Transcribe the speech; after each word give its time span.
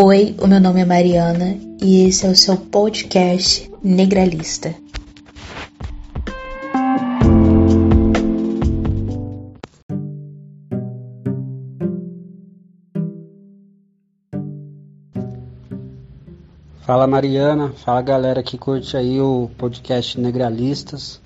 Oi, 0.00 0.36
o 0.40 0.46
meu 0.46 0.60
nome 0.60 0.80
é 0.80 0.84
Mariana 0.84 1.58
e 1.82 2.04
esse 2.06 2.24
é 2.24 2.30
o 2.30 2.36
seu 2.36 2.56
podcast 2.56 3.68
Negralista. 3.82 4.72
Fala 16.82 17.08
Mariana, 17.08 17.72
fala 17.84 18.00
galera 18.00 18.40
que 18.40 18.56
curte 18.56 18.96
aí 18.96 19.20
o 19.20 19.50
podcast 19.58 20.20
Negralistas. 20.20 21.20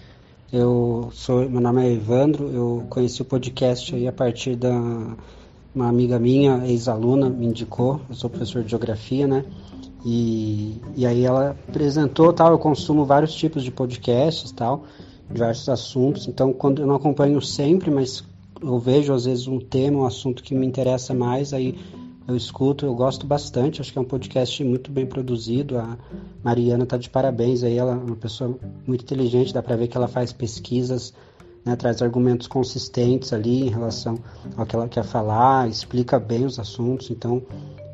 Eu 0.51 1.11
sou, 1.13 1.47
meu 1.47 1.61
nome 1.61 1.87
é 1.87 1.93
Evandro, 1.93 2.49
eu 2.51 2.87
conheci 2.89 3.21
o 3.21 3.27
podcast 3.27 3.95
aí 3.95 4.09
a 4.09 4.13
partir 4.13 4.57
da 4.57 4.73
uma 5.75 5.89
amiga 5.89 6.19
minha, 6.19 6.67
ex-aluna, 6.67 7.29
me 7.29 7.47
indicou, 7.47 8.01
eu 8.09 8.15
sou 8.15 8.29
professor 8.29 8.63
de 8.63 8.71
geografia, 8.71 9.27
né? 9.27 9.45
E, 10.05 10.81
e 10.97 11.07
aí 11.07 11.25
ela 11.25 11.57
apresentou, 11.69 12.33
tal, 12.33 12.53
eu 12.53 12.59
consumo 12.59 13.05
vários 13.05 13.35
tipos 13.35 13.63
de 13.63 13.71
podcasts, 13.71 14.51
tal, 14.51 14.85
diversos 15.31 15.69
assuntos, 15.69 16.27
então 16.27 16.53
quando 16.53 16.83
eu 16.83 16.87
não 16.87 16.97
acompanho 16.97 17.41
sempre, 17.41 17.91
mas 17.91 18.25
eu 18.61 18.79
vejo 18.79 19.13
às 19.13 19.25
vezes 19.25 19.47
um 19.47 19.59
tema, 19.59 20.01
um 20.01 20.07
assunto 20.07 20.43
que 20.43 20.55
me 20.55 20.67
interessa 20.67 21.15
mais, 21.15 21.53
aí 21.53 21.79
eu 22.27 22.37
escuto, 22.37 22.87
eu 22.87 22.95
gosto 22.95 23.27
bastante, 23.27 23.81
acho 23.81 23.93
que 23.93 23.99
é 23.99 24.01
um 24.01 24.07
podcast 24.07 24.63
muito 24.63 24.91
bem 24.93 25.05
produzido. 25.05 25.77
A 25.79 25.99
Mariana 26.43 26.85
está 26.85 26.97
de 26.97 27.11
parabéns 27.11 27.63
aí, 27.65 27.77
ela 27.77 27.93
é 27.93 27.97
uma 27.97 28.17
pessoa 28.17 28.57
muito 28.87 29.03
inteligente, 29.03 29.53
dá 29.53 29.63
para 29.63 29.77
ver 29.77 29.89
que 29.89 29.97
ela 29.97 30.09
faz 30.09 30.33
pesquisas, 30.33 31.13
né, 31.65 31.77
traz 31.77 32.03
argumentos 32.03 32.47
consistentes 32.47 33.33
ali 33.33 33.67
em 33.67 33.71
relação 33.71 34.19
ao 34.57 34.67
que 34.67 34.75
ela 34.75 34.89
quer 34.89 35.05
falar, 35.05 35.69
explica 35.69 36.19
bem 36.19 36.45
os 36.45 36.59
assuntos, 36.59 37.11
então 37.11 37.43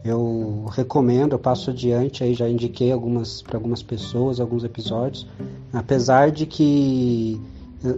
eu 0.04 0.66
recomendo, 0.70 1.32
eu 1.32 1.38
passo 1.38 1.70
adiante 1.70 2.24
aí, 2.24 2.32
já 2.34 2.48
indiquei 2.48 2.90
algumas 2.90 3.42
para 3.42 3.56
algumas 3.56 3.82
pessoas, 3.82 4.40
alguns 4.40 4.64
episódios, 4.64 5.26
apesar 5.72 6.30
de 6.30 6.46
que 6.46 7.40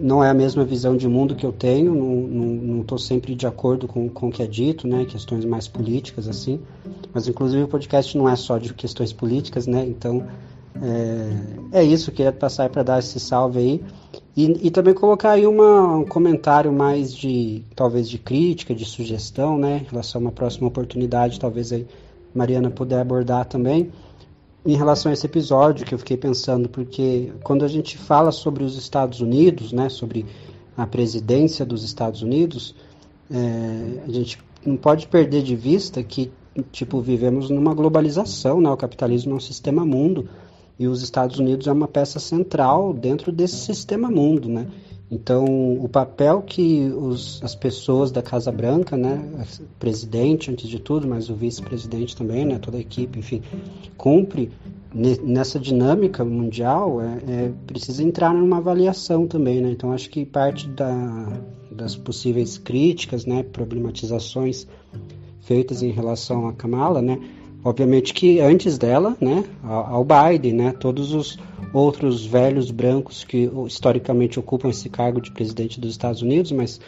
não 0.01 0.23
é 0.23 0.29
a 0.29 0.35
mesma 0.35 0.65
visão 0.65 0.97
de 0.97 1.09
mundo 1.09 1.35
que 1.35 1.47
eu 1.47 1.53
tenho, 1.53 1.95
não 1.95 2.83
estou 2.83 2.99
sempre 2.99 3.35
de 3.35 3.47
acordo 3.47 3.87
com, 3.89 4.09
com 4.09 4.29
o 4.29 4.33
que 4.33 4.43
é 4.43 4.47
dito, 4.47 4.87
né, 4.87 5.07
questões 5.07 5.45
mais 5.45 5.69
políticas 5.69 6.29
assim, 6.29 6.61
mas 7.15 7.29
inclusive 7.29 7.63
o 7.63 7.69
podcast 7.69 8.17
não 8.19 8.29
é 8.29 8.37
só 8.37 8.59
de 8.59 8.75
questões 8.75 9.13
políticas, 9.13 9.67
né, 9.67 9.85
então 9.87 10.27
é, 10.75 11.81
é 11.81 11.85
isso, 11.85 12.13
queria 12.13 12.33
passar 12.33 12.69
para 12.71 12.83
dar 12.83 12.99
esse 12.99 13.19
salve 13.19 13.59
aí 13.59 13.85
e, 14.37 14.69
e 14.69 14.71
também 14.71 14.95
colocar 14.95 15.33
aí 15.33 15.47
uma, 15.47 15.97
um 15.97 16.05
comentário 16.05 16.73
mais 16.73 17.15
de, 17.15 17.65
talvez 17.75 18.09
de 18.09 18.19
crítica, 18.19 18.75
de 18.75 18.85
sugestão, 18.85 19.59
né, 19.59 19.79
em 19.85 19.91
relação 19.91 20.21
a 20.21 20.25
uma 20.25 20.33
próxima 20.33 20.69
oportunidade, 20.69 21.41
talvez 21.41 21.73
aí 21.73 21.87
Mariana 22.35 22.71
puder 22.71 23.01
abordar 23.01 23.47
também, 23.47 23.91
em 24.65 24.77
relação 24.77 25.11
a 25.11 25.13
esse 25.13 25.27
episódio 25.27 25.85
que 25.85 25.95
eu 25.95 25.99
fiquei 25.99 26.17
pensando, 26.17 26.69
porque 26.69 27.33
quando 27.43 27.65
a 27.65 27.69
gente 27.69 27.99
fala 27.99 28.31
sobre 28.31 28.63
os 28.63 28.77
Estados 28.77 29.21
Unidos, 29.21 29.73
né, 29.73 29.89
sobre 29.89 30.27
a 30.77 30.87
presidência 30.87 31.65
dos 31.65 31.83
Estados 31.83 32.23
Unidos, 32.23 32.75
é, 33.31 34.05
a 34.07 34.13
gente 34.13 34.39
não 34.65 34.77
pode 34.77 35.07
perder 35.09 35.43
de 35.43 35.57
vista 35.57 36.03
que 36.03 36.31
tipo 36.73 37.01
vivemos 37.01 37.49
numa 37.49 37.73
globalização, 37.75 38.61
né? 38.61 38.69
O 38.71 38.77
capitalismo 38.77 39.33
é 39.33 39.37
um 39.37 39.41
sistema 39.41 39.85
mundo 39.85 40.29
e 40.81 40.89
os 40.89 41.03
Estados 41.03 41.39
Unidos 41.39 41.67
é 41.67 41.73
uma 41.73 41.87
peça 41.87 42.19
central 42.19 42.95
dentro 42.95 43.31
desse 43.31 43.57
sistema 43.57 44.11
mundo, 44.11 44.49
né? 44.49 44.67
Então, 45.11 45.45
o 45.75 45.87
papel 45.91 46.41
que 46.41 46.89
os, 46.89 47.39
as 47.43 47.55
pessoas 47.55 48.11
da 48.11 48.23
Casa 48.23 48.51
Branca, 48.51 48.97
né, 48.97 49.45
presidente 49.79 50.51
antes 50.51 50.67
de 50.67 50.79
tudo, 50.79 51.07
mas 51.07 51.29
o 51.29 51.35
vice-presidente 51.35 52.17
também, 52.17 52.47
né, 52.47 52.59
toda 52.59 52.79
a 52.79 52.81
equipe, 52.81 53.19
enfim, 53.19 53.43
cumpre 53.99 54.51
nessa 55.23 55.61
dinâmica 55.61 56.25
mundial, 56.25 57.03
é, 57.03 57.19
é, 57.29 57.53
precisa 57.67 58.03
entrar 58.03 58.33
numa 58.33 58.57
avaliação 58.57 59.27
também, 59.27 59.61
né? 59.61 59.71
Então, 59.73 59.93
acho 59.93 60.09
que 60.09 60.25
parte 60.25 60.67
da, 60.67 61.43
das 61.71 61.95
possíveis 61.95 62.57
críticas, 62.57 63.27
né, 63.27 63.43
problematizações 63.43 64.67
feitas 65.43 65.83
em 65.83 65.91
relação 65.91 66.49
a 66.49 66.55
Kamala, 66.55 67.03
né, 67.03 67.19
Obviamente 67.63 68.15
que 68.15 68.41
antes 68.41 68.79
dela, 68.79 69.17
né, 69.21 69.45
ao 69.63 70.05
Biden, 70.05 70.55
né, 70.55 70.73
todos 70.73 71.13
os 71.13 71.39
outros 71.75 72.25
velhos 72.25 72.71
brancos 72.71 73.23
que 73.23 73.51
historicamente 73.67 74.41
ocupam 74.41 74.71
esse 74.71 74.89
cargo 74.89 75.21
de 75.21 75.31
presidente 75.31 75.79
dos 75.79 75.91
Estados 75.91 76.23
Unidos, 76.23 76.53
mas 76.53 76.81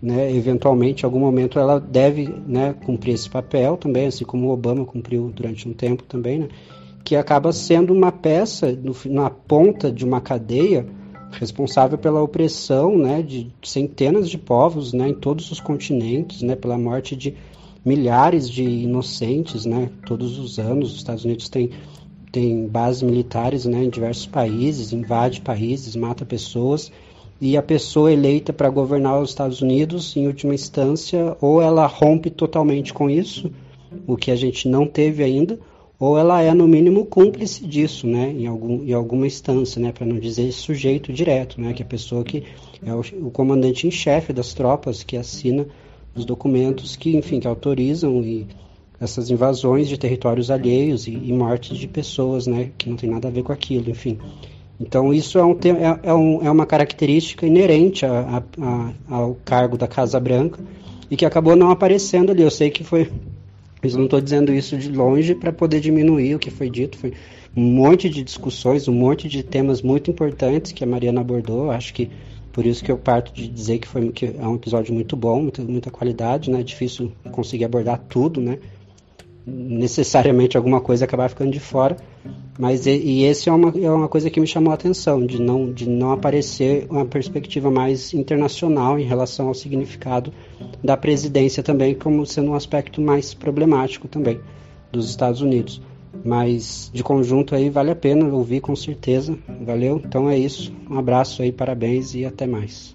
né, 0.00 0.34
eventualmente, 0.34 1.02
em 1.02 1.06
algum 1.06 1.18
momento, 1.18 1.58
ela 1.58 1.78
deve 1.78 2.28
né, 2.46 2.74
cumprir 2.84 3.14
esse 3.14 3.28
papel 3.28 3.76
também, 3.76 4.06
assim 4.06 4.24
como 4.24 4.48
o 4.48 4.52
Obama 4.52 4.84
cumpriu 4.84 5.30
durante 5.34 5.68
um 5.68 5.72
tempo 5.72 6.02
também, 6.04 6.40
né, 6.40 6.48
que 7.04 7.16
acaba 7.16 7.52
sendo 7.52 7.92
uma 7.92 8.12
peça 8.12 8.72
no, 8.72 8.94
na 9.06 9.28
ponta 9.28 9.90
de 9.90 10.04
uma 10.04 10.20
cadeia 10.20 10.86
responsável 11.32 11.98
pela 11.98 12.22
opressão 12.22 12.96
né, 12.96 13.22
de 13.22 13.50
centenas 13.62 14.28
de 14.28 14.38
povos 14.38 14.92
né, 14.92 15.08
em 15.08 15.14
todos 15.14 15.50
os 15.50 15.60
continentes, 15.60 16.42
né, 16.42 16.54
pela 16.54 16.78
morte 16.78 17.16
de 17.16 17.34
milhares 17.84 18.48
de 18.48 18.62
inocentes, 18.62 19.64
né? 19.64 19.90
Todos 20.06 20.38
os 20.38 20.58
anos 20.58 20.92
os 20.92 20.96
Estados 20.96 21.24
Unidos 21.24 21.48
têm 21.48 21.70
tem 22.32 22.66
bases 22.66 23.02
militares, 23.02 23.66
né, 23.66 23.84
em 23.84 23.90
diversos 23.90 24.24
países, 24.24 24.90
invade 24.94 25.42
países, 25.42 25.94
mata 25.94 26.24
pessoas 26.24 26.90
e 27.38 27.56
a 27.56 27.62
pessoa 27.62 28.12
eleita 28.12 28.52
para 28.52 28.70
governar 28.70 29.20
os 29.20 29.30
Estados 29.30 29.60
Unidos, 29.60 30.16
em 30.16 30.26
última 30.28 30.54
instância, 30.54 31.36
ou 31.40 31.60
ela 31.60 31.86
rompe 31.86 32.30
totalmente 32.30 32.94
com 32.94 33.10
isso, 33.10 33.50
o 34.06 34.16
que 34.16 34.30
a 34.30 34.36
gente 34.36 34.68
não 34.68 34.86
teve 34.86 35.24
ainda, 35.24 35.58
ou 35.98 36.16
ela 36.16 36.40
é 36.40 36.54
no 36.54 36.66
mínimo 36.66 37.04
cúmplice 37.04 37.66
disso, 37.66 38.06
né, 38.06 38.30
em, 38.30 38.46
algum, 38.46 38.82
em 38.84 38.92
alguma 38.92 39.26
instância, 39.26 39.82
né, 39.82 39.92
para 39.92 40.06
não 40.06 40.18
dizer 40.18 40.52
sujeito 40.52 41.12
direto, 41.12 41.60
né, 41.60 41.72
que 41.72 41.82
é 41.82 41.84
a 41.84 41.88
pessoa 41.88 42.24
que 42.24 42.44
é 42.84 42.94
o, 42.94 43.00
o 43.26 43.30
comandante 43.30 43.86
em 43.86 43.90
chefe 43.90 44.32
das 44.32 44.54
tropas 44.54 45.02
que 45.02 45.16
assina 45.16 45.66
os 46.14 46.24
documentos 46.24 46.96
que, 46.96 47.16
enfim, 47.16 47.40
que 47.40 47.46
autorizam 47.46 48.22
e 48.22 48.46
essas 49.00 49.30
invasões 49.30 49.88
de 49.88 49.98
territórios 49.98 50.50
alheios 50.50 51.06
e, 51.06 51.12
e 51.12 51.32
mortes 51.32 51.76
de 51.76 51.88
pessoas, 51.88 52.46
né, 52.46 52.70
que 52.78 52.88
não 52.88 52.96
tem 52.96 53.10
nada 53.10 53.28
a 53.28 53.30
ver 53.30 53.42
com 53.42 53.52
aquilo, 53.52 53.90
enfim. 53.90 54.18
Então 54.78 55.12
isso 55.12 55.38
é, 55.38 55.44
um, 55.44 55.52
é, 55.52 56.08
é, 56.08 56.14
um, 56.14 56.42
é 56.42 56.50
uma 56.50 56.66
característica 56.66 57.46
inerente 57.46 58.06
a, 58.06 58.42
a, 58.60 58.64
a, 58.64 59.16
ao 59.16 59.36
cargo 59.44 59.76
da 59.76 59.86
Casa 59.86 60.18
Branca 60.18 60.60
e 61.10 61.16
que 61.16 61.24
acabou 61.24 61.56
não 61.56 61.70
aparecendo 61.70 62.30
ali. 62.30 62.42
Eu 62.42 62.50
sei 62.50 62.70
que 62.70 62.82
foi, 62.84 63.10
eu 63.82 63.90
não 63.92 64.04
estou 64.04 64.20
dizendo 64.20 64.52
isso 64.52 64.76
de 64.76 64.90
longe 64.90 65.34
para 65.34 65.52
poder 65.52 65.80
diminuir 65.80 66.34
o 66.34 66.38
que 66.38 66.50
foi 66.50 66.70
dito, 66.70 66.96
foi 66.96 67.12
um 67.56 67.62
monte 67.62 68.08
de 68.08 68.22
discussões, 68.22 68.88
um 68.88 68.94
monte 68.94 69.28
de 69.28 69.42
temas 69.42 69.82
muito 69.82 70.10
importantes 70.10 70.72
que 70.72 70.82
a 70.82 70.86
Mariana 70.86 71.20
abordou. 71.20 71.70
Acho 71.70 71.92
que 71.92 72.08
por 72.52 72.66
isso 72.66 72.84
que 72.84 72.92
eu 72.92 72.98
parto 72.98 73.32
de 73.32 73.48
dizer 73.48 73.78
que, 73.78 73.88
foi, 73.88 74.12
que 74.12 74.26
é 74.26 74.46
um 74.46 74.56
episódio 74.56 74.92
muito 74.94 75.16
bom, 75.16 75.42
muita, 75.42 75.62
muita 75.62 75.90
qualidade, 75.90 76.50
né? 76.50 76.60
É 76.60 76.62
difícil 76.62 77.10
conseguir 77.30 77.64
abordar 77.64 77.98
tudo, 78.08 78.40
né? 78.40 78.58
Necessariamente 79.46 80.56
alguma 80.56 80.80
coisa 80.80 81.04
acabar 81.04 81.28
ficando 81.30 81.50
de 81.50 81.58
fora. 81.58 81.96
Mas 82.58 82.86
e, 82.86 82.90
e 82.90 83.24
esse 83.24 83.48
é 83.48 83.52
uma, 83.52 83.70
é 83.70 83.90
uma 83.90 84.08
coisa 84.08 84.28
que 84.28 84.38
me 84.38 84.46
chamou 84.46 84.70
a 84.70 84.74
atenção, 84.74 85.24
de 85.24 85.40
não, 85.40 85.72
de 85.72 85.88
não 85.88 86.12
aparecer 86.12 86.86
uma 86.90 87.06
perspectiva 87.06 87.70
mais 87.70 88.12
internacional 88.12 88.98
em 88.98 89.04
relação 89.04 89.48
ao 89.48 89.54
significado 89.54 90.32
da 90.84 90.96
presidência 90.96 91.62
também, 91.62 91.94
como 91.94 92.26
sendo 92.26 92.50
um 92.50 92.54
aspecto 92.54 93.00
mais 93.00 93.32
problemático 93.32 94.06
também 94.06 94.38
dos 94.92 95.08
Estados 95.08 95.40
Unidos. 95.40 95.80
Mas 96.24 96.90
de 96.92 97.02
conjunto 97.02 97.54
aí 97.54 97.70
vale 97.70 97.90
a 97.90 97.96
pena 97.96 98.24
ouvir 98.26 98.60
com 98.60 98.76
certeza. 98.76 99.38
Valeu? 99.60 100.00
Então 100.04 100.28
é 100.28 100.38
isso. 100.38 100.72
Um 100.88 100.98
abraço 100.98 101.42
aí, 101.42 101.50
parabéns 101.50 102.14
e 102.14 102.24
até 102.24 102.46
mais. 102.46 102.94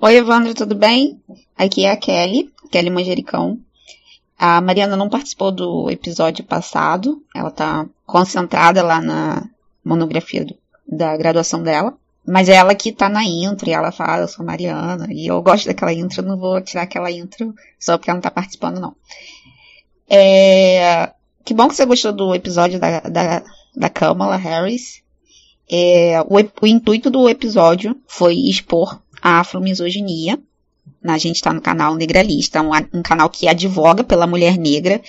Oi, 0.00 0.16
Evandro, 0.16 0.54
tudo 0.54 0.76
bem? 0.76 1.20
Aqui 1.56 1.84
é 1.84 1.90
a 1.90 1.96
Kelly, 1.96 2.52
Kelly 2.70 2.88
Manjericão. 2.88 3.58
A 4.38 4.60
Mariana 4.60 4.96
não 4.96 5.08
participou 5.08 5.50
do 5.50 5.90
episódio 5.90 6.44
passado, 6.44 7.20
ela 7.34 7.50
tá 7.50 7.84
concentrada 8.06 8.80
lá 8.84 9.00
na 9.00 9.50
monografia 9.84 10.44
do, 10.44 10.56
da 10.86 11.16
graduação 11.16 11.60
dela. 11.62 11.98
Mas 12.28 12.48
é 12.50 12.56
ela 12.56 12.74
que 12.74 12.92
tá 12.92 13.08
na 13.08 13.24
intro, 13.24 13.70
e 13.70 13.72
ela 13.72 13.90
fala, 13.90 14.24
eu 14.24 14.28
sou 14.28 14.44
Mariana, 14.44 15.06
e 15.10 15.26
eu 15.26 15.40
gosto 15.40 15.66
daquela 15.66 15.94
intro, 15.94 16.22
não 16.22 16.36
vou 16.36 16.60
tirar 16.60 16.82
aquela 16.82 17.10
intro 17.10 17.54
só 17.80 17.96
porque 17.96 18.10
ela 18.10 18.18
não 18.18 18.22
tá 18.22 18.30
participando, 18.30 18.78
não. 18.78 18.94
É, 20.06 21.10
que 21.42 21.54
bom 21.54 21.66
que 21.68 21.74
você 21.74 21.86
gostou 21.86 22.12
do 22.12 22.34
episódio 22.34 22.78
da, 22.78 23.00
da, 23.00 23.42
da 23.74 23.88
Kamala 23.88 24.36
Harris. 24.36 25.02
É, 25.70 26.20
o, 26.20 26.36
o 26.60 26.66
intuito 26.66 27.08
do 27.08 27.30
episódio 27.30 27.96
foi 28.06 28.34
expor 28.34 29.00
a 29.22 29.40
afromisoginia. 29.40 30.38
A 31.04 31.16
gente 31.16 31.36
está 31.36 31.50
no 31.52 31.62
canal 31.62 31.94
Negralista, 31.94 32.60
um, 32.60 32.72
um 32.92 33.02
canal 33.02 33.30
que 33.30 33.48
advoga 33.48 34.04
pela 34.04 34.26
mulher 34.26 34.58
negra. 34.58 35.00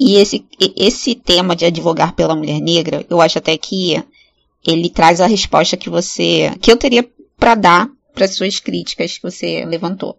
E 0.00 0.16
esse, 0.16 0.44
esse 0.76 1.14
tema 1.14 1.54
de 1.54 1.64
advogar 1.64 2.12
pela 2.12 2.34
mulher 2.34 2.60
negra, 2.60 3.06
eu 3.08 3.20
acho 3.20 3.38
até 3.38 3.56
que 3.56 4.02
ele 4.70 4.90
traz 4.90 5.20
a 5.20 5.26
resposta 5.26 5.76
que 5.76 5.90
você, 5.90 6.52
que 6.60 6.70
eu 6.70 6.76
teria 6.76 7.08
para 7.38 7.54
dar 7.54 7.88
para 8.14 8.28
suas 8.28 8.58
críticas 8.58 9.16
que 9.16 9.22
você 9.22 9.64
levantou. 9.64 10.18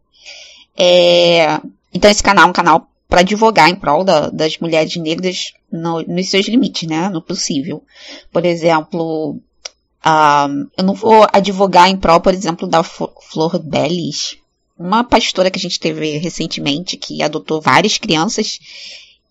É, 0.77 1.59
então 1.93 2.09
esse 2.11 2.21
canal 2.21 2.45
é 2.45 2.49
um 2.49 2.53
canal 2.53 2.87
para 3.09 3.21
advogar 3.21 3.69
em 3.69 3.75
prol 3.75 4.03
da, 4.03 4.29
das 4.29 4.57
mulheres 4.59 4.95
negras 4.97 5.53
no, 5.71 6.03
nos 6.03 6.29
seus 6.29 6.47
limites, 6.47 6.87
né? 6.87 7.09
No 7.09 7.21
possível. 7.21 7.83
Por 8.31 8.45
exemplo, 8.45 9.39
eu 10.77 10.83
não 10.83 10.93
vou 10.93 11.25
advogar 11.33 11.89
em 11.89 11.97
prol, 11.97 12.21
por 12.21 12.33
exemplo, 12.33 12.67
da 12.67 12.83
Flor 12.83 13.59
Belis, 13.59 14.37
uma 14.77 15.03
pastora 15.03 15.49
que 15.49 15.57
a 15.57 15.61
gente 15.61 15.79
teve 15.79 16.17
recentemente 16.17 16.97
que 16.97 17.23
adotou 17.23 17.59
várias 17.59 17.97
crianças 17.97 18.59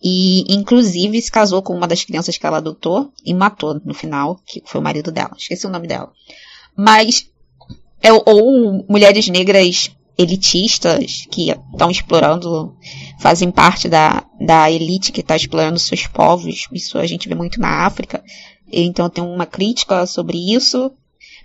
e 0.03 0.45
inclusive 0.55 1.21
se 1.21 1.31
casou 1.31 1.63
com 1.63 1.75
uma 1.75 1.87
das 1.87 2.05
crianças 2.05 2.37
que 2.37 2.47
ela 2.47 2.59
adotou 2.59 3.13
e 3.25 3.33
matou 3.33 3.81
no 3.85 3.95
final, 3.95 4.41
que 4.47 4.63
foi 4.65 4.81
o 4.81 4.85
marido 4.85 5.11
dela. 5.11 5.35
Esqueci 5.37 5.67
o 5.67 5.71
nome 5.71 5.89
dela. 5.89 6.13
Mas 6.77 7.29
é, 8.03 8.13
ou 8.13 8.85
mulheres 8.89 9.29
negras 9.29 9.91
elitistas 10.19 11.27
que 11.31 11.51
estão 11.51 11.91
explorando, 11.91 12.75
fazem 13.19 13.51
parte 13.51 13.89
da, 13.89 14.25
da 14.41 14.71
elite 14.71 15.13
que 15.13 15.21
está 15.21 15.37
explorando 15.37 15.79
seus 15.79 16.07
povos. 16.07 16.69
Isso 16.73 16.99
a 16.99 17.07
gente 17.07 17.29
vê 17.29 17.35
muito 17.35 17.61
na 17.61 17.85
África. 17.85 18.23
Então 18.71 19.11
tem 19.11 19.23
uma 19.23 19.47
crítica 19.47 20.07
sobre 20.07 20.55
isso, 20.55 20.91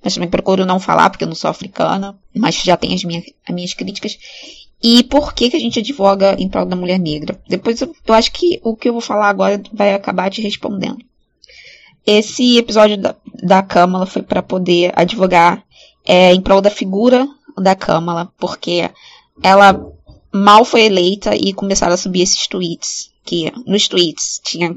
mas 0.03 0.13
também 0.13 0.29
procuro 0.29 0.65
não 0.65 0.79
falar 0.79 1.09
porque 1.09 1.23
eu 1.23 1.27
não 1.27 1.35
sou 1.35 1.49
africana, 1.49 2.17
mas 2.35 2.55
já 2.55 2.77
tem 2.77 2.93
as 2.93 3.03
minhas, 3.03 3.25
as 3.47 3.53
minhas 3.53 3.73
críticas. 3.73 4.17
E 4.83 5.03
por 5.03 5.33
que, 5.33 5.49
que 5.49 5.57
a 5.57 5.59
gente 5.59 5.79
advoga 5.79 6.35
em 6.39 6.49
prol 6.49 6.65
da 6.65 6.75
mulher 6.75 6.99
negra? 6.99 7.39
Depois 7.47 7.79
eu, 7.81 7.95
eu 8.05 8.13
acho 8.13 8.31
que 8.31 8.59
o 8.63 8.75
que 8.75 8.89
eu 8.89 8.93
vou 8.93 9.01
falar 9.01 9.29
agora 9.29 9.61
vai 9.71 9.93
acabar 9.93 10.29
te 10.31 10.41
respondendo. 10.41 10.97
Esse 12.05 12.57
episódio 12.57 12.97
da, 12.97 13.15
da 13.43 13.61
Câmara 13.61 14.07
foi 14.07 14.23
para 14.23 14.41
poder 14.41 14.91
advogar 14.95 15.63
é, 16.03 16.33
em 16.33 16.41
prol 16.41 16.61
da 16.61 16.71
figura 16.71 17.27
da 17.57 17.75
Câmara, 17.75 18.27
porque 18.39 18.89
ela 19.43 19.79
mal 20.31 20.65
foi 20.65 20.83
eleita 20.85 21.35
e 21.35 21.53
começaram 21.53 21.93
a 21.93 21.97
subir 21.97 22.21
esses 22.21 22.47
tweets, 22.47 23.11
que 23.23 23.51
nos 23.67 23.87
tweets 23.87 24.41
tinha 24.43 24.75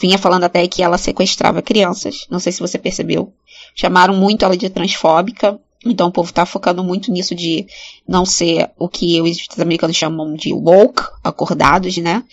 vinha 0.00 0.16
falando 0.16 0.44
até 0.44 0.66
que 0.66 0.82
ela 0.82 0.96
sequestrava 0.96 1.60
crianças, 1.60 2.26
não 2.30 2.38
sei 2.38 2.52
se 2.52 2.60
você 2.60 2.78
percebeu. 2.78 3.32
Chamaram 3.74 4.14
muito 4.14 4.44
ela 4.44 4.56
de 4.56 4.70
transfóbica, 4.70 5.60
então 5.84 6.08
o 6.08 6.12
povo 6.12 6.32
tá 6.32 6.44
focando 6.44 6.82
muito 6.82 7.10
nisso 7.10 7.34
de 7.34 7.66
não 8.06 8.24
ser 8.24 8.70
o 8.78 8.88
que 8.88 9.20
os 9.20 9.38
americanos 9.58 9.96
chamam 9.96 10.34
de 10.34 10.52
woke, 10.52 11.02
acordados, 11.22 11.96
né? 11.98 12.24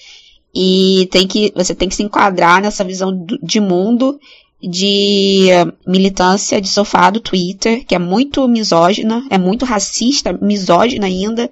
E 0.54 1.08
tem 1.12 1.28
que, 1.28 1.52
você 1.56 1.76
tem 1.76 1.90
que 1.90 1.96
se 1.96 2.04
enquadrar 2.04 2.62
nessa 2.62 2.84
visão 2.84 3.26
de 3.44 3.60
mundo 3.60 4.20
de 4.62 5.50
militância 5.86 6.60
de 6.60 6.68
sofá 6.68 7.10
do 7.10 7.20
Twitter, 7.20 7.86
que 7.86 7.94
é 7.94 8.00
muito 8.00 8.48
misógina, 8.48 9.26
é 9.30 9.38
muito 9.38 9.66
racista, 9.66 10.34
misógina 10.34 11.06
ainda, 11.06 11.52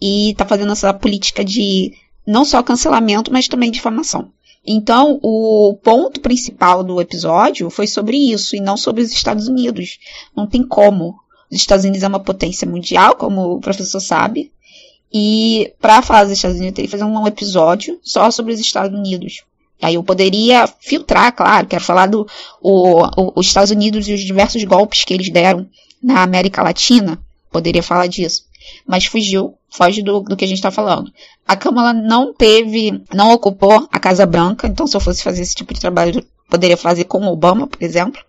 e 0.00 0.34
tá 0.36 0.44
fazendo 0.44 0.72
essa 0.72 0.92
política 0.92 1.44
de 1.44 1.92
não 2.26 2.44
só 2.44 2.62
cancelamento, 2.62 3.32
mas 3.32 3.48
também 3.48 3.70
difamação. 3.70 4.30
Então, 4.66 5.20
o 5.22 5.78
ponto 5.82 6.20
principal 6.20 6.82
do 6.82 7.00
episódio 7.00 7.70
foi 7.70 7.86
sobre 7.86 8.16
isso 8.16 8.56
e 8.56 8.60
não 8.60 8.76
sobre 8.76 9.02
os 9.02 9.12
Estados 9.12 9.46
Unidos. 9.46 9.98
Não 10.34 10.46
tem 10.46 10.66
como. 10.66 11.14
Os 11.50 11.56
Estados 11.56 11.84
Unidos 11.84 12.02
é 12.02 12.08
uma 12.08 12.18
potência 12.18 12.66
mundial, 12.66 13.14
como 13.14 13.54
o 13.54 13.60
professor 13.60 14.00
sabe. 14.00 14.50
E 15.12 15.72
para 15.80 16.02
falar 16.02 16.24
dos 16.24 16.32
Estados 16.32 16.56
Unidos, 16.56 16.72
eu 16.72 16.74
teria 16.74 16.88
que 16.88 16.96
fazer 16.98 17.04
um 17.04 17.26
episódio 17.26 18.00
só 18.02 18.30
sobre 18.30 18.52
os 18.52 18.60
Estados 18.60 18.98
Unidos. 18.98 19.44
Aí 19.80 19.94
eu 19.94 20.02
poderia 20.02 20.66
filtrar, 20.80 21.32
claro, 21.34 21.66
quero 21.66 21.84
falar 21.84 22.06
do 22.06 22.26
o, 22.60 23.02
o, 23.04 23.32
os 23.36 23.46
Estados 23.46 23.70
Unidos 23.70 24.08
e 24.08 24.14
os 24.14 24.20
diversos 24.20 24.64
golpes 24.64 25.04
que 25.04 25.14
eles 25.14 25.30
deram 25.30 25.68
na 26.02 26.22
América 26.22 26.62
Latina. 26.62 27.18
Poderia 27.52 27.82
falar 27.82 28.06
disso. 28.08 28.44
Mas 28.86 29.06
fugiu, 29.06 29.54
foge 29.70 30.02
do, 30.02 30.20
do 30.20 30.36
que 30.36 30.44
a 30.44 30.48
gente 30.48 30.58
está 30.58 30.70
falando. 30.70 31.12
A 31.46 31.56
Câmara 31.56 31.92
não 31.92 32.32
teve, 32.32 33.02
não 33.12 33.32
ocupou 33.32 33.88
a 33.90 33.98
Casa 33.98 34.26
Branca, 34.26 34.66
então 34.66 34.86
se 34.86 34.96
eu 34.96 35.00
fosse 35.00 35.22
fazer 35.22 35.42
esse 35.42 35.54
tipo 35.54 35.74
de 35.74 35.80
trabalho, 35.80 36.24
poderia 36.48 36.76
fazer 36.76 37.04
com 37.04 37.26
Obama, 37.26 37.66
por 37.66 37.82
exemplo. 37.82 38.20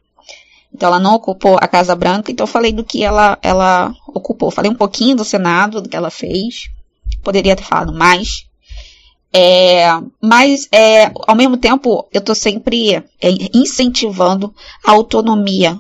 Então 0.73 0.87
ela 0.87 0.99
não 0.99 1.15
ocupou 1.15 1.57
a 1.59 1.67
Casa 1.67 1.95
Branca, 1.95 2.31
então 2.31 2.43
eu 2.43 2.51
falei 2.51 2.71
do 2.71 2.83
que 2.83 3.03
ela, 3.03 3.37
ela 3.41 3.93
ocupou. 4.07 4.51
Falei 4.51 4.69
um 4.69 4.75
pouquinho 4.75 5.15
do 5.15 5.23
Senado, 5.23 5.81
do 5.81 5.89
que 5.89 5.95
ela 5.95 6.09
fez. 6.09 6.69
Poderia 7.23 7.55
ter 7.55 7.63
falado 7.63 7.93
mais. 7.93 8.45
É, 9.33 9.87
mas, 10.21 10.67
é, 10.71 11.11
ao 11.27 11.35
mesmo 11.35 11.57
tempo, 11.57 12.07
eu 12.11 12.19
estou 12.19 12.35
sempre 12.35 12.95
é, 12.95 13.03
incentivando 13.53 14.53
a 14.85 14.91
autonomia 14.91 15.79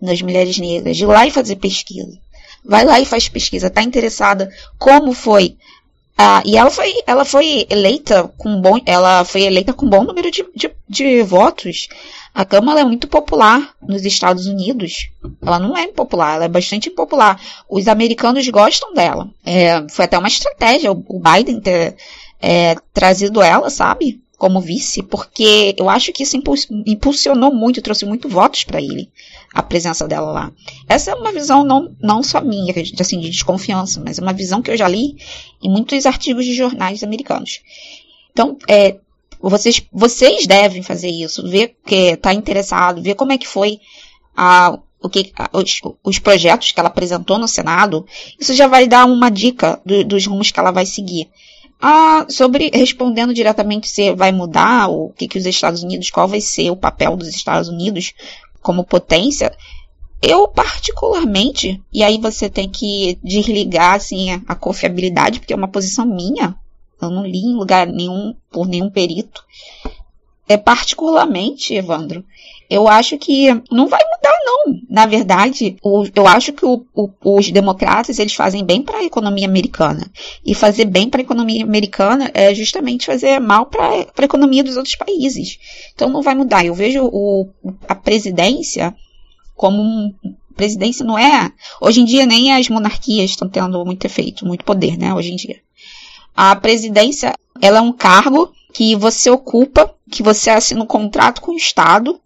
das 0.00 0.20
mulheres 0.20 0.58
negras, 0.58 0.96
de 0.96 1.04
ir 1.04 1.06
lá 1.06 1.26
e 1.26 1.30
fazer 1.30 1.56
pesquisa. 1.56 2.18
Vai 2.64 2.84
lá 2.84 3.00
e 3.00 3.04
faz 3.04 3.28
pesquisa, 3.28 3.66
está 3.66 3.82
interessada 3.82 4.50
como 4.78 5.12
foi. 5.12 5.56
Ah, 6.16 6.42
e 6.44 6.56
ela 6.56 6.70
foi, 6.70 6.94
ela 7.06 7.24
foi 7.24 7.66
eleita 7.68 8.32
com 8.36 8.60
bom, 8.60 8.78
ela 8.86 9.24
foi 9.24 9.42
eleita 9.42 9.72
com 9.72 9.88
bom 9.88 10.04
número 10.04 10.30
de, 10.30 10.44
de, 10.54 10.70
de 10.88 11.22
votos. 11.22 11.88
A 12.34 12.44
Câmara 12.44 12.80
é 12.80 12.84
muito 12.84 13.08
popular 13.08 13.74
nos 13.82 14.04
Estados 14.04 14.46
Unidos. 14.46 15.10
Ela 15.44 15.58
não 15.58 15.76
é 15.76 15.84
impopular, 15.84 16.36
ela 16.36 16.44
é 16.44 16.48
bastante 16.48 16.88
impopular. 16.88 17.40
Os 17.68 17.88
americanos 17.88 18.48
gostam 18.48 18.94
dela. 18.94 19.28
É, 19.44 19.86
foi 19.88 20.04
até 20.04 20.16
uma 20.16 20.28
estratégia 20.28 20.92
o 20.92 21.20
Biden 21.20 21.60
ter 21.60 21.96
é, 22.40 22.76
trazido 22.94 23.42
ela, 23.42 23.68
sabe? 23.68 24.20
Como 24.42 24.60
vice, 24.60 25.04
porque 25.04 25.72
eu 25.78 25.88
acho 25.88 26.12
que 26.12 26.24
isso 26.24 26.36
impulsionou 26.84 27.54
muito, 27.54 27.80
trouxe 27.80 28.04
muito 28.04 28.28
votos 28.28 28.64
para 28.64 28.82
ele, 28.82 29.08
a 29.54 29.62
presença 29.62 30.08
dela 30.08 30.32
lá. 30.32 30.52
Essa 30.88 31.12
é 31.12 31.14
uma 31.14 31.30
visão 31.30 31.62
não, 31.62 31.94
não 32.00 32.24
só 32.24 32.40
minha, 32.40 32.74
assim, 32.98 33.20
de 33.20 33.30
desconfiança, 33.30 34.02
mas 34.04 34.18
é 34.18 34.20
uma 34.20 34.32
visão 34.32 34.60
que 34.60 34.68
eu 34.68 34.76
já 34.76 34.88
li 34.88 35.16
em 35.62 35.70
muitos 35.70 36.06
artigos 36.06 36.44
de 36.44 36.54
jornais 36.54 37.04
americanos. 37.04 37.60
Então, 38.32 38.58
é, 38.68 38.96
vocês, 39.40 39.80
vocês 39.92 40.44
devem 40.44 40.82
fazer 40.82 41.10
isso, 41.10 41.48
ver 41.48 41.76
que 41.86 41.94
está 41.94 42.34
interessado, 42.34 43.00
ver 43.00 43.14
como 43.14 43.30
é 43.30 43.38
que 43.38 43.46
foi 43.46 43.78
a, 44.36 44.76
o 45.00 45.08
que, 45.08 45.32
os, 45.52 45.80
os, 46.02 46.18
projetos 46.18 46.72
que 46.72 46.80
ela 46.80 46.88
apresentou 46.88 47.38
no 47.38 47.46
Senado. 47.46 48.04
Isso 48.40 48.54
já 48.54 48.66
vai 48.66 48.88
dar 48.88 49.06
uma 49.06 49.30
dica 49.30 49.80
do, 49.86 50.02
dos 50.02 50.26
rumos 50.26 50.50
que 50.50 50.58
ela 50.58 50.72
vai 50.72 50.84
seguir. 50.84 51.30
Ah, 51.84 52.26
sobre 52.28 52.70
respondendo 52.72 53.34
diretamente 53.34 53.88
se 53.88 54.14
vai 54.14 54.30
mudar 54.30 54.88
o 54.88 55.12
que, 55.16 55.26
que 55.26 55.36
os 55.36 55.46
Estados 55.46 55.82
Unidos, 55.82 56.10
qual 56.10 56.28
vai 56.28 56.40
ser 56.40 56.70
o 56.70 56.76
papel 56.76 57.16
dos 57.16 57.26
Estados 57.26 57.68
Unidos 57.68 58.14
como 58.62 58.84
potência, 58.84 59.52
eu 60.22 60.46
particularmente, 60.46 61.82
e 61.92 62.04
aí 62.04 62.18
você 62.18 62.48
tem 62.48 62.70
que 62.70 63.18
desligar 63.20 63.96
assim 63.96 64.30
a, 64.30 64.40
a 64.46 64.54
confiabilidade, 64.54 65.40
porque 65.40 65.52
é 65.52 65.56
uma 65.56 65.66
posição 65.66 66.06
minha, 66.06 66.54
eu 67.00 67.10
não 67.10 67.26
li 67.26 67.40
em 67.40 67.56
lugar 67.56 67.84
nenhum 67.88 68.32
por 68.48 68.68
nenhum 68.68 68.88
perito. 68.88 69.44
É 70.48 70.56
particularmente, 70.56 71.74
Evandro, 71.74 72.24
eu 72.72 72.88
acho 72.88 73.18
que 73.18 73.48
não 73.70 73.86
vai 73.86 74.00
mudar, 74.02 74.38
não. 74.46 74.80
Na 74.88 75.04
verdade, 75.04 75.76
o, 75.82 76.06
eu 76.14 76.26
acho 76.26 76.54
que 76.54 76.64
o, 76.64 76.84
o, 76.94 77.10
os 77.22 77.50
democratas 77.50 78.18
eles 78.18 78.34
fazem 78.34 78.64
bem 78.64 78.80
para 78.80 78.98
a 78.98 79.04
economia 79.04 79.46
americana. 79.46 80.10
E 80.44 80.54
fazer 80.54 80.86
bem 80.86 81.08
para 81.08 81.20
a 81.20 81.22
economia 81.22 81.62
americana 81.62 82.30
é 82.32 82.54
justamente 82.54 83.04
fazer 83.04 83.38
mal 83.40 83.66
para 83.66 84.06
a 84.16 84.24
economia 84.24 84.64
dos 84.64 84.78
outros 84.78 84.96
países. 84.96 85.58
Então 85.94 86.08
não 86.08 86.22
vai 86.22 86.34
mudar. 86.34 86.64
Eu 86.64 86.74
vejo 86.74 87.10
a 87.86 87.94
presidência 87.94 88.94
como 89.54 89.82
um. 89.82 90.14
Presidência 90.56 91.04
não 91.04 91.18
é. 91.18 91.52
Hoje 91.78 92.00
em 92.00 92.04
dia 92.06 92.24
nem 92.24 92.54
as 92.54 92.68
monarquias 92.70 93.30
estão 93.30 93.48
tendo 93.50 93.84
muito 93.84 94.06
efeito, 94.06 94.46
muito 94.46 94.64
poder, 94.64 94.96
né? 94.96 95.12
Hoje 95.12 95.30
em 95.30 95.36
dia. 95.36 95.60
A 96.34 96.56
presidência, 96.56 97.34
ela 97.60 97.78
é 97.78 97.82
um 97.82 97.92
cargo 97.92 98.50
que 98.72 98.96
você 98.96 99.30
ocupa, 99.30 99.94
que 100.12 100.22
você 100.22 100.50
assina 100.50 100.82
um 100.82 100.86
contrato 100.86 101.40
com 101.40 101.52
o 101.52 101.56
Estado 101.56 102.20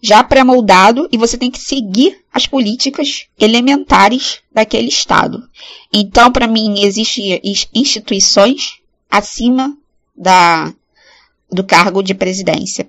já 0.00 0.22
pré-moldado 0.22 1.08
e 1.12 1.16
você 1.16 1.38
tem 1.38 1.50
que 1.50 1.60
seguir 1.60 2.24
as 2.32 2.46
políticas 2.46 3.26
elementares 3.38 4.40
daquele 4.52 4.88
Estado. 4.88 5.48
Então, 5.92 6.30
para 6.30 6.46
mim, 6.46 6.82
existem 6.82 7.40
instituições 7.72 8.80
acima 9.08 9.76
da, 10.16 10.74
do 11.50 11.62
cargo 11.64 12.02
de 12.02 12.14
presidência 12.14 12.88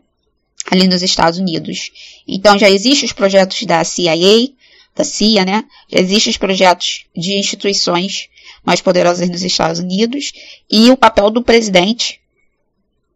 ali 0.72 0.88
nos 0.88 1.04
Estados 1.04 1.38
Unidos. 1.38 1.92
Então, 2.28 2.58
já 2.58 2.70
existem 2.70 3.06
os 3.06 3.14
projetos 3.14 3.64
da 3.64 3.84
CIA, 3.84 4.50
da 4.96 5.04
CIA, 5.04 5.46
né? 5.46 5.66
Já 5.90 6.00
existem 6.00 6.32
os 6.32 6.38
projetos 6.38 7.06
de 7.16 7.38
instituições 7.38 8.28
mais 8.66 8.82
poderosas 8.82 9.30
nos 9.30 9.44
Estados 9.44 9.80
Unidos 9.80 10.32
e 10.72 10.90
o 10.90 10.98
papel 10.98 11.30
do 11.30 11.44
presidente, 11.44 12.22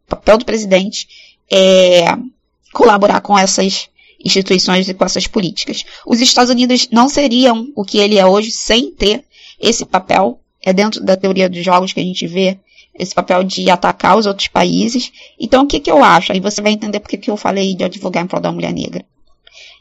papel 0.07 0.37
do 0.37 0.45
presidente 0.45 1.07
é 1.51 2.05
colaborar 2.73 3.21
com 3.21 3.37
essas 3.37 3.89
instituições 4.23 4.89
e 4.89 4.93
com 4.93 5.05
essas 5.05 5.27
políticas. 5.27 5.83
Os 6.05 6.19
Estados 6.19 6.51
Unidos 6.51 6.87
não 6.91 7.07
seriam 7.07 7.71
o 7.75 7.83
que 7.83 7.97
ele 7.97 8.17
é 8.17 8.25
hoje 8.25 8.51
sem 8.51 8.91
ter 8.91 9.23
esse 9.59 9.85
papel. 9.85 10.39
É 10.61 10.73
dentro 10.73 11.03
da 11.03 11.15
teoria 11.15 11.49
dos 11.49 11.63
jogos 11.63 11.93
que 11.93 11.99
a 11.99 12.03
gente 12.03 12.25
vê 12.27 12.59
esse 12.97 13.13
papel 13.13 13.43
de 13.43 13.69
atacar 13.69 14.17
os 14.17 14.25
outros 14.25 14.47
países. 14.47 15.11
Então, 15.39 15.63
o 15.63 15.67
que, 15.67 15.79
que 15.79 15.91
eu 15.91 16.03
acho? 16.03 16.31
Aí 16.31 16.39
você 16.39 16.61
vai 16.61 16.71
entender 16.71 16.99
porque 16.99 17.17
que 17.17 17.29
eu 17.29 17.37
falei 17.37 17.75
de 17.75 17.83
advogar 17.83 18.23
em 18.23 18.27
prol 18.27 18.41
da 18.41 18.51
mulher 18.51 18.73
negra. 18.73 19.05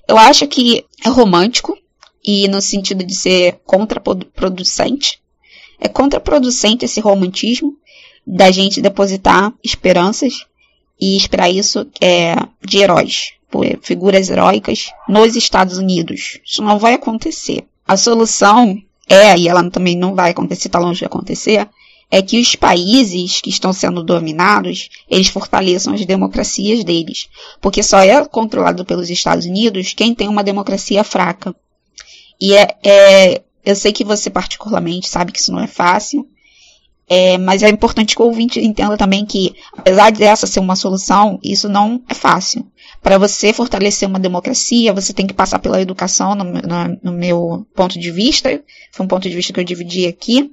Eu 0.07 0.19
acho 0.19 0.47
que 0.47 0.85
é 1.05 1.09
romântico 1.09 1.77
e 2.23 2.47
no 2.49 2.61
sentido 2.61 3.05
de 3.05 3.15
ser 3.15 3.61
contraproducente 3.65 5.19
é 5.81 5.89
contraproducente 5.89 6.85
esse 6.85 7.01
romantismo 7.01 7.77
da 8.27 8.51
gente 8.51 8.81
depositar 8.81 9.53
esperanças 9.63 10.47
e 11.01 11.17
esperar 11.17 11.51
isso 11.51 11.87
é, 12.01 12.35
de 12.65 12.79
heróis, 12.79 13.33
figuras 13.83 14.29
heróicas 14.29 14.91
nos 15.09 15.37
Estados 15.37 15.79
Unidos. 15.79 16.41
Isso 16.45 16.63
não 16.63 16.79
vai 16.79 16.95
acontecer. 16.95 17.65
A 17.87 17.97
solução 17.97 18.83
é, 19.09 19.39
e 19.39 19.49
ela 19.49 19.69
também 19.71 19.97
não 19.97 20.15
vai 20.15 20.31
acontecer, 20.31 20.67
está 20.69 20.79
longe 20.79 20.99
de 20.99 21.05
acontecer, 21.05 21.69
é 22.11 22.23
que 22.23 22.41
os 22.41 22.55
países 22.55 23.41
que 23.41 23.51
estão 23.51 23.73
sendo 23.73 24.03
dominados, 24.03 24.89
eles 25.09 25.29
fortaleçam 25.29 25.95
as 25.95 26.05
democracias 26.05 26.85
deles. 26.85 27.29
Porque 27.61 27.83
só 27.83 27.99
é 27.99 28.25
controlado 28.25 28.85
pelos 28.85 29.11
Estados 29.11 29.47
Unidos 29.47 29.93
quem 29.93 30.15
tem 30.15 30.29
uma 30.29 30.45
democracia 30.45 31.03
fraca. 31.03 31.55
E 32.41 32.55
é, 32.55 32.77
é 32.85 33.43
eu 33.65 33.75
sei 33.75 33.93
que 33.93 34.05
você 34.05 34.31
particularmente 34.31 35.09
sabe 35.09 35.33
que 35.33 35.41
isso 35.41 35.51
não 35.51 35.61
é 35.61 35.67
fácil, 35.67 36.29
é, 37.09 37.39
mas 37.39 37.63
é 37.63 37.69
importante 37.69 38.17
que 38.17 38.23
o 38.23 38.27
ouvinte 38.27 38.61
entenda 38.61 38.97
também 38.97 39.25
que, 39.25 39.55
apesar 39.77 40.11
dessa 40.11 40.47
ser 40.47 40.61
uma 40.61 40.77
solução, 40.77 41.39
isso 41.43 41.69
não 41.69 42.03
é 42.09 42.15
fácil. 42.15 42.67
Para 43.03 43.19
você 43.19 43.53
fortalecer 43.53 44.09
uma 44.09 44.19
democracia, 44.19 44.93
você 44.93 45.13
tem 45.13 45.27
que 45.27 45.35
passar 45.35 45.59
pela 45.61 45.81
educação, 45.81 46.35
no, 46.35 46.45
no, 46.45 46.99
no 47.03 47.13
meu 47.13 47.67
ponto 47.75 47.99
de 47.99 48.11
vista. 48.11 48.61
Foi 48.91 49.07
um 49.07 49.09
ponto 49.09 49.29
de 49.29 49.35
vista 49.35 49.53
que 49.53 49.61
eu 49.61 49.65
dividi 49.65 50.07
aqui 50.07 50.53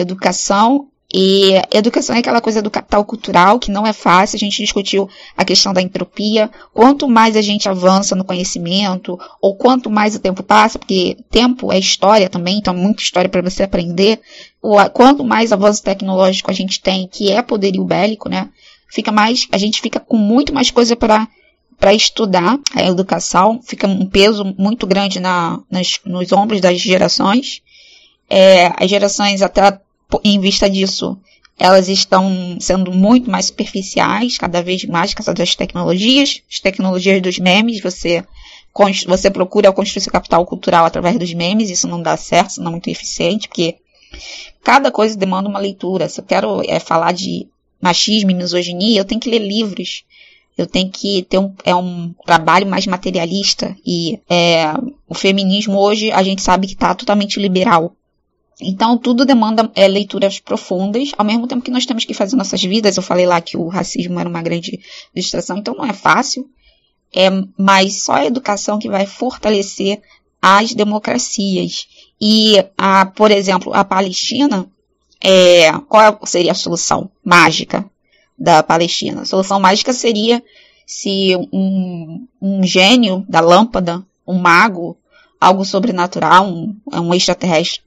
educação. 0.00 0.88
E 1.18 1.54
educação 1.72 2.14
é 2.14 2.18
aquela 2.18 2.42
coisa 2.42 2.60
do 2.60 2.70
capital 2.70 3.02
cultural 3.02 3.58
que 3.58 3.70
não 3.70 3.86
é 3.86 3.94
fácil. 3.94 4.36
A 4.36 4.38
gente 4.38 4.62
discutiu 4.62 5.08
a 5.34 5.46
questão 5.46 5.72
da 5.72 5.80
entropia. 5.80 6.50
Quanto 6.74 7.08
mais 7.08 7.36
a 7.36 7.40
gente 7.40 7.70
avança 7.70 8.14
no 8.14 8.22
conhecimento, 8.22 9.18
ou 9.40 9.56
quanto 9.56 9.88
mais 9.88 10.14
o 10.14 10.18
tempo 10.18 10.42
passa, 10.42 10.78
porque 10.78 11.16
tempo 11.30 11.72
é 11.72 11.78
história 11.78 12.28
também, 12.28 12.58
então 12.58 12.74
muita 12.74 13.02
história 13.02 13.30
para 13.30 13.40
você 13.40 13.62
aprender. 13.62 14.20
Quanto 14.92 15.24
mais 15.24 15.52
avanço 15.52 15.82
tecnológico 15.82 16.50
a 16.50 16.54
gente 16.54 16.82
tem, 16.82 17.08
que 17.08 17.32
é 17.32 17.40
poderio 17.40 17.82
bélico, 17.82 18.28
né? 18.28 18.50
Fica 18.92 19.10
mais, 19.10 19.48
a 19.50 19.56
gente 19.56 19.80
fica 19.80 19.98
com 19.98 20.18
muito 20.18 20.52
mais 20.52 20.70
coisa 20.70 20.94
para 20.94 21.26
para 21.78 21.94
estudar 21.94 22.58
a 22.74 22.84
educação, 22.84 23.60
fica 23.62 23.86
um 23.86 24.06
peso 24.06 24.54
muito 24.58 24.86
grande 24.86 25.20
na, 25.20 25.60
nas, 25.70 25.98
nos 26.06 26.32
ombros 26.32 26.60
das 26.60 26.78
gerações. 26.78 27.62
É, 28.28 28.72
as 28.82 28.88
gerações 28.90 29.42
até 29.42 29.78
em 30.24 30.40
vista 30.40 30.68
disso, 30.68 31.18
elas 31.58 31.88
estão 31.88 32.58
sendo 32.60 32.92
muito 32.92 33.30
mais 33.30 33.46
superficiais, 33.46 34.36
cada 34.36 34.62
vez 34.62 34.84
mais, 34.84 35.14
com 35.14 35.22
essas 35.22 35.54
tecnologias, 35.54 36.42
as 36.50 36.60
tecnologias 36.60 37.22
dos 37.22 37.38
memes, 37.38 37.80
você, 37.80 38.24
você 39.06 39.30
procura 39.30 39.72
construir 39.72 40.02
seu 40.02 40.12
capital 40.12 40.44
cultural 40.44 40.84
através 40.84 41.18
dos 41.18 41.32
memes, 41.32 41.70
isso 41.70 41.88
não 41.88 42.02
dá 42.02 42.16
certo, 42.16 42.50
isso 42.50 42.60
não 42.60 42.68
é 42.68 42.72
muito 42.72 42.90
eficiente, 42.90 43.48
porque 43.48 43.76
cada 44.62 44.90
coisa 44.90 45.16
demanda 45.16 45.48
uma 45.48 45.58
leitura. 45.58 46.08
Se 46.08 46.20
eu 46.20 46.24
quero 46.24 46.62
é, 46.68 46.78
falar 46.78 47.12
de 47.12 47.48
machismo 47.80 48.30
e 48.30 48.34
misoginia, 48.34 49.00
eu 49.00 49.04
tenho 49.04 49.20
que 49.20 49.30
ler 49.30 49.38
livros. 49.38 50.04
Eu 50.56 50.66
tenho 50.66 50.90
que 50.90 51.22
ter 51.22 51.38
um, 51.38 51.54
é 51.64 51.74
um 51.74 52.14
trabalho 52.24 52.66
mais 52.66 52.86
materialista. 52.86 53.76
E 53.84 54.18
é, 54.28 54.72
o 55.06 55.14
feminismo 55.14 55.78
hoje 55.78 56.10
a 56.10 56.22
gente 56.22 56.40
sabe 56.40 56.66
que 56.66 56.72
está 56.72 56.94
totalmente 56.94 57.38
liberal. 57.38 57.94
Então, 58.60 58.96
tudo 58.96 59.26
demanda 59.26 59.70
é, 59.74 59.86
leituras 59.86 60.40
profundas, 60.40 61.10
ao 61.18 61.24
mesmo 61.24 61.46
tempo 61.46 61.62
que 61.62 61.70
nós 61.70 61.84
temos 61.84 62.04
que 62.04 62.14
fazer 62.14 62.36
nossas 62.36 62.62
vidas. 62.62 62.96
Eu 62.96 63.02
falei 63.02 63.26
lá 63.26 63.40
que 63.40 63.56
o 63.56 63.68
racismo 63.68 64.18
era 64.18 64.28
uma 64.28 64.42
grande 64.42 64.80
distração, 65.14 65.58
então 65.58 65.74
não 65.74 65.84
é 65.84 65.92
fácil. 65.92 66.48
É, 67.14 67.28
mas 67.58 68.02
só 68.02 68.14
a 68.14 68.24
educação 68.24 68.78
que 68.78 68.88
vai 68.88 69.06
fortalecer 69.06 70.00
as 70.40 70.74
democracias. 70.74 71.86
E, 72.20 72.64
a, 72.78 73.06
por 73.06 73.30
exemplo, 73.30 73.74
a 73.74 73.84
Palestina, 73.84 74.66
é, 75.22 75.72
qual 75.88 76.20
seria 76.24 76.52
a 76.52 76.54
solução 76.54 77.10
mágica 77.24 77.84
da 78.38 78.62
Palestina? 78.62 79.22
A 79.22 79.26
solução 79.26 79.60
mágica 79.60 79.92
seria 79.92 80.42
se 80.86 81.36
um, 81.52 82.26
um 82.40 82.62
gênio 82.62 83.24
da 83.28 83.40
lâmpada, 83.40 84.04
um 84.26 84.38
mago, 84.38 84.96
algo 85.40 85.64
sobrenatural, 85.64 86.46
um, 86.46 86.76
um 86.92 87.14
extraterrestre, 87.14 87.82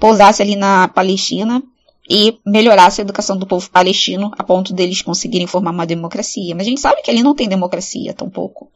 pousasse 0.00 0.42
ali 0.42 0.56
na 0.56 0.88
Palestina 0.88 1.62
e 2.08 2.38
melhorasse 2.44 3.00
a 3.00 3.04
educação 3.04 3.36
do 3.36 3.46
povo 3.46 3.70
palestino 3.70 4.32
a 4.36 4.42
ponto 4.42 4.72
deles 4.72 5.02
conseguirem 5.02 5.46
formar 5.46 5.70
uma 5.70 5.86
democracia. 5.86 6.54
Mas 6.56 6.66
a 6.66 6.70
gente 6.70 6.80
sabe 6.80 7.02
que 7.02 7.10
ali 7.10 7.22
não 7.22 7.34
tem 7.34 7.48
democracia, 7.48 8.14
tampouco. 8.14 8.68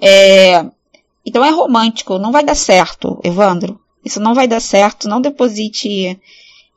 É, 0.00 0.64
então 1.26 1.44
é 1.44 1.50
romântico, 1.50 2.18
não 2.18 2.32
vai 2.32 2.44
dar 2.44 2.54
certo, 2.54 3.20
Evandro. 3.22 3.78
Isso 4.02 4.20
não 4.20 4.34
vai 4.34 4.48
dar 4.48 4.60
certo, 4.60 5.08
não 5.08 5.20
deposite 5.20 6.18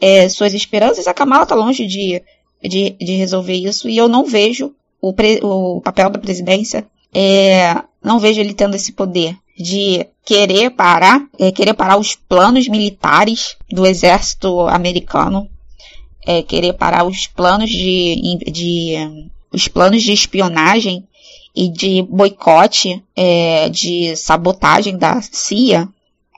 é, 0.01 0.27
suas 0.27 0.53
esperanças. 0.53 1.07
A 1.07 1.13
Kamala 1.13 1.43
está 1.43 1.55
longe 1.55 1.85
de, 1.85 2.21
de, 2.61 2.89
de, 2.89 3.15
resolver 3.15 3.53
isso 3.53 3.87
e 3.87 3.95
eu 3.95 4.09
não 4.09 4.25
vejo 4.25 4.73
o, 4.99 5.13
pre, 5.13 5.39
o 5.43 5.79
papel 5.79 6.09
da 6.09 6.19
presidência, 6.19 6.85
é, 7.13 7.81
não 8.03 8.19
vejo 8.19 8.41
ele 8.41 8.53
tendo 8.53 8.75
esse 8.75 8.91
poder 8.91 9.37
de 9.61 10.05
querer 10.25 10.71
parar, 10.71 11.25
é, 11.39 11.51
querer 11.51 11.73
parar 11.73 11.97
os 11.97 12.15
planos 12.15 12.67
militares 12.67 13.55
do 13.69 13.85
exército 13.85 14.61
americano, 14.61 15.49
é, 16.25 16.41
querer 16.41 16.73
parar 16.73 17.05
os 17.05 17.27
planos 17.27 17.69
de, 17.69 18.37
de 18.51 19.29
os 19.51 19.67
planos 19.67 20.03
de 20.03 20.13
espionagem 20.13 21.05
e 21.55 21.67
de 21.69 22.01
boicote, 22.03 23.03
é, 23.15 23.69
de 23.69 24.15
sabotagem 24.15 24.97
da 24.97 25.21
CIA. 25.21 25.87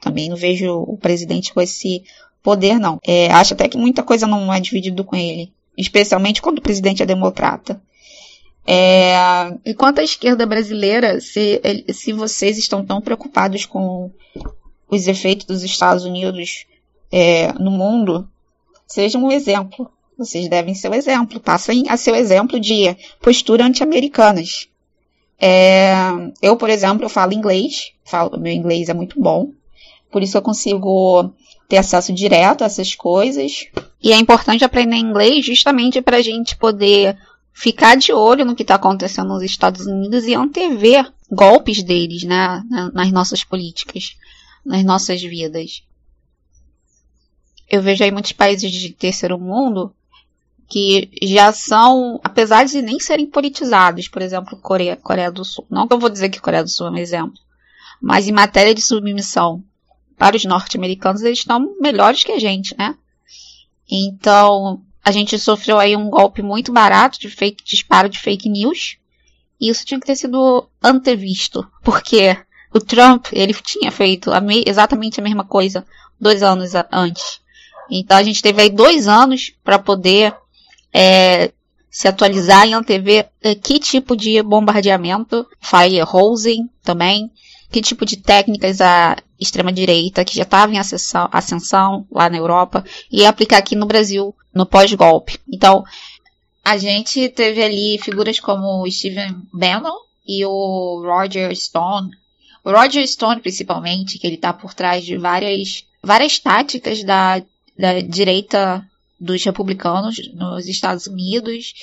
Também 0.01 0.29
não 0.29 0.35
vejo 0.35 0.71
o 0.73 0.97
presidente 0.97 1.53
com 1.53 1.61
esse 1.61 2.03
poder, 2.41 2.79
não. 2.79 2.99
É, 3.05 3.31
acho 3.31 3.53
até 3.53 3.67
que 3.67 3.77
muita 3.77 4.03
coisa 4.03 4.27
não 4.27 4.51
é 4.53 4.59
dividido 4.59 5.03
com 5.03 5.15
ele, 5.15 5.51
especialmente 5.77 6.41
quando 6.41 6.57
o 6.57 6.61
presidente 6.61 7.03
é 7.03 7.05
democrata. 7.05 7.81
É, 8.65 9.13
enquanto 9.65 9.99
a 9.99 10.03
esquerda 10.03 10.45
brasileira, 10.45 11.19
se, 11.19 11.61
se 11.93 12.13
vocês 12.13 12.57
estão 12.57 12.85
tão 12.85 13.01
preocupados 13.01 13.65
com 13.65 14.09
os 14.89 15.07
efeitos 15.07 15.45
dos 15.45 15.63
Estados 15.63 16.05
Unidos 16.05 16.65
é, 17.11 17.51
no 17.53 17.71
mundo, 17.71 18.27
sejam 18.87 19.23
um 19.23 19.31
exemplo. 19.31 19.89
Vocês 20.17 20.47
devem 20.47 20.75
ser 20.75 20.89
um 20.89 20.93
exemplo. 20.93 21.39
Passem 21.39 21.85
a 21.89 21.97
ser 21.97 22.11
o 22.11 22.15
exemplo 22.15 22.59
de 22.59 22.95
postura 23.19 23.65
anti-americanas. 23.65 24.69
É, 25.39 25.93
eu, 26.41 26.55
por 26.55 26.69
exemplo, 26.69 27.03
eu 27.03 27.09
falo 27.09 27.33
inglês. 27.33 27.91
Falo, 28.05 28.39
meu 28.39 28.53
inglês 28.53 28.87
é 28.87 28.93
muito 28.93 29.19
bom. 29.19 29.51
Por 30.11 30.21
isso 30.21 30.37
eu 30.37 30.41
consigo 30.41 31.33
ter 31.67 31.77
acesso 31.77 32.13
direto 32.13 32.61
a 32.61 32.67
essas 32.67 32.93
coisas. 32.93 33.65
E 34.01 34.13
é 34.13 34.17
importante 34.17 34.63
aprender 34.63 34.95
inglês 34.95 35.45
justamente 35.45 36.01
para 36.01 36.17
a 36.17 36.21
gente 36.21 36.55
poder 36.55 37.17
ficar 37.53 37.95
de 37.95 38.11
olho 38.11 38.43
no 38.43 38.55
que 38.55 38.63
está 38.63 38.75
acontecendo 38.75 39.29
nos 39.29 39.43
Estados 39.43 39.85
Unidos 39.85 40.25
e 40.25 40.33
antever 40.33 41.11
golpes 41.31 41.83
deles 41.83 42.23
né, 42.23 42.63
nas 42.93 43.11
nossas 43.11 43.43
políticas, 43.43 44.17
nas 44.65 44.83
nossas 44.83 45.21
vidas. 45.21 45.83
Eu 47.69 47.81
vejo 47.81 48.03
aí 48.03 48.11
muitos 48.11 48.31
países 48.31 48.71
de 48.71 48.89
terceiro 48.91 49.39
mundo 49.39 49.93
que 50.67 51.09
já 51.21 51.51
são, 51.53 52.19
apesar 52.23 52.65
de 52.65 52.81
nem 52.81 52.99
serem 52.99 53.27
politizados, 53.27 54.07
por 54.07 54.21
exemplo, 54.21 54.57
Coreia, 54.57 54.95
Coreia 54.95 55.31
do 55.31 55.45
Sul. 55.45 55.65
Não 55.69 55.87
que 55.87 55.93
eu 55.93 55.99
vou 55.99 56.09
dizer 56.09 56.29
que 56.29 56.41
Coreia 56.41 56.63
do 56.63 56.69
Sul 56.69 56.87
é 56.87 56.91
um 56.91 56.97
exemplo, 56.97 57.39
mas 58.01 58.27
em 58.27 58.31
matéria 58.31 58.73
de 58.73 58.81
submissão 58.81 59.63
para 60.17 60.35
os 60.35 60.45
norte-americanos, 60.45 61.21
eles 61.21 61.39
estão 61.39 61.75
melhores 61.79 62.23
que 62.23 62.31
a 62.31 62.39
gente, 62.39 62.75
né? 62.77 62.95
Então, 63.89 64.82
a 65.03 65.11
gente 65.11 65.37
sofreu 65.37 65.79
aí 65.79 65.95
um 65.95 66.09
golpe 66.09 66.41
muito 66.41 66.71
barato 66.71 67.19
de 67.19 67.29
fake, 67.29 67.63
disparo 67.63 68.07
de 68.07 68.19
fake 68.19 68.47
news. 68.47 68.97
E 69.59 69.69
isso 69.69 69.85
tinha 69.85 69.99
que 69.99 70.05
ter 70.05 70.15
sido 70.15 70.67
antevisto, 70.81 71.65
porque 71.83 72.37
o 72.73 72.79
Trump, 72.79 73.27
ele 73.31 73.53
tinha 73.53 73.91
feito 73.91 74.31
a 74.31 74.39
me, 74.39 74.63
exatamente 74.65 75.19
a 75.19 75.23
mesma 75.23 75.43
coisa 75.43 75.85
dois 76.19 76.41
anos 76.41 76.71
antes. 76.91 77.41
Então 77.89 78.17
a 78.17 78.23
gente 78.23 78.41
teve 78.41 78.61
aí 78.61 78.69
dois 78.69 79.07
anos 79.07 79.53
para 79.63 79.77
poder 79.77 80.33
é, 80.91 81.51
se 81.91 82.07
atualizar 82.07 82.67
e 82.67 82.73
antever 82.73 83.29
é, 83.41 83.53
que 83.53 83.79
tipo 83.79 84.15
de 84.15 84.41
bombardeamento, 84.41 85.45
firehosing 85.61 86.69
também, 86.81 87.29
que 87.69 87.81
tipo 87.81 88.05
de 88.05 88.17
técnicas 88.17 88.79
a 88.81 89.17
extrema-direita, 89.39 90.23
que 90.23 90.35
já 90.35 90.43
estava 90.43 90.73
em 90.73 90.79
ascensão, 90.79 91.29
ascensão 91.31 92.07
lá 92.11 92.29
na 92.29 92.37
Europa, 92.37 92.83
ia 93.11 93.29
aplicar 93.29 93.57
aqui 93.57 93.75
no 93.75 93.85
Brasil 93.85 94.33
no 94.53 94.65
pós-golpe. 94.65 95.39
Então, 95.51 95.83
a 96.63 96.77
gente 96.77 97.27
teve 97.29 97.61
ali 97.61 97.97
figuras 98.01 98.39
como 98.39 98.83
o 98.83 98.91
Steven 98.91 99.35
Bannon 99.51 99.97
e 100.25 100.45
o 100.45 101.01
Roger 101.03 101.53
Stone. 101.55 102.09
O 102.63 102.71
Roger 102.71 103.05
Stone, 103.05 103.41
principalmente, 103.41 104.17
que 104.17 104.25
ele 104.25 104.35
está 104.35 104.53
por 104.53 104.73
trás 104.73 105.03
de 105.03 105.17
várias, 105.17 105.83
várias 106.01 106.39
táticas 106.39 107.03
da, 107.03 107.43
da 107.77 107.99
direita 107.99 108.87
dos 109.19 109.43
republicanos 109.43 110.15
nos 110.33 110.67
Estados 110.67 111.07
Unidos. 111.07 111.73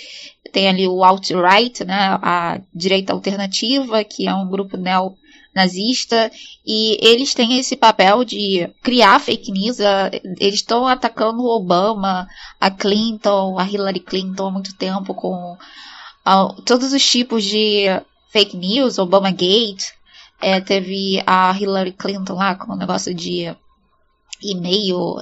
Tem 0.53 0.69
ali 0.69 0.89
o 0.89 1.05
alt-right, 1.05 1.85
né, 1.85 2.19
a 2.23 2.61
direita 2.75 3.13
alternativa, 3.13 4.03
que 4.05 4.27
é 4.27 4.35
um 4.35 4.49
grupo 4.49 4.77
neo 4.77 5.17
nazista 5.55 6.31
e 6.65 6.99
eles 7.01 7.35
têm 7.35 7.59
esse 7.59 7.77
papel 7.77 8.25
de 8.25 8.71
criar 8.83 9.19
fake 9.19 9.51
news. 9.51 9.79
Eles 10.39 10.57
estão 10.57 10.87
atacando 10.87 11.43
o 11.43 11.57
Obama, 11.57 12.29
a 12.61 12.71
Clinton, 12.71 13.59
a 13.59 13.65
Hillary 13.65 14.01
Clinton 14.01 14.49
há 14.49 14.51
muito 14.51 14.75
tempo 14.77 15.15
com 15.15 15.57
uh, 16.27 16.63
todos 16.63 16.93
os 16.93 17.05
tipos 17.05 17.45
de 17.45 17.87
fake 18.31 18.57
news, 18.57 18.99
Obama 18.99 19.31
Gate. 19.31 19.91
É, 20.41 20.61
teve 20.61 21.23
a 21.27 21.55
Hillary 21.59 21.93
Clinton 21.93 22.35
lá 22.35 22.55
com 22.55 22.73
o 22.73 22.77
negócio 22.77 23.15
de 23.15 23.55
e-mail 24.43 25.17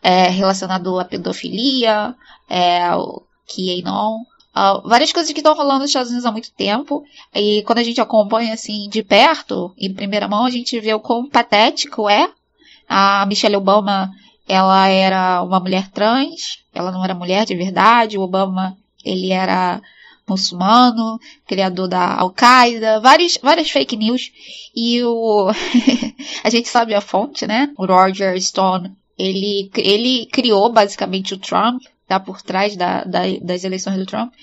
é, 0.00 0.28
relacionado 0.28 0.98
à 1.00 1.04
pedofilia, 1.04 2.14
é, 2.48 2.94
o 2.94 3.22
QAnon. 3.48 4.24
Uh, 4.54 4.86
várias 4.88 5.12
coisas 5.12 5.32
que 5.32 5.38
estão 5.38 5.54
rolando 5.54 5.80
nos 5.80 5.90
Estados 5.90 6.10
Unidos 6.10 6.26
há 6.26 6.32
muito 6.32 6.52
tempo. 6.52 7.04
E 7.34 7.62
quando 7.62 7.78
a 7.78 7.82
gente 7.82 8.00
acompanha 8.00 8.54
assim 8.54 8.88
de 8.88 9.02
perto, 9.02 9.72
em 9.78 9.92
primeira 9.94 10.28
mão, 10.28 10.44
a 10.44 10.50
gente 10.50 10.78
vê 10.80 10.92
o 10.92 11.00
quão 11.00 11.28
patético 11.28 12.08
é. 12.08 12.30
A 12.88 13.24
Michelle 13.26 13.56
Obama, 13.56 14.10
ela 14.48 14.88
era 14.88 15.42
uma 15.42 15.60
mulher 15.60 15.88
trans, 15.90 16.58
ela 16.74 16.90
não 16.90 17.04
era 17.04 17.14
mulher 17.14 17.46
de 17.46 17.54
verdade. 17.54 18.18
O 18.18 18.22
Obama, 18.22 18.76
ele 19.04 19.30
era 19.30 19.80
muçulmano, 20.28 21.18
criador 21.46 21.88
da 21.88 22.16
Al-Qaeda, 22.16 23.00
várias, 23.00 23.38
várias 23.42 23.70
fake 23.70 23.96
news. 23.96 24.32
E 24.74 25.02
o. 25.04 25.50
a 26.42 26.50
gente 26.50 26.68
sabe 26.68 26.94
a 26.94 27.00
fonte, 27.00 27.46
né? 27.46 27.70
O 27.76 27.86
Roger 27.86 28.40
Stone. 28.40 28.92
Ele, 29.18 29.70
ele 29.76 30.26
criou 30.26 30.72
basicamente 30.72 31.34
o 31.34 31.38
Trump 31.38 31.82
está 32.10 32.18
por 32.18 32.42
trás 32.42 32.76
da, 32.76 33.04
da, 33.04 33.20
das 33.40 33.62
eleições 33.62 33.96
do 33.96 34.04
Trump. 34.04 34.34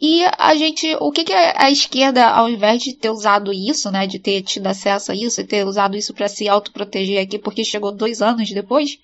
E 0.00 0.24
a 0.38 0.54
gente, 0.54 0.96
o 0.98 1.12
que, 1.12 1.24
que 1.24 1.32
a 1.34 1.70
esquerda, 1.70 2.26
ao 2.26 2.48
invés 2.48 2.82
de 2.82 2.94
ter 2.94 3.10
usado 3.10 3.52
isso, 3.52 3.90
né, 3.90 4.06
de 4.06 4.18
ter 4.18 4.40
tido 4.40 4.66
acesso 4.66 5.12
a 5.12 5.14
isso, 5.14 5.42
e 5.42 5.44
ter 5.44 5.66
usado 5.66 5.94
isso 5.94 6.14
para 6.14 6.26
se 6.26 6.48
autoproteger 6.48 7.22
aqui, 7.22 7.38
porque 7.38 7.62
chegou 7.62 7.92
dois 7.92 8.22
anos 8.22 8.50
depois, 8.50 8.98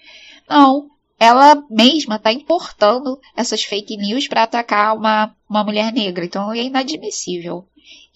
não, 0.49 0.89
ela 1.21 1.63
mesma 1.69 2.17
está 2.17 2.33
importando 2.33 3.21
essas 3.37 3.63
fake 3.63 3.99
news 3.99 4.27
para 4.27 4.45
atacar 4.45 4.97
uma, 4.97 5.35
uma 5.49 5.63
mulher 5.63 5.93
negra. 5.93 6.25
Então 6.25 6.51
é 6.51 6.63
inadmissível. 6.63 7.67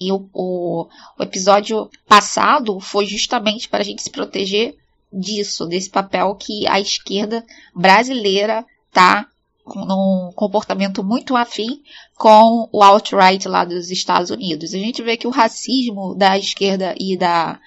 E 0.00 0.10
o, 0.10 0.26
o, 0.32 0.86
o 1.18 1.22
episódio 1.22 1.90
passado 2.08 2.80
foi 2.80 3.04
justamente 3.04 3.68
para 3.68 3.80
a 3.80 3.84
gente 3.84 4.02
se 4.02 4.10
proteger 4.10 4.74
disso, 5.12 5.66
desse 5.66 5.90
papel 5.90 6.34
que 6.34 6.66
a 6.66 6.80
esquerda 6.80 7.44
brasileira 7.74 8.64
está 8.88 9.26
num 9.66 10.32
comportamento 10.34 11.02
muito 11.04 11.36
afim 11.36 11.82
com 12.16 12.68
o 12.72 12.82
alt-right 12.82 13.46
lá 13.48 13.64
dos 13.64 13.90
Estados 13.90 14.30
Unidos. 14.30 14.74
A 14.74 14.78
gente 14.78 15.02
vê 15.02 15.16
que 15.16 15.26
o 15.26 15.30
racismo 15.30 16.14
da 16.14 16.38
esquerda 16.38 16.94
e 16.98 17.16
da, 17.16 17.60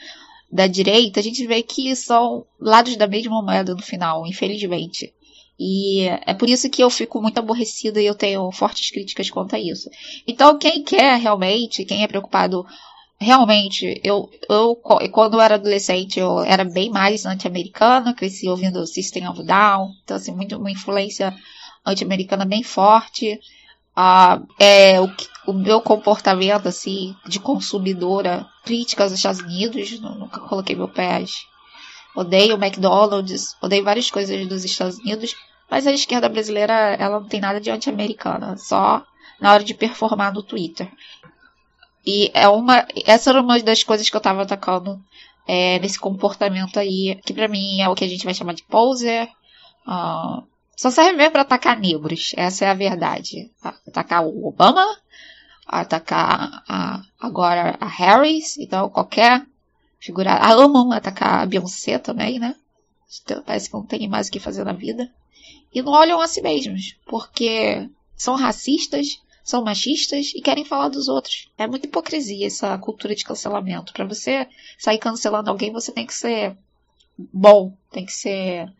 da 0.51 0.67
direita, 0.67 1.19
a 1.19 1.23
gente 1.23 1.45
vê 1.47 1.63
que 1.63 1.95
são 1.95 2.45
lados 2.59 2.95
da 2.95 3.07
mesma 3.07 3.41
moeda 3.41 3.73
no 3.73 3.81
final, 3.81 4.27
infelizmente. 4.27 5.13
E 5.59 6.07
é 6.25 6.33
por 6.33 6.49
isso 6.49 6.69
que 6.69 6.83
eu 6.83 6.89
fico 6.89 7.21
muito 7.21 7.37
aborrecida 7.37 8.01
e 8.01 8.05
eu 8.05 8.15
tenho 8.15 8.51
fortes 8.51 8.89
críticas 8.89 9.29
quanto 9.29 9.55
a 9.55 9.59
isso. 9.59 9.89
Então, 10.27 10.57
quem 10.57 10.83
quer 10.83 11.19
realmente, 11.19 11.85
quem 11.85 12.03
é 12.03 12.07
preocupado 12.07 12.65
realmente, 13.19 13.99
eu, 14.03 14.29
eu 14.49 14.75
quando 15.11 15.35
eu 15.35 15.41
era 15.41 15.55
adolescente, 15.55 16.19
eu 16.19 16.41
era 16.41 16.63
bem 16.65 16.89
mais 16.89 17.25
anti-americana, 17.25 18.13
cresci 18.13 18.49
ouvindo 18.49 18.85
System 18.85 19.27
of 19.27 19.41
Down, 19.43 19.91
então 20.03 20.17
assim, 20.17 20.33
muito 20.33 20.57
uma 20.57 20.71
influência 20.71 21.33
anti-americana 21.85 22.45
bem 22.45 22.63
forte. 22.63 23.39
Ah, 23.95 24.41
é, 24.59 24.99
o, 24.99 25.09
o, 25.47 25.53
meu 25.53 25.79
comportamento 25.79 26.67
assim 26.67 27.15
de 27.27 27.39
consumidora 27.39 28.47
crítica 28.63 29.03
aos 29.03 29.11
Estados 29.11 29.41
Unidos, 29.41 29.99
nunca 29.99 30.39
coloquei 30.41 30.75
meu 30.75 30.87
pé. 30.87 31.23
Odeio 32.15 32.55
o 32.55 32.63
McDonald's, 32.63 33.55
odeio 33.61 33.83
várias 33.83 34.09
coisas 34.09 34.47
dos 34.47 34.63
Estados 34.63 34.97
Unidos, 34.99 35.35
mas 35.69 35.85
a 35.85 35.91
esquerda 35.91 36.29
brasileira 36.29 36.73
ela 36.73 37.19
não 37.19 37.27
tem 37.27 37.39
nada 37.39 37.59
de 37.59 37.69
anti-americana, 37.69 38.57
só 38.57 39.03
na 39.39 39.53
hora 39.53 39.63
de 39.63 39.73
performar 39.73 40.33
no 40.33 40.43
Twitter. 40.43 40.91
E 42.05 42.31
é 42.33 42.47
uma, 42.47 42.85
essa 43.05 43.29
era 43.29 43.41
uma 43.41 43.59
das 43.59 43.83
coisas 43.83 44.09
que 44.09 44.15
eu 44.15 44.21
tava 44.21 44.41
atacando 44.41 44.99
é, 45.47 45.79
nesse 45.79 45.99
comportamento 45.99 46.79
aí, 46.79 47.19
que 47.25 47.33
pra 47.33 47.47
mim 47.47 47.81
é 47.81 47.89
o 47.89 47.95
que 47.95 48.03
a 48.03 48.07
gente 48.07 48.25
vai 48.25 48.33
chamar 48.33 48.53
de 48.53 48.63
poser, 48.63 49.27
uh, 49.87 50.43
só 50.75 50.89
serve 50.89 51.13
mesmo 51.13 51.31
para 51.31 51.41
atacar 51.41 51.79
negros. 51.79 52.31
Essa 52.35 52.65
é 52.65 52.69
a 52.69 52.73
verdade. 52.73 53.51
Atacar 53.61 54.25
o 54.25 54.47
Obama, 54.47 54.85
atacar 55.67 56.63
a, 56.67 57.01
agora 57.19 57.77
a 57.79 57.87
Harris, 57.87 58.57
então 58.57 58.89
qualquer 58.89 59.45
figura. 59.99 60.33
Ah, 60.33 60.53
amam 60.53 60.91
atacar 60.91 61.41
a 61.41 61.45
Beyoncé 61.45 61.97
também, 61.97 62.39
né? 62.39 62.55
Então, 63.23 63.43
parece 63.43 63.69
que 63.69 63.75
não 63.75 63.85
tem 63.85 64.07
mais 64.07 64.27
o 64.27 64.31
que 64.31 64.39
fazer 64.39 64.63
na 64.63 64.73
vida. 64.73 65.09
E 65.73 65.81
não 65.81 65.91
olham 65.91 66.19
a 66.19 66.27
si 66.27 66.41
mesmos, 66.41 66.95
porque 67.05 67.89
são 68.15 68.35
racistas, 68.35 69.19
são 69.43 69.63
machistas 69.63 70.31
e 70.35 70.41
querem 70.41 70.65
falar 70.65 70.89
dos 70.89 71.07
outros. 71.07 71.49
É 71.57 71.67
muita 71.67 71.87
hipocrisia 71.87 72.47
essa 72.47 72.77
cultura 72.77 73.15
de 73.15 73.23
cancelamento. 73.23 73.93
Para 73.93 74.05
você 74.05 74.47
sair 74.77 74.97
cancelando 74.97 75.49
alguém, 75.49 75.71
você 75.71 75.91
tem 75.91 76.05
que 76.05 76.13
ser 76.13 76.57
bom, 77.17 77.75
tem 77.91 78.05
que 78.05 78.13
ser 78.13 78.71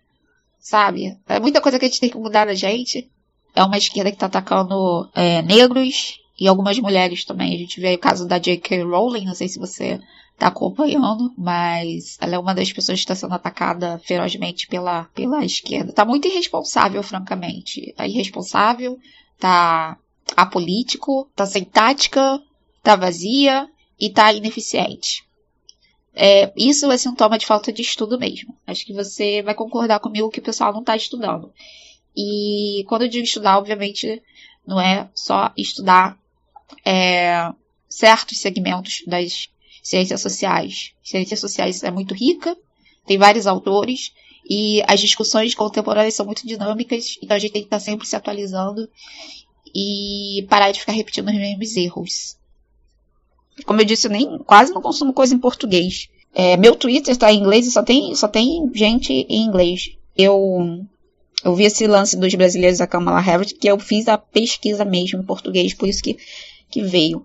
sabe? 0.64 1.20
É 1.28 1.40
muita 1.42 1.60
coisa 1.60 1.78
que 1.78 1.86
a 1.86 1.88
gente 1.90 2.00
tem 2.00 2.10
que 2.10 2.18
mudar 2.18 2.46
na 2.46 2.54
gente. 2.54 3.12
É 3.54 3.62
uma 3.62 3.78
esquerda 3.78 4.10
que 4.10 4.18
tá 4.18 4.28
atacando 4.28 5.08
é, 5.14 5.42
negros 5.42 6.20
e 6.40 6.48
algumas 6.48 6.80
mulheres 6.80 7.26
também. 7.26 7.54
A 7.54 7.58
gente 7.58 7.80
vê 7.80 7.94
o 7.94 8.00
caso 8.00 8.26
da 8.26 8.40
J.K. 8.40 8.82
Rowling, 8.84 9.26
não 9.26 9.36
sei 9.36 9.50
se 9.50 9.60
você 9.60 10.00
tá 10.40 10.48
acompanhando, 10.48 11.32
mas 11.38 12.18
ela 12.20 12.36
é 12.36 12.40
uma 12.40 12.56
das 12.56 12.72
pessoas 12.72 12.98
que 12.98 13.04
está 13.04 13.14
sendo 13.14 13.36
atacada 13.36 14.00
ferozmente 14.06 14.66
pela, 14.68 15.04
pela 15.14 15.46
esquerda. 15.46 15.92
Tá 15.92 16.06
muito 16.06 16.28
irresponsável, 16.28 17.04
francamente. 17.04 17.94
Tá 17.96 18.08
irresponsável, 18.08 18.98
tá 19.38 19.98
apolítico, 20.36 21.30
tá 21.36 21.46
sem 21.46 21.66
tática, 21.66 22.42
tá 22.82 22.96
vazia 22.96 23.70
e 24.00 24.10
tá 24.10 24.32
ineficiente. 24.32 25.24
É, 26.16 26.54
isso 26.56 26.92
é 26.92 26.98
sintoma 26.98 27.38
de 27.38 27.46
falta 27.46 27.72
de 27.72 27.82
estudo 27.82 28.20
mesmo. 28.20 28.56
Acho 28.68 28.86
que 28.86 28.94
você 28.94 29.42
vai 29.42 29.56
concordar 29.56 30.00
comigo 30.00 30.30
que 30.30 30.40
o 30.40 30.44
pessoal 30.44 30.72
não 30.72 30.82
está 30.82 30.96
estudando. 30.96 31.52
E 32.16 32.86
quando 32.88 33.04
eu 33.04 33.08
digo 33.08 33.24
estudar, 33.24 33.58
obviamente, 33.58 34.22
não 34.66 34.80
é 34.80 35.10
só 35.16 35.52
estudar 35.58 36.18
é, 36.86 37.52
certos 37.90 38.40
segmentos 38.40 39.04
das 39.08 39.50
ciências 39.82 40.22
sociais. 40.22 40.94
Ciências 41.04 41.40
sociais 41.40 41.84
é 41.84 41.92
muito 41.92 42.14
rica, 42.14 42.56
tem 43.06 43.18
vários 43.18 43.48
autores, 43.48 44.14
e 44.50 44.82
as 44.88 45.00
discussões 45.00 45.56
contemporâneas 45.56 46.14
são 46.14 46.26
muito 46.26 46.46
dinâmicas, 46.46 47.18
então 47.22 47.36
a 47.36 47.40
gente 47.40 47.52
tem 47.52 47.62
que 47.62 47.68
estar 47.68 47.80
sempre 47.80 48.08
se 48.08 48.16
atualizando 48.16 48.90
e 49.74 50.46
parar 50.50 50.72
de 50.72 50.80
ficar 50.80 50.92
repetindo 50.92 51.30
os 51.30 51.36
mesmos 51.36 51.76
erros. 51.76 52.38
Como 53.66 53.80
eu 53.82 53.86
disse, 53.86 54.08
eu 54.08 54.12
nem 54.12 54.38
quase 54.40 54.74
não 54.74 54.82
consumo 54.82 55.14
coisa 55.14 55.36
em 55.36 55.40
português. 55.40 56.10
É, 56.34 56.58
meu 56.58 56.76
Twitter 56.76 57.12
está 57.12 57.32
em 57.32 57.40
inglês 57.40 57.68
e 57.68 57.72
só 57.72 57.84
tem, 57.84 58.16
só 58.16 58.28
tem 58.28 58.70
gente 58.74 59.14
em 59.14 59.44
inglês. 59.44 59.92
Eu, 60.18 60.84
eu 61.44 61.56
vi 61.56 61.66
esse 61.66 61.86
lance 61.86 62.18
dos 62.18 62.34
brasileiros 62.34 62.80
da 62.80 62.88
Kamala 62.88 63.20
Harris, 63.20 63.54
que 63.54 63.68
eu 63.68 63.78
fiz 63.78 64.08
a 64.08 64.18
pesquisa 64.18 64.84
mesmo 64.84 65.20
em 65.20 65.26
português, 65.26 65.74
por 65.74 65.88
isso 65.88 66.02
que, 66.02 66.18
que 66.70 66.82
veio. 66.82 67.24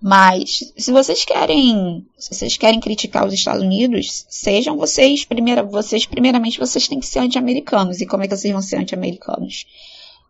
Mas 0.00 0.72
se 0.76 0.90
vocês 0.90 1.24
querem, 1.24 2.04
se 2.18 2.34
vocês 2.34 2.56
querem 2.56 2.80
criticar 2.80 3.24
os 3.24 3.32
Estados 3.32 3.62
Unidos, 3.62 4.26
sejam 4.28 4.76
vocês 4.76 5.24
primeira, 5.24 5.62
vocês 5.62 6.04
primeiramente 6.04 6.58
vocês 6.58 6.88
têm 6.88 6.98
que 6.98 7.06
ser 7.06 7.20
anti-americanos. 7.20 8.00
E 8.00 8.06
como 8.06 8.24
é 8.24 8.26
que 8.26 8.36
vocês 8.36 8.52
vão 8.52 8.60
ser 8.60 8.78
anti-americanos? 8.78 9.64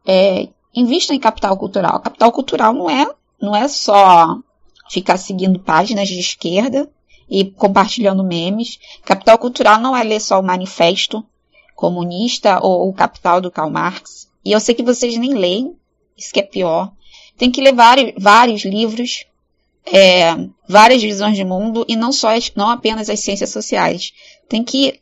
É, 0.07 0.49
invistam 0.75 1.16
em 1.16 1.18
capital 1.18 1.57
cultural. 1.57 2.01
Capital 2.01 2.31
cultural 2.33 2.75
não 2.75 2.90
é, 2.90 3.11
não 3.40 3.57
é 3.57 3.66
só 3.66 4.37
ficar 4.92 5.16
seguindo 5.16 5.59
páginas 5.59 6.07
de 6.07 6.20
esquerda 6.20 6.87
e 7.28 7.46
compartilhando 7.46 8.22
memes. 8.22 8.78
Capital 9.02 9.38
cultural 9.38 9.81
não 9.81 9.96
é 9.96 10.05
ler 10.05 10.20
só 10.20 10.38
o 10.38 10.42
manifesto 10.42 11.24
comunista 11.74 12.61
ou 12.62 12.90
o 12.90 12.92
Capital 12.92 13.40
do 13.40 13.50
Karl 13.50 13.70
Marx. 13.70 14.28
E 14.44 14.52
eu 14.52 14.61
sei 14.61 14.74
que 14.74 14.83
vocês 14.83 15.16
nem 15.16 15.33
leem, 15.33 15.74
isso 16.14 16.31
que 16.31 16.40
é 16.40 16.42
pior. 16.42 16.92
Tem 17.38 17.50
que 17.50 17.62
ler 17.62 17.74
vários 18.18 18.64
livros, 18.66 19.24
é, 19.87 20.37
várias 20.68 21.02
visões 21.02 21.37
de 21.37 21.44
mundo 21.44 21.87
e 21.88 21.96
não 21.96 22.12
só 22.12 22.28
não 22.55 22.68
apenas 22.68 23.09
as 23.09 23.20
ciências 23.20 23.48
sociais. 23.48 24.12
Tem 24.46 24.62
que 24.62 25.00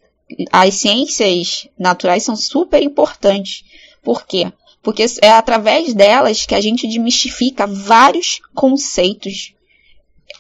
as 0.53 0.75
ciências 0.75 1.67
naturais 1.77 2.23
são 2.23 2.37
super 2.37 2.81
importantes. 2.81 3.65
Por 4.05 4.25
quê? 4.25 4.53
Porque 4.81 5.05
é 5.21 5.31
através 5.31 5.93
delas 5.93 6.47
que 6.47 6.55
a 6.55 6.61
gente 6.61 6.87
desmistifica 6.87 7.67
vários 7.67 8.41
conceitos 8.55 9.53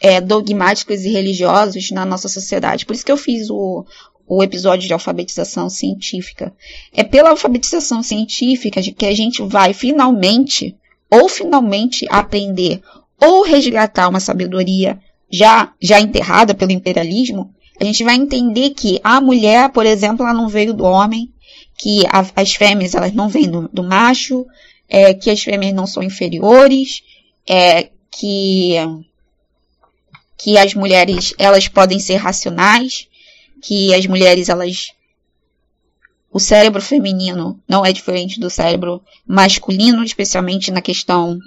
é, 0.00 0.20
dogmáticos 0.20 1.04
e 1.04 1.10
religiosos 1.10 1.90
na 1.90 2.04
nossa 2.04 2.28
sociedade. 2.28 2.84
Por 2.84 2.94
isso 2.94 3.04
que 3.04 3.12
eu 3.12 3.16
fiz 3.16 3.50
o, 3.50 3.84
o 4.26 4.42
episódio 4.42 4.86
de 4.86 4.92
alfabetização 4.92 5.68
científica. 5.68 6.52
É 6.92 7.02
pela 7.02 7.30
alfabetização 7.30 8.02
científica 8.02 8.80
que 8.80 9.06
a 9.06 9.14
gente 9.14 9.42
vai 9.42 9.72
finalmente, 9.72 10.76
ou 11.10 11.28
finalmente, 11.28 12.06
aprender 12.10 12.82
ou 13.20 13.42
resgatar 13.42 14.08
uma 14.08 14.20
sabedoria 14.20 14.98
já, 15.30 15.72
já 15.80 16.00
enterrada 16.00 16.54
pelo 16.54 16.72
imperialismo, 16.72 17.54
a 17.78 17.84
gente 17.84 18.02
vai 18.02 18.16
entender 18.16 18.70
que 18.70 19.00
a 19.02 19.20
mulher, 19.20 19.70
por 19.70 19.86
exemplo, 19.86 20.24
ela 20.24 20.34
não 20.34 20.48
veio 20.48 20.74
do 20.74 20.84
homem, 20.84 21.32
que 21.78 22.04
a, 22.06 22.26
as 22.36 22.54
fêmeas 22.54 22.94
elas 22.94 23.12
não 23.12 23.28
vêm 23.28 23.48
do, 23.48 23.68
do 23.68 23.82
macho, 23.82 24.46
é, 24.88 25.14
que 25.14 25.30
as 25.30 25.42
fêmeas 25.42 25.72
não 25.72 25.86
são 25.86 26.02
inferiores, 26.02 27.02
é, 27.48 27.90
que 28.10 28.74
que 30.42 30.56
as 30.56 30.74
mulheres 30.74 31.34
elas 31.38 31.68
podem 31.68 31.98
ser 31.98 32.16
racionais, 32.16 33.06
que 33.60 33.94
as 33.94 34.06
mulheres 34.06 34.48
elas 34.48 34.92
o 36.32 36.38
cérebro 36.38 36.80
feminino 36.80 37.60
não 37.68 37.84
é 37.84 37.92
diferente 37.92 38.38
do 38.38 38.48
cérebro 38.48 39.02
masculino, 39.26 40.02
especialmente 40.04 40.70
na 40.70 40.80
questão 40.80 41.38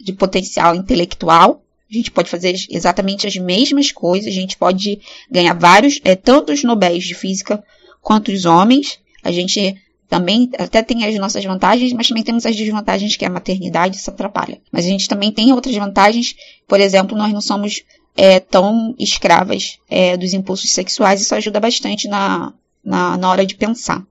de 0.00 0.12
potencial 0.12 0.74
intelectual. 0.74 1.62
A 1.90 1.94
gente 1.94 2.10
pode 2.10 2.28
fazer 2.28 2.54
exatamente 2.70 3.26
as 3.26 3.36
mesmas 3.36 3.92
coisas, 3.92 4.28
a 4.28 4.34
gente 4.34 4.56
pode 4.56 5.00
ganhar 5.30 5.54
vários, 5.54 6.00
é, 6.04 6.16
tanto 6.16 6.52
os 6.52 6.64
Nobéis 6.64 7.04
de 7.04 7.14
Física 7.14 7.62
quanto 8.00 8.32
os 8.32 8.46
homens. 8.46 8.98
A 9.22 9.30
gente 9.30 9.76
também 10.08 10.50
até 10.58 10.82
tem 10.82 11.04
as 11.04 11.14
nossas 11.16 11.44
vantagens, 11.44 11.92
mas 11.92 12.08
também 12.08 12.22
temos 12.22 12.46
as 12.46 12.56
desvantagens 12.56 13.14
que 13.14 13.24
a 13.24 13.30
maternidade 13.30 13.96
isso 13.96 14.10
atrapalha. 14.10 14.58
Mas 14.72 14.86
a 14.86 14.88
gente 14.88 15.08
também 15.08 15.30
tem 15.30 15.52
outras 15.52 15.74
vantagens, 15.76 16.34
por 16.66 16.80
exemplo, 16.80 17.16
nós 17.16 17.32
não 17.32 17.42
somos 17.42 17.82
é, 18.16 18.40
tão 18.40 18.94
escravas 18.98 19.78
é, 19.88 20.16
dos 20.16 20.32
impulsos 20.32 20.72
sexuais, 20.72 21.20
isso 21.20 21.34
ajuda 21.34 21.60
bastante 21.60 22.08
na, 22.08 22.52
na, 22.84 23.16
na 23.16 23.30
hora 23.30 23.46
de 23.46 23.54
pensar, 23.54 24.04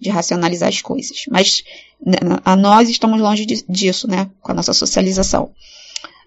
de 0.00 0.08
racionalizar 0.10 0.68
as 0.68 0.80
coisas. 0.80 1.24
Mas 1.30 1.62
né, 2.04 2.16
a 2.44 2.56
nós 2.56 2.88
estamos 2.88 3.20
longe 3.20 3.44
de, 3.44 3.64
disso, 3.68 4.08
né, 4.08 4.30
com 4.40 4.52
a 4.52 4.54
nossa 4.54 4.72
socialização. 4.72 5.50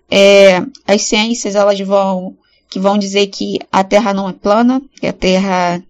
É, 0.10 0.62
as 0.86 1.02
ciências 1.04 1.56
elas 1.56 1.80
vão 1.80 2.38
que 2.70 2.80
vão 2.80 2.98
dizer 2.98 3.28
que 3.28 3.60
a 3.72 3.84
Terra 3.84 4.14
não 4.14 4.28
é 4.28 4.34
plana, 4.34 4.82
que 5.00 5.08
a 5.08 5.14
Terra 5.14 5.82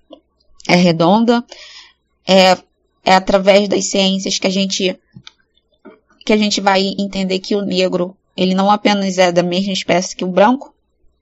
é 0.68 0.76
redonda. 0.76 1.44
É, 2.28 2.58
é 3.04 3.14
através 3.14 3.68
das 3.70 3.86
ciências 3.86 4.38
que 4.38 4.48
a 4.48 4.50
gente 4.52 4.98
que 6.26 6.34
a 6.34 6.38
gente 6.38 6.60
vai 6.60 6.82
entender 6.98 7.40
que 7.40 7.56
o 7.56 7.62
negro 7.62 8.18
ele 8.36 8.54
não 8.54 8.70
apenas 8.70 9.18
é 9.18 9.32
da 9.32 9.44
mesma 9.44 9.72
espécie 9.74 10.16
que 10.16 10.26
o 10.26 10.32
branco, 10.32 10.75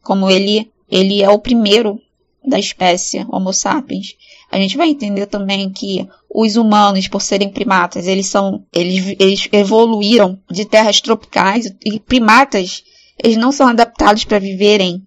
como 0.03 0.29
ele 0.29 0.71
ele 0.91 1.23
é 1.23 1.29
o 1.29 1.39
primeiro 1.39 1.99
da 2.45 2.59
espécie 2.59 3.25
Homo 3.29 3.51
sapiens. 3.51 4.15
A 4.51 4.59
gente 4.59 4.77
vai 4.77 4.89
entender 4.89 5.25
também 5.25 5.71
que 5.71 6.07
os 6.29 6.55
humanos, 6.55 7.07
por 7.07 7.21
serem 7.21 7.49
primatas, 7.49 8.05
eles 8.05 8.27
são 8.27 8.63
eles, 8.71 9.15
eles 9.19 9.49
evoluíram 9.51 10.39
de 10.51 10.65
terras 10.65 11.01
tropicais 11.01 11.73
e 11.83 11.99
primatas 11.99 12.83
eles 13.23 13.37
não 13.37 13.51
são 13.51 13.67
adaptados 13.67 14.25
para 14.25 14.39
viverem 14.39 15.03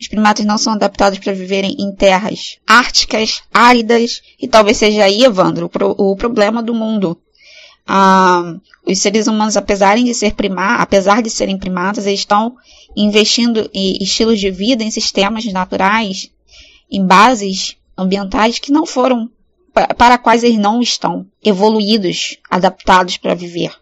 os 0.00 0.08
primatas 0.08 0.44
não 0.44 0.58
são 0.58 0.74
adaptados 0.74 1.18
para 1.18 1.32
viverem 1.32 1.76
em 1.78 1.94
terras 1.94 2.58
árticas, 2.66 3.42
áridas, 3.52 4.20
e 4.38 4.46
talvez 4.48 4.76
seja 4.76 5.04
aí, 5.04 5.24
Evandro, 5.24 5.70
o 5.96 6.16
problema 6.16 6.62
do 6.62 6.74
mundo. 6.74 7.18
Ah, 7.86 8.56
os 8.86 8.98
seres 8.98 9.26
humanos, 9.26 9.56
apesar 9.56 9.96
de, 9.96 10.14
ser 10.14 10.34
apesar 10.78 11.22
de 11.22 11.30
serem 11.30 11.58
primatas, 11.58 12.06
eles 12.06 12.20
estão 12.20 12.56
investindo 12.96 13.68
em 13.74 14.02
estilos 14.02 14.40
de 14.40 14.50
vida, 14.50 14.82
em 14.82 14.90
sistemas 14.90 15.44
naturais, 15.46 16.30
em 16.90 17.04
bases 17.04 17.76
ambientais 17.96 18.58
que 18.58 18.72
não 18.72 18.86
foram, 18.86 19.30
para 19.72 20.18
quais 20.18 20.42
eles 20.42 20.58
não 20.58 20.80
estão 20.80 21.26
evoluídos, 21.42 22.38
adaptados 22.50 23.16
para 23.16 23.34
viver. 23.34 23.74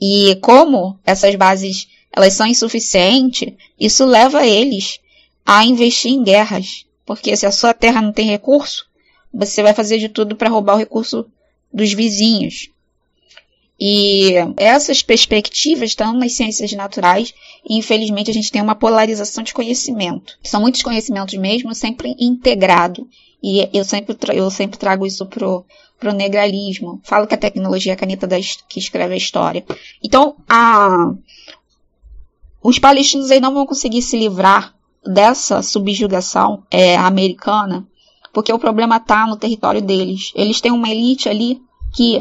E 0.00 0.36
como 0.40 0.98
essas 1.04 1.34
bases 1.34 1.88
elas 2.12 2.34
são 2.34 2.46
insuficientes, 2.46 3.52
isso 3.78 4.04
leva 4.04 4.46
eles 4.46 5.00
a 5.44 5.64
investir 5.64 6.12
em 6.12 6.22
guerras. 6.22 6.84
Porque 7.04 7.36
se 7.36 7.46
a 7.46 7.52
sua 7.52 7.72
terra 7.72 8.02
não 8.02 8.12
tem 8.12 8.26
recurso, 8.26 8.86
você 9.32 9.62
vai 9.62 9.72
fazer 9.72 9.98
de 9.98 10.08
tudo 10.08 10.36
para 10.36 10.50
roubar 10.50 10.74
o 10.74 10.78
recurso 10.78 11.26
dos 11.72 11.92
vizinhos. 11.92 12.70
E 13.80 14.34
essas 14.56 15.02
perspectivas 15.02 15.90
estão 15.90 16.12
nas 16.12 16.32
ciências 16.32 16.72
naturais 16.72 17.32
e 17.68 17.76
infelizmente 17.76 18.30
a 18.30 18.34
gente 18.34 18.50
tem 18.50 18.60
uma 18.60 18.74
polarização 18.74 19.44
de 19.44 19.54
conhecimento. 19.54 20.36
São 20.42 20.60
muitos 20.60 20.82
conhecimentos 20.82 21.34
mesmo, 21.34 21.74
sempre 21.74 22.16
integrado. 22.18 23.06
E 23.40 23.68
eu 23.72 23.84
sempre, 23.84 24.16
eu 24.34 24.50
sempre 24.50 24.78
trago 24.78 25.06
isso 25.06 25.24
pro, 25.26 25.64
pro 25.98 26.12
negralismo. 26.12 27.00
Falo 27.04 27.26
que 27.26 27.34
a 27.34 27.38
tecnologia 27.38 27.92
é 27.92 27.94
a 27.94 27.98
caneta 27.98 28.28
que 28.68 28.80
escreve 28.80 29.14
a 29.14 29.18
história. 29.18 29.64
Então, 30.02 30.34
a, 30.48 31.14
os 32.62 32.80
palestinos 32.80 33.30
aí 33.30 33.38
não 33.38 33.54
vão 33.54 33.64
conseguir 33.64 34.02
se 34.02 34.18
livrar 34.18 34.74
dessa 35.04 35.62
subjugação 35.62 36.64
é, 36.68 36.96
americana, 36.96 37.86
porque 38.32 38.52
o 38.52 38.58
problema 38.58 38.96
está 38.96 39.24
no 39.26 39.36
território 39.36 39.80
deles. 39.80 40.32
Eles 40.34 40.60
têm 40.60 40.72
uma 40.72 40.90
elite 40.90 41.28
ali 41.28 41.60
que 41.94 42.20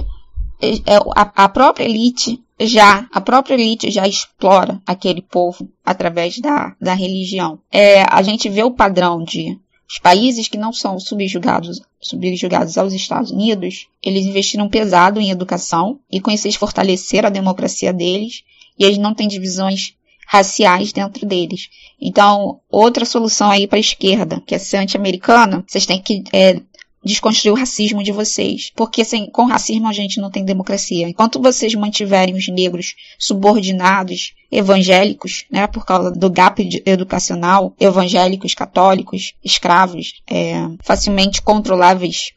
a, 1.15 1.43
a 1.43 1.49
própria 1.49 1.85
elite 1.85 2.41
já, 2.59 3.07
a 3.11 3.21
própria 3.21 3.53
elite 3.53 3.91
já 3.91 4.07
explora 4.07 4.81
aquele 4.85 5.21
povo 5.21 5.69
através 5.85 6.39
da, 6.39 6.75
da 6.81 6.93
religião. 6.93 7.59
É, 7.71 8.01
a 8.01 8.21
gente 8.21 8.49
vê 8.49 8.63
o 8.63 8.71
padrão 8.71 9.23
de 9.23 9.59
os 9.89 9.99
países 9.99 10.49
que 10.49 10.57
não 10.57 10.73
são 10.73 10.99
subjugados, 10.99 11.79
subjugados 12.01 12.77
aos 12.77 12.91
Estados 12.91 13.31
Unidos, 13.31 13.87
eles 14.03 14.25
investiram 14.25 14.67
pesado 14.67 15.21
em 15.21 15.29
educação 15.29 15.99
e 16.11 16.19
com 16.19 16.29
isso 16.29 16.45
eles 16.45 16.57
fortaleceram 16.57 17.27
a 17.27 17.31
democracia 17.31 17.93
deles 17.93 18.43
e 18.77 18.83
eles 18.83 18.97
não 18.97 19.13
têm 19.13 19.29
divisões 19.29 19.93
raciais 20.27 20.91
dentro 20.91 21.25
deles. 21.25 21.69
Então, 22.01 22.59
outra 22.69 23.05
solução 23.05 23.49
aí 23.49 23.65
para 23.65 23.77
a 23.77 23.79
esquerda, 23.79 24.43
que 24.45 24.53
é 24.53 24.57
ser 24.57 24.77
anti-americana, 24.77 25.63
vocês 25.65 25.85
têm 25.85 26.01
que 26.01 26.21
é, 26.33 26.59
desconstruir 27.03 27.51
o 27.51 27.55
racismo 27.55 28.03
de 28.03 28.11
vocês. 28.11 28.71
Porque 28.75 29.03
sem, 29.03 29.29
com 29.29 29.45
racismo 29.45 29.87
a 29.87 29.93
gente 29.93 30.19
não 30.19 30.29
tem 30.29 30.43
democracia. 30.43 31.07
Enquanto 31.07 31.41
vocês 31.41 31.73
mantiverem 31.75 32.35
os 32.35 32.47
negros 32.47 32.95
subordinados, 33.17 34.33
evangélicos, 34.51 35.45
né, 35.51 35.67
por 35.67 35.85
causa 35.85 36.11
do 36.11 36.29
gap 36.29 36.67
educacional, 36.85 37.73
evangélicos, 37.79 38.53
católicos, 38.53 39.33
escravos, 39.43 40.21
é, 40.29 40.67
facilmente 40.83 41.41
controláveis 41.41 42.31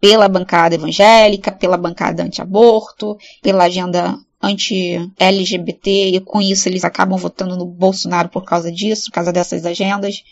pela 0.00 0.28
bancada 0.28 0.74
evangélica, 0.74 1.50
pela 1.50 1.78
bancada 1.78 2.22
anti-aborto, 2.22 3.16
pela 3.42 3.64
agenda 3.64 4.18
anti-LGBT 4.42 6.10
e 6.10 6.20
com 6.20 6.42
isso 6.42 6.68
eles 6.68 6.84
acabam 6.84 7.18
votando 7.18 7.56
no 7.56 7.64
Bolsonaro 7.64 8.28
por 8.28 8.44
causa 8.44 8.70
disso, 8.70 9.06
por 9.06 9.12
causa 9.12 9.32
dessas 9.32 9.64
agendas. 9.64 10.22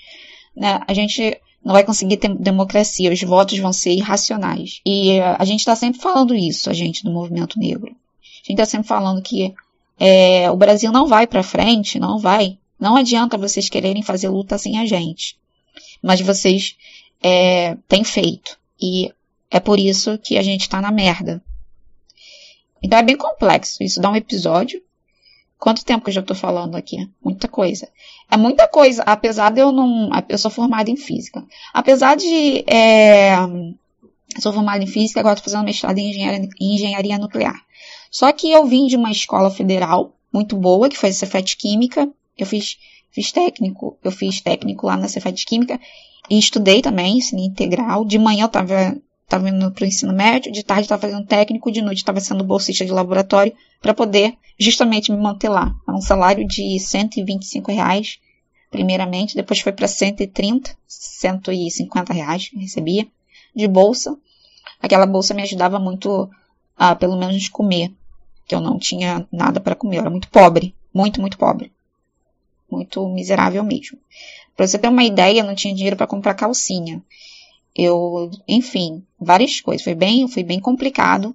Né? 0.55 0.79
A 0.87 0.93
gente 0.93 1.41
não 1.65 1.73
vai 1.73 1.85
conseguir 1.85 2.17
ter 2.17 2.35
democracia, 2.35 3.13
os 3.13 3.23
votos 3.23 3.59
vão 3.59 3.73
ser 3.73 3.93
irracionais. 3.93 4.81
E 4.85 5.19
uh, 5.19 5.37
a 5.39 5.45
gente 5.45 5.61
está 5.61 5.77
sempre 5.77 6.01
falando 6.01 6.35
isso, 6.35 6.69
a 6.69 6.73
gente 6.73 7.05
do 7.05 7.11
movimento 7.11 7.59
negro. 7.59 7.91
A 7.91 8.49
gente 8.49 8.53
está 8.53 8.67
sempre 8.67 8.89
falando 8.89 9.23
que 9.23 9.55
é, 9.99 10.51
o 10.51 10.57
Brasil 10.57 10.91
não 10.91 11.07
vai 11.07 11.27
para 11.27 11.43
frente, 11.43 12.01
não 12.01 12.19
vai. 12.19 12.59
Não 12.79 12.97
adianta 12.97 13.39
vocês 13.39 13.69
quererem 13.69 14.03
fazer 14.03 14.29
luta 14.29 14.59
sem 14.59 14.79
a 14.79 14.87
gente. 14.87 15.39
Mas 16.03 16.21
vocês 16.21 16.77
é, 17.23 17.77
têm 17.87 18.03
feito. 18.03 18.59
E 18.81 19.13
é 19.49 19.61
por 19.61 19.79
isso 19.79 20.19
que 20.19 20.37
a 20.37 20.43
gente 20.43 20.63
está 20.63 20.81
na 20.81 20.91
merda. 20.91 21.41
Então 22.83 22.99
é 22.99 23.03
bem 23.03 23.17
complexo. 23.17 23.85
Isso 23.85 24.01
dá 24.01 24.11
um 24.11 24.17
episódio. 24.17 24.83
Quanto 25.63 25.85
tempo 25.85 26.03
que 26.03 26.11
eu 26.11 26.15
já 26.15 26.23
estou 26.23 26.35
falando 26.35 26.75
aqui? 26.75 27.09
Muita 27.25 27.47
coisa. 27.47 27.89
É 28.29 28.37
muita 28.37 28.67
coisa, 28.67 29.01
apesar 29.05 29.53
de 29.53 29.61
eu 29.61 29.71
não. 29.71 30.11
Eu 30.29 30.37
sou 30.37 30.51
formada 30.51 30.91
em 30.91 30.97
física. 30.97 31.47
Apesar 31.73 32.17
de. 32.17 32.65
É, 32.67 33.37
sou 34.41 34.53
formada 34.53 34.83
em 34.83 34.89
física, 34.89 35.21
agora 35.21 35.35
estou 35.35 35.53
fazendo 35.53 35.65
mestrado 35.65 35.97
em 35.99 36.11
engenharia, 36.11 36.49
em 36.61 36.75
engenharia 36.75 37.17
nuclear. 37.17 37.55
Só 38.11 38.33
que 38.33 38.51
eu 38.51 38.67
vim 38.67 38.89
de 38.89 38.97
uma 38.97 39.13
escola 39.13 39.53
federal 39.53 40.17
muito 40.33 40.57
boa, 40.57 40.89
que 40.89 40.99
foi 40.99 41.11
a 41.11 41.13
Cefet 41.13 41.57
Química. 41.57 42.11
Eu 42.37 42.45
fiz, 42.45 42.77
fiz 43.13 43.31
técnico, 43.31 43.97
eu 44.03 44.11
fiz 44.11 44.41
técnico 44.41 44.89
lá 44.89 44.97
na 44.97 45.07
Cefet 45.07 45.47
Química 45.47 45.79
e 46.29 46.41
estudei 46.41 46.83
também, 46.83 47.19
ensino 47.19 47.41
integral. 47.41 48.05
De 48.05 48.19
manhã 48.19 48.43
eu 48.43 48.47
estava 48.47 48.97
estava 49.33 49.49
indo 49.49 49.71
para 49.71 49.85
o 49.85 49.87
ensino 49.87 50.13
médio, 50.13 50.53
de 50.53 50.63
tarde 50.63 50.83
estava 50.83 51.01
fazendo 51.01 51.27
técnico, 51.27 51.73
de 51.73 51.81
noite 51.81 51.99
estava 51.99 52.21
sendo 52.21 52.45
bolsista 52.45 52.85
de 52.85 52.93
laboratório 52.93 53.55
para 53.81 53.95
poder 53.95 54.35
justamente 54.59 55.11
me 55.11 55.17
manter 55.17 55.49
lá. 55.49 55.75
Era 55.89 55.97
um 55.97 56.03
salário 56.03 56.47
de 56.47 56.79
125 56.79 57.73
reais, 57.73 58.19
primeiramente, 58.71 59.35
depois 59.35 59.61
foi 59.61 59.73
para 59.73 59.89
130, 59.89 60.77
150 60.87 62.13
reais 62.13 62.49
que 62.49 62.59
recebia 62.59 63.09
de 63.57 63.67
bolsa. 63.67 64.17
Aquela 64.81 65.07
bolsa 65.07 65.33
me 65.33 65.43
ajudava 65.43 65.79
muito 65.79 66.29
a, 66.77 66.95
pelo 66.95 67.17
menos, 67.17 67.49
comer, 67.49 67.91
que 68.47 68.55
eu 68.55 68.61
não 68.61 68.79
tinha 68.79 69.27
nada 69.33 69.61
para 69.61 69.75
comer, 69.75 69.97
eu 69.97 70.01
era 70.03 70.11
muito 70.11 70.29
pobre, 70.29 70.75
muito, 70.93 71.21
muito 71.21 71.39
pobre. 71.39 71.73
Muito 72.71 73.07
miserável 73.09 73.65
mesmo. 73.65 73.99
Para 74.57 74.67
você 74.67 74.79
ter 74.79 74.89
uma 74.89 75.05
ideia, 75.05 75.41
eu 75.41 75.45
não 75.45 75.55
tinha 75.55 75.75
dinheiro 75.75 75.97
para 75.97 76.07
comprar 76.07 76.35
calcinha 76.35 77.03
eu, 77.75 78.31
enfim, 78.47 79.03
várias 79.21 79.61
coisas. 79.61 79.83
Foi 79.83 79.95
bem, 79.95 80.29
foi 80.29 80.43
bem 80.43 80.61
complicado. 80.61 81.35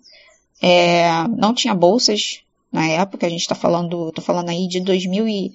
É, 0.61 1.27
não 1.29 1.53
tinha 1.53 1.73
bolsas 1.73 2.41
na 2.71 2.87
época, 2.87 3.25
a 3.25 3.29
gente 3.29 3.41
está 3.41 3.55
falando, 3.55 4.11
tô 4.11 4.21
falando 4.21 4.49
aí 4.49 4.67
de 4.67 4.81
2000 4.81 5.27
e, 5.27 5.53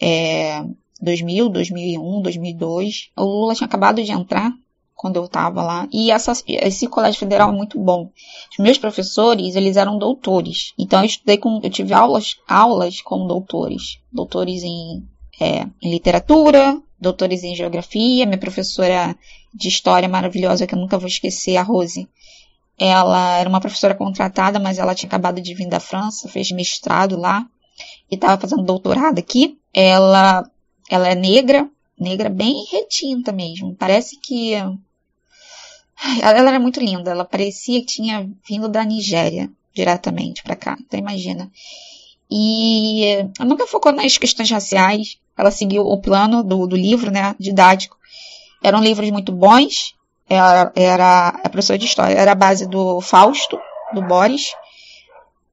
é, 0.00 0.64
2000, 1.00 1.48
2001, 1.48 2.22
2002. 2.22 3.10
O 3.16 3.24
Lula 3.24 3.54
tinha 3.54 3.66
acabado 3.66 4.02
de 4.02 4.10
entrar 4.10 4.52
quando 4.94 5.16
eu 5.16 5.24
estava 5.26 5.62
lá. 5.62 5.88
E 5.92 6.10
essa, 6.10 6.32
esse 6.46 6.86
colégio 6.86 7.20
federal 7.20 7.50
é 7.50 7.52
muito 7.52 7.78
bom. 7.78 8.10
Os 8.50 8.58
meus 8.58 8.78
professores, 8.78 9.54
eles 9.56 9.76
eram 9.76 9.98
doutores. 9.98 10.72
Então 10.78 11.00
eu 11.00 11.06
estudei 11.06 11.36
com, 11.36 11.60
eu 11.62 11.70
tive 11.70 11.92
aulas, 11.92 12.36
aulas 12.48 13.00
com 13.00 13.26
doutores. 13.26 13.98
Doutores 14.10 14.62
em, 14.62 15.02
é, 15.40 15.66
em 15.82 15.90
literatura, 15.90 16.80
doutores 17.00 17.42
em 17.42 17.54
geografia. 17.54 18.26
Minha 18.26 18.38
professora 18.38 19.16
de 19.52 19.68
história 19.68 20.08
maravilhosa, 20.08 20.66
que 20.66 20.74
eu 20.74 20.78
nunca 20.78 20.98
vou 20.98 21.08
esquecer, 21.08 21.56
a 21.56 21.62
Rose. 21.62 22.08
Ela 22.78 23.38
era 23.38 23.48
uma 23.48 23.60
professora 23.60 23.94
contratada, 23.94 24.58
mas 24.58 24.78
ela 24.78 24.94
tinha 24.94 25.08
acabado 25.08 25.40
de 25.40 25.54
vir 25.54 25.68
da 25.68 25.78
França, 25.78 26.28
fez 26.28 26.50
mestrado 26.50 27.16
lá 27.16 27.46
e 28.10 28.14
estava 28.16 28.40
fazendo 28.40 28.64
doutorado 28.64 29.18
aqui. 29.18 29.58
Ela, 29.72 30.48
ela 30.90 31.08
é 31.08 31.14
negra, 31.14 31.68
negra 31.98 32.28
bem 32.28 32.64
retinta 32.70 33.32
mesmo. 33.32 33.74
Parece 33.76 34.18
que 34.20 34.54
ela 36.20 36.48
era 36.48 36.58
muito 36.58 36.80
linda, 36.80 37.10
ela 37.10 37.24
parecia 37.24 37.80
que 37.80 37.86
tinha 37.86 38.28
vindo 38.46 38.68
da 38.68 38.84
Nigéria 38.84 39.50
diretamente 39.72 40.42
para 40.42 40.56
cá. 40.56 40.76
Então 40.80 40.98
imagina. 40.98 41.50
E 42.30 43.28
nunca 43.40 43.66
focou 43.66 43.92
nas 43.92 44.16
questões 44.18 44.50
raciais. 44.50 45.18
Ela 45.36 45.50
seguiu 45.50 45.82
o 45.82 46.00
plano 46.00 46.42
do, 46.42 46.66
do 46.66 46.76
livro, 46.76 47.10
né, 47.10 47.34
didático. 47.38 47.96
Eram 48.62 48.82
livros 48.82 49.10
muito 49.10 49.32
bons. 49.32 49.94
Era, 50.28 50.72
era 50.74 51.28
a 51.28 51.48
professora 51.48 51.78
de 51.78 51.84
história, 51.84 52.14
era 52.14 52.32
a 52.32 52.34
base 52.34 52.66
do 52.66 53.00
Fausto, 53.00 53.58
do 53.92 54.00
Boris. 54.00 54.54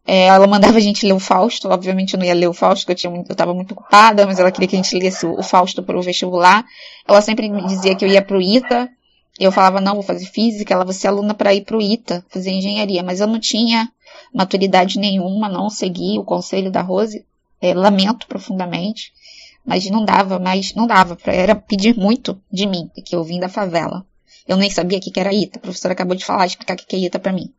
É, 0.06 0.26
ela 0.26 0.48
mandava 0.48 0.78
a 0.78 0.82
gente 0.82 1.06
ler 1.06 1.14
o 1.14 1.20
Fausto. 1.20 1.70
Obviamente 1.70 2.14
eu 2.14 2.20
não 2.20 2.26
ia 2.26 2.34
ler 2.34 2.48
o 2.48 2.54
Fausto, 2.54 2.86
porque 2.86 2.94
eu, 3.06 3.12
tinha, 3.12 3.26
eu 3.28 3.36
tava 3.36 3.54
muito 3.54 3.74
ocupada, 3.74 4.26
mas 4.26 4.40
ela 4.40 4.52
queria 4.52 4.68
que 4.68 4.76
a 4.76 4.82
gente 4.82 4.96
lesse 4.98 5.26
o, 5.26 5.40
o 5.40 5.44
Fausto 5.44 5.84
para 5.84 5.98
o 5.98 6.02
vestibular. 6.02 6.66
Ela 7.08 7.22
sempre 7.22 7.50
me 7.50 7.66
dizia 7.68 7.96
que 7.96 8.04
eu 8.04 8.10
ia 8.10 8.22
pro 8.22 8.42
ITA. 8.42 8.90
Eu 9.40 9.52
falava, 9.52 9.80
não, 9.82 9.96
vou 9.96 10.04
fazer 10.04 10.26
física. 10.26 10.74
Ela, 10.74 10.86
você 10.86 11.08
é 11.08 11.10
aluna 11.10 11.34
para 11.34 11.54
ir 11.54 11.62
pro 11.62 11.82
ITA, 11.82 12.26
fazer 12.30 12.52
engenharia. 12.52 13.04
Mas 13.04 13.20
eu 13.20 13.28
não 13.28 13.40
tinha 13.40 13.90
maturidade 14.34 15.00
nenhuma, 15.00 15.48
não 15.50 15.70
segui 15.70 16.18
o 16.18 16.24
conselho 16.24 16.72
da 16.72 16.82
Rose. 16.82 17.26
É, 17.62 17.74
lamento 17.74 18.26
profundamente. 18.26 19.14
Mas 19.66 19.90
não 19.90 20.04
dava, 20.04 20.40
mas 20.40 20.74
não 20.74 20.88
dava. 20.88 21.18
Era 21.26 21.56
pedir 21.56 21.96
muito 21.96 22.42
de 22.52 22.66
mim, 22.66 22.90
que 23.06 23.16
eu 23.16 23.24
vim 23.24 23.40
da 23.40 23.50
favela. 23.50 24.06
Eu 24.48 24.58
nem 24.58 24.70
sabia 24.70 24.98
o 24.98 25.02
que 25.02 25.20
era 25.20 25.34
ITA. 25.34 25.60
A 25.60 25.62
professora 25.62 25.94
acabou 25.94 26.16
de 26.16 26.26
falar, 26.26 26.46
explicar 26.46 26.74
o 26.74 26.78
que 26.78 26.96
é 26.96 27.00
ITA 27.00 27.20
para 27.20 27.32
mim. 27.32 27.54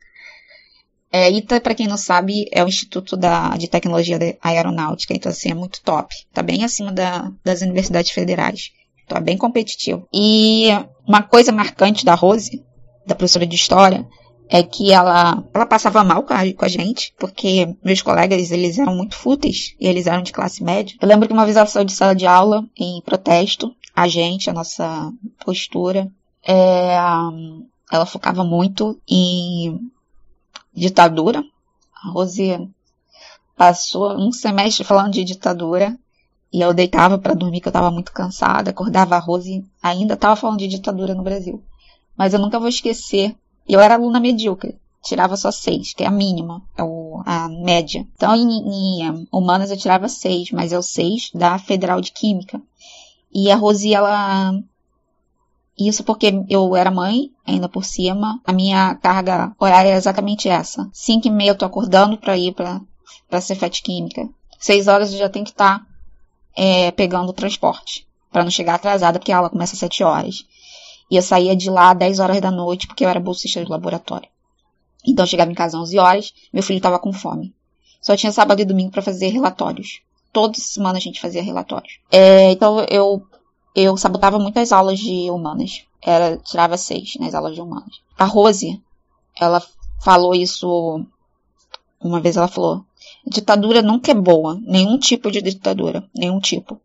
É, 1.13 1.31
ITA, 1.31 1.61
para 1.61 1.75
quem 1.75 1.87
não 1.87 1.99
sabe, 1.99 2.49
é 2.51 2.65
o 2.65 2.69
Instituto 2.69 3.17
da, 3.17 3.51
de 3.51 3.69
Tecnologia 3.69 4.19
Aeronáutica, 4.43 5.13
então 5.13 5.31
assim, 5.31 5.51
é 5.51 5.55
muito 5.55 5.83
top. 5.83 6.15
Tá 6.33 6.43
bem 6.43 6.65
acima 6.65 6.91
da, 6.91 7.31
das 7.45 7.61
universidades 7.61 8.11
federais. 8.11 8.71
Então 9.05 9.19
é 9.19 9.21
bem 9.21 9.37
competitivo. 9.37 10.09
E 10.13 10.69
uma 11.07 11.23
coisa 11.23 11.53
marcante 11.53 12.05
da 12.05 12.15
Rose, 12.15 12.65
da 13.07 13.15
professora 13.15 13.47
de 13.47 13.55
História, 13.55 14.07
é 14.55 14.63
que 14.63 14.93
ela, 14.93 15.43
ela 15.55 15.65
passava 15.65 16.05
mal 16.05 16.25
com 16.25 16.35
a, 16.35 16.53
com 16.53 16.65
a, 16.67 16.69
gente, 16.69 17.15
porque 17.19 17.75
meus 17.83 18.03
colegas, 18.03 18.51
eles 18.51 18.79
eram 18.79 18.95
muito 18.95 19.17
fúteis, 19.17 19.75
e 19.81 19.87
eles 19.87 20.07
eram 20.07 20.23
de 20.23 20.31
classe 20.31 20.63
média. 20.63 20.95
Eu 21.01 21.09
lembro 21.09 21.27
que 21.27 21.33
uma 21.33 21.47
vez 21.47 21.57
ela 21.57 21.65
saiu 21.65 21.87
de 21.87 21.95
sala 21.95 22.15
de 22.15 22.27
aula 22.27 22.63
em 22.77 23.01
protesto, 23.01 23.75
a 23.97 24.07
gente, 24.07 24.51
a 24.51 24.53
nossa 24.53 25.11
postura, 25.43 26.07
é, 26.47 26.97
ela 27.91 28.05
focava 28.05 28.45
muito 28.45 29.01
em 29.09 29.91
ditadura. 30.75 31.43
A 32.05 32.11
Rose 32.11 32.69
passou 33.57 34.13
um 34.19 34.31
semestre 34.31 34.85
falando 34.85 35.15
de 35.15 35.25
ditadura 35.25 35.97
e 36.53 36.61
eu 36.61 36.75
deitava 36.75 37.17
para 37.17 37.33
dormir 37.33 37.63
que 37.63 37.69
eu 37.69 37.71
estava 37.71 37.91
muito 37.91 38.13
cansada, 38.13 38.69
acordava 38.69 39.17
a 39.17 39.19
Rose 39.19 39.65
ainda 39.83 40.13
estava 40.13 40.37
falando 40.37 40.59
de 40.59 40.69
ditadura 40.69 41.15
no 41.15 41.23
Brasil. 41.23 41.63
Mas 42.15 42.35
eu 42.35 42.39
nunca 42.39 42.59
vou 42.59 42.69
esquecer, 42.69 43.35
eu 43.69 43.81
era 43.81 43.95
aluna 43.95 44.21
medíocre, 44.21 44.79
tirava 45.03 45.37
só 45.37 45.51
seis, 45.51 45.93
que 45.93 46.05
é 46.05 46.07
a 46.07 46.11
mínima, 46.11 46.63
é 46.77 46.83
o, 46.83 47.23
a 47.25 47.49
média. 47.49 48.07
Então 48.15 48.35
em, 48.35 48.49
em 48.49 49.29
humanas 49.33 49.71
eu 49.71 49.77
tirava 49.77 50.09
seis, 50.09 50.51
mas 50.51 50.73
é 50.73 50.79
o 50.79 50.83
seis 50.83 51.31
da 51.35 51.59
Federal 51.59 52.01
de 52.01 52.13
Química. 52.13 52.61
E 53.33 53.51
a 53.51 53.57
Rose, 53.57 53.95
ela 53.95 54.53
isso 55.79 56.05
porque 56.05 56.45
eu 56.49 56.77
era 56.77 56.91
mãe, 56.91 57.31
ainda 57.47 57.69
por 57.69 57.85
cima. 57.85 58.41
A 58.45 58.53
minha 58.53 58.95
carga 58.97 59.55
horária 59.59 59.91
é 59.91 59.97
exatamente 59.97 60.49
essa. 60.49 60.89
5 60.93 61.27
e 61.27 61.31
meia 61.31 61.51
eu 61.51 61.59
tô 61.59 61.65
acordando 61.65 62.17
para 62.17 62.37
ir 62.37 62.53
para 62.53 62.81
para 63.29 63.41
Cefet 63.41 63.83
Química. 63.83 64.29
6 64.59 64.89
horas 64.89 65.13
eu 65.13 65.19
já 65.19 65.29
tenho 65.29 65.45
que 65.45 65.51
estar 65.51 65.79
tá, 65.79 65.87
é, 66.55 66.91
pegando 66.91 67.31
o 67.31 67.33
transporte. 67.33 68.07
para 68.31 68.45
não 68.45 68.51
chegar 68.51 68.75
atrasada, 68.75 69.19
porque 69.19 69.33
a 69.33 69.37
aula 69.39 69.51
começa 69.51 69.75
às 69.75 69.79
7 69.79 70.05
horas. 70.05 70.45
E 71.13 71.17
eu 71.17 71.23
saía 71.23 71.55
de 71.55 71.69
lá 71.69 71.91
às 71.91 71.99
10 71.99 72.21
horas 72.21 72.41
da 72.41 72.51
noite, 72.51 72.87
porque 72.87 73.05
eu 73.05 73.09
era 73.11 73.21
bolsista 73.21 73.63
de 73.63 73.71
laboratório. 73.71 74.31
Então 75.07 75.25
eu 75.25 75.29
chegava 75.29 75.51
em 75.51 75.55
casa 75.55 75.77
às 75.77 75.83
11 75.83 75.99
horas, 75.99 76.33
meu 76.51 76.63
filho 76.63 76.79
estava 76.79 76.99
com 76.99 77.13
fome. 77.13 77.55
Só 78.01 78.17
tinha 78.17 78.33
sábado 78.33 78.63
e 78.63 78.65
domingo 78.65 78.91
para 78.91 79.03
fazer 79.03 79.29
relatórios. 79.29 80.01
Toda 80.33 80.55
semana 80.55 80.97
a 80.97 81.01
gente 81.03 81.21
fazia 81.21 81.43
relatórios. 81.43 81.99
É, 82.11 82.51
então 82.51 82.81
eu 82.89 83.23
eu 83.75 83.95
sabotava 83.99 84.39
muitas 84.39 84.73
aulas 84.73 84.99
de 84.99 85.31
humanas. 85.31 85.85
Era, 86.01 86.39
tirava 86.39 86.79
seis 86.79 87.13
nas 87.21 87.35
aulas 87.35 87.55
de 87.55 87.61
humanas. 87.61 88.01
A 88.19 88.25
Rose, 88.25 88.81
ela 89.39 89.63
falou 90.03 90.35
isso 90.35 91.05
uma 92.01 92.21
vez, 92.21 92.39
ela 92.39 92.49
falou, 92.49 92.87
ditadura 93.27 93.83
nunca 93.83 94.13
é 94.13 94.15
boa, 94.15 94.59
nenhum 94.63 94.99
tipo 94.99 95.31
de 95.31 95.43
ditadura, 95.43 96.09
nenhum 96.17 96.41
tipo. 96.41 96.81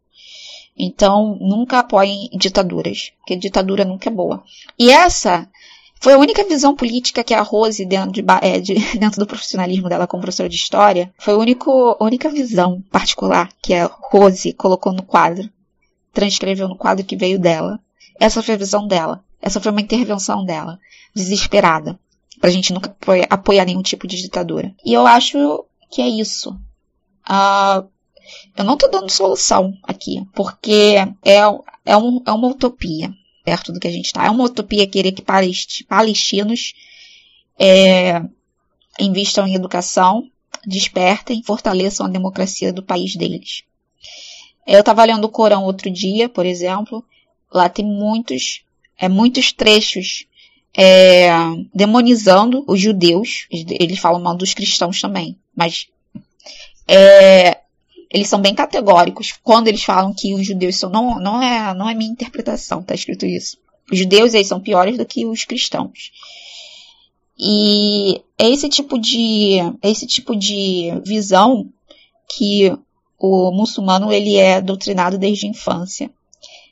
Então, 0.78 1.38
nunca 1.40 1.80
apoiem 1.80 2.30
ditaduras, 2.34 3.12
porque 3.20 3.36
ditadura 3.36 3.84
nunca 3.84 4.10
é 4.10 4.14
boa. 4.14 4.44
E 4.78 4.92
essa 4.92 5.50
foi 6.00 6.14
a 6.14 6.20
única 6.20 6.44
visão 6.44 6.76
política 6.76 7.24
que 7.24 7.34
a 7.34 7.42
Rose, 7.42 7.84
dentro, 7.86 8.12
de, 8.12 8.24
é, 8.42 8.60
de, 8.60 8.76
dentro 8.98 9.20
do 9.20 9.28
profissionalismo 9.28 9.90
dela 9.90 10.06
como 10.06 10.22
professora 10.22 10.50
de 10.50 10.56
história, 10.56 11.12
foi 11.18 11.34
a 11.34 11.38
único, 11.38 11.98
única 12.00 12.30
visão 12.30 12.82
particular 12.92 13.50
que 13.62 13.74
a 13.74 13.90
Rose 14.12 14.54
colocou 14.54 14.94
no 14.94 15.04
quadro 15.04 15.50
transcreveu 16.18 16.68
no 16.68 16.76
quadro 16.76 17.06
que 17.06 17.16
veio 17.16 17.38
dela. 17.38 17.80
Essa 18.20 18.42
foi 18.42 18.56
a 18.56 18.58
visão 18.58 18.88
dela. 18.88 19.24
Essa 19.40 19.62
foi 19.62 19.72
uma 19.72 19.82
intervenção 19.82 20.44
dela, 20.44 20.80
desesperada, 21.14 22.00
pra 22.42 22.50
gente 22.50 22.74
nunca 22.74 22.96
apoiar 23.30 23.66
nenhum 23.66 23.84
tipo 23.84 24.08
de 24.08 24.20
ditadura. 24.20 24.74
E 24.84 24.94
eu 24.94 25.06
acho 25.06 25.64
que 25.92 26.02
é 26.02 26.08
isso. 26.08 26.50
Uh, 27.30 27.88
eu 28.56 28.64
não 28.64 28.78
tô 28.78 28.88
dando 28.88 29.10
solução 29.10 29.74
aqui, 29.84 30.26
porque 30.34 30.96
é, 31.24 31.38
é, 31.86 31.98
um, 31.98 32.22
é 32.26 32.32
uma 32.32 32.48
utopia 32.48 33.14
perto 33.44 33.72
do 33.72 33.80
que 33.80 33.88
a 33.88 33.92
gente 33.92 34.08
está. 34.08 34.26
É 34.26 34.30
uma 34.30 34.44
utopia 34.44 34.86
querer 34.86 35.14
que 35.14 35.24
palestinos 35.88 36.74
é, 37.58 38.22
invistam 39.00 39.48
em 39.48 39.56
educação, 39.56 40.30
despertem, 40.66 41.42
fortaleçam 41.44 42.06
a 42.06 42.10
democracia 42.10 42.74
do 42.74 42.84
país 42.84 43.16
deles. 43.16 43.64
Eu 44.66 44.82
estava 44.82 45.06
lendo 45.06 45.24
o 45.24 45.30
Corão 45.30 45.64
outro 45.64 45.90
dia, 45.90 46.28
por 46.28 46.46
exemplo. 46.46 47.04
Lá 47.50 47.70
tem 47.70 47.86
muitos, 47.86 48.64
é, 48.98 49.08
muitos 49.08 49.54
trechos 49.54 50.26
é, 50.76 51.30
demonizando 51.74 52.66
os 52.68 52.82
judeus. 52.82 53.48
Eles 53.50 53.98
falam 53.98 54.22
mal 54.22 54.36
dos 54.36 54.54
cristãos 54.54 55.00
também. 55.00 55.38
Mas 55.56 55.88
é, 56.86 57.62
eles 58.10 58.28
são 58.28 58.40
bem 58.40 58.56
categóricos 58.56 59.34
quando 59.44 59.68
eles 59.68 59.84
falam 59.84 60.14
que 60.14 60.34
os 60.34 60.46
judeus 60.46 60.78
são. 60.78 60.90
Não, 60.90 61.20
não, 61.20 61.42
é, 61.42 61.74
não 61.74 61.90
é 61.90 61.94
minha 61.94 62.12
interpretação, 62.12 62.82
tá 62.82 62.96
escrito 62.96 63.26
isso. 63.26 63.58
Os 63.92 63.98
judeus 63.98 64.34
eles 64.34 64.48
são 64.48 64.60
piores 64.60 64.98
do 64.98 65.06
que 65.06 65.26
os 65.26 65.46
cristãos. 65.46 66.12
E 67.40 68.22
é 68.38 68.50
esse 68.50 68.68
tipo 68.68 68.98
de, 68.98 69.60
é 69.82 69.90
esse 69.90 70.08
tipo 70.08 70.36
de 70.36 70.92
visão 71.06 71.70
que 72.36 72.76
o 73.20 73.52
muçulmano 73.52 74.12
ele 74.12 74.36
é 74.36 74.62
doutrinado 74.62 75.18
desde 75.18 75.46
a 75.46 75.50
infância. 75.50 76.10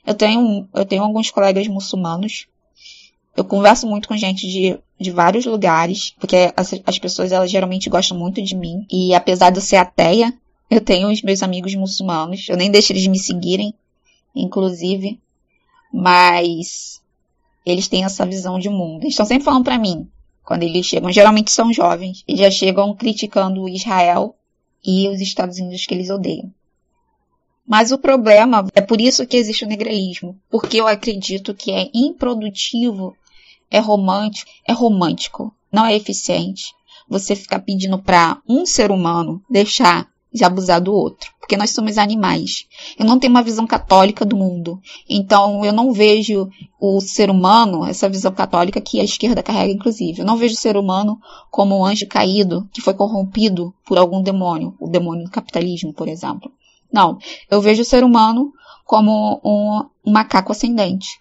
Eu 0.06 0.14
tenho, 0.14 0.68
eu 0.74 0.84
tenho 0.84 1.02
alguns 1.02 1.30
colegas 1.30 1.66
muçulmanos. 1.68 2.46
Eu 3.36 3.44
converso 3.44 3.86
muito 3.86 4.08
com 4.08 4.16
gente 4.16 4.46
de, 4.46 4.78
de 4.98 5.10
vários 5.10 5.44
lugares, 5.44 6.14
porque 6.18 6.52
as, 6.56 6.74
as 6.86 6.98
pessoas 6.98 7.32
elas 7.32 7.50
geralmente 7.50 7.90
gostam 7.90 8.18
muito 8.18 8.42
de 8.42 8.56
mim. 8.56 8.86
E 8.90 9.14
apesar 9.14 9.50
de 9.50 9.58
eu 9.58 9.62
ser 9.62 9.76
ateia, 9.76 10.32
eu 10.70 10.80
tenho 10.80 11.10
os 11.10 11.22
meus 11.22 11.42
amigos 11.42 11.74
muçulmanos. 11.74 12.48
Eu 12.48 12.56
nem 12.56 12.70
deixo 12.70 12.92
eles 12.92 13.06
me 13.06 13.18
seguirem, 13.18 13.74
inclusive. 14.34 15.20
Mas 15.92 17.00
eles 17.64 17.88
têm 17.88 18.04
essa 18.04 18.26
visão 18.26 18.58
de 18.58 18.68
mundo. 18.68 19.02
Eles 19.02 19.12
estão 19.12 19.26
sempre 19.26 19.44
falando 19.44 19.64
para 19.64 19.78
mim, 19.78 20.08
quando 20.44 20.62
eles 20.62 20.86
chegam, 20.86 21.10
geralmente 21.10 21.50
são 21.50 21.72
jovens, 21.72 22.22
e 22.26 22.36
já 22.36 22.50
chegam 22.50 22.94
criticando 22.94 23.68
Israel 23.68 24.36
e 24.84 25.08
os 25.08 25.20
Estados 25.20 25.58
Unidos 25.58 25.84
que 25.86 25.94
eles 25.94 26.10
odeiam. 26.10 26.52
Mas 27.66 27.90
o 27.90 27.98
problema 27.98 28.64
é 28.74 28.80
por 28.80 29.00
isso 29.00 29.26
que 29.26 29.36
existe 29.36 29.64
o 29.64 29.68
negralismo, 29.68 30.38
porque 30.48 30.80
eu 30.80 30.86
acredito 30.86 31.52
que 31.52 31.72
é 31.72 31.90
improdutivo, 31.92 33.16
é 33.68 33.80
romântico, 33.80 34.48
é 34.64 34.72
romântico, 34.72 35.52
não 35.72 35.84
é 35.84 35.96
eficiente. 35.96 36.72
Você 37.08 37.34
ficar 37.34 37.58
pedindo 37.60 37.98
para 37.98 38.40
um 38.48 38.64
ser 38.64 38.92
humano 38.92 39.42
deixar 39.50 40.08
de 40.32 40.44
abusar 40.44 40.80
do 40.80 40.92
outro, 40.92 41.30
porque 41.40 41.56
nós 41.56 41.70
somos 41.70 41.96
animais. 41.96 42.66
Eu 42.98 43.06
não 43.06 43.18
tenho 43.18 43.32
uma 43.32 43.42
visão 43.42 43.66
católica 43.66 44.24
do 44.24 44.36
mundo, 44.36 44.80
então 45.08 45.64
eu 45.64 45.72
não 45.72 45.92
vejo 45.92 46.48
o 46.80 47.00
ser 47.00 47.30
humano, 47.30 47.86
essa 47.86 48.08
visão 48.08 48.32
católica 48.32 48.80
que 48.80 49.00
a 49.00 49.04
esquerda 49.04 49.42
carrega, 49.42 49.72
inclusive, 49.72 50.20
eu 50.20 50.26
não 50.26 50.36
vejo 50.36 50.54
o 50.54 50.58
ser 50.58 50.76
humano 50.76 51.18
como 51.50 51.78
um 51.78 51.84
anjo 51.84 52.06
caído 52.06 52.68
que 52.72 52.80
foi 52.80 52.94
corrompido 52.94 53.74
por 53.86 53.96
algum 53.98 54.22
demônio, 54.22 54.74
o 54.78 54.88
demônio 54.88 55.24
do 55.24 55.30
capitalismo, 55.30 55.92
por 55.92 56.08
exemplo. 56.08 56.50
Não, 56.92 57.18
eu 57.50 57.60
vejo 57.60 57.82
o 57.82 57.84
ser 57.84 58.04
humano 58.04 58.52
como 58.84 59.40
um, 59.44 59.84
um 60.08 60.12
macaco 60.12 60.52
ascendente. 60.52 61.20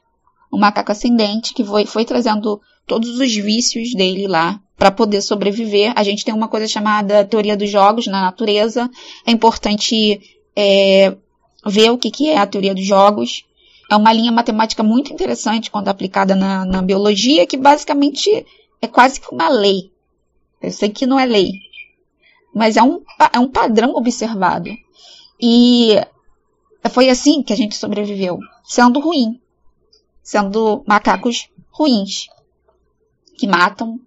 Um 0.53 0.59
macaco 0.59 0.91
ascendente 0.91 1.53
que 1.53 1.63
foi, 1.63 1.85
foi 1.85 2.05
trazendo 2.05 2.61
todos 2.85 3.19
os 3.19 3.35
vícios 3.35 3.93
dele 3.93 4.27
lá 4.27 4.59
para 4.77 4.91
poder 4.91 5.21
sobreviver. 5.21 5.93
A 5.95 6.03
gente 6.03 6.23
tem 6.23 6.33
uma 6.33 6.47
coisa 6.47 6.67
chamada 6.67 7.25
teoria 7.25 7.57
dos 7.57 7.69
jogos 7.69 8.07
na 8.07 8.21
natureza. 8.21 8.89
É 9.25 9.31
importante 9.31 10.21
é, 10.55 11.15
ver 11.65 11.91
o 11.91 11.97
que, 11.97 12.11
que 12.11 12.29
é 12.29 12.37
a 12.37 12.47
teoria 12.47 12.75
dos 12.75 12.85
jogos. 12.85 13.45
É 13.89 13.95
uma 13.95 14.11
linha 14.11 14.31
matemática 14.31 14.83
muito 14.83 15.13
interessante 15.13 15.69
quando 15.71 15.87
aplicada 15.87 16.35
na, 16.35 16.65
na 16.65 16.81
biologia, 16.81 17.45
que 17.45 17.57
basicamente 17.57 18.45
é 18.81 18.87
quase 18.87 19.19
que 19.19 19.33
uma 19.33 19.49
lei. 19.49 19.91
Eu 20.61 20.71
sei 20.71 20.89
que 20.89 21.05
não 21.05 21.19
é 21.19 21.25
lei, 21.25 21.51
mas 22.53 22.77
é 22.77 22.81
um, 22.81 23.01
é 23.31 23.39
um 23.39 23.47
padrão 23.47 23.95
observado. 23.95 24.69
E 25.39 25.95
foi 26.89 27.09
assim 27.09 27.43
que 27.43 27.53
a 27.53 27.55
gente 27.55 27.75
sobreviveu, 27.75 28.39
sendo 28.63 28.99
ruim, 28.99 29.39
sendo 30.23 30.83
macacos 30.87 31.49
ruins, 31.69 32.27
que 33.37 33.47
matam, 33.47 33.99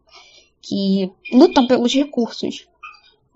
que 0.60 1.10
lutam 1.32 1.66
pelos 1.66 1.92
recursos, 1.92 2.66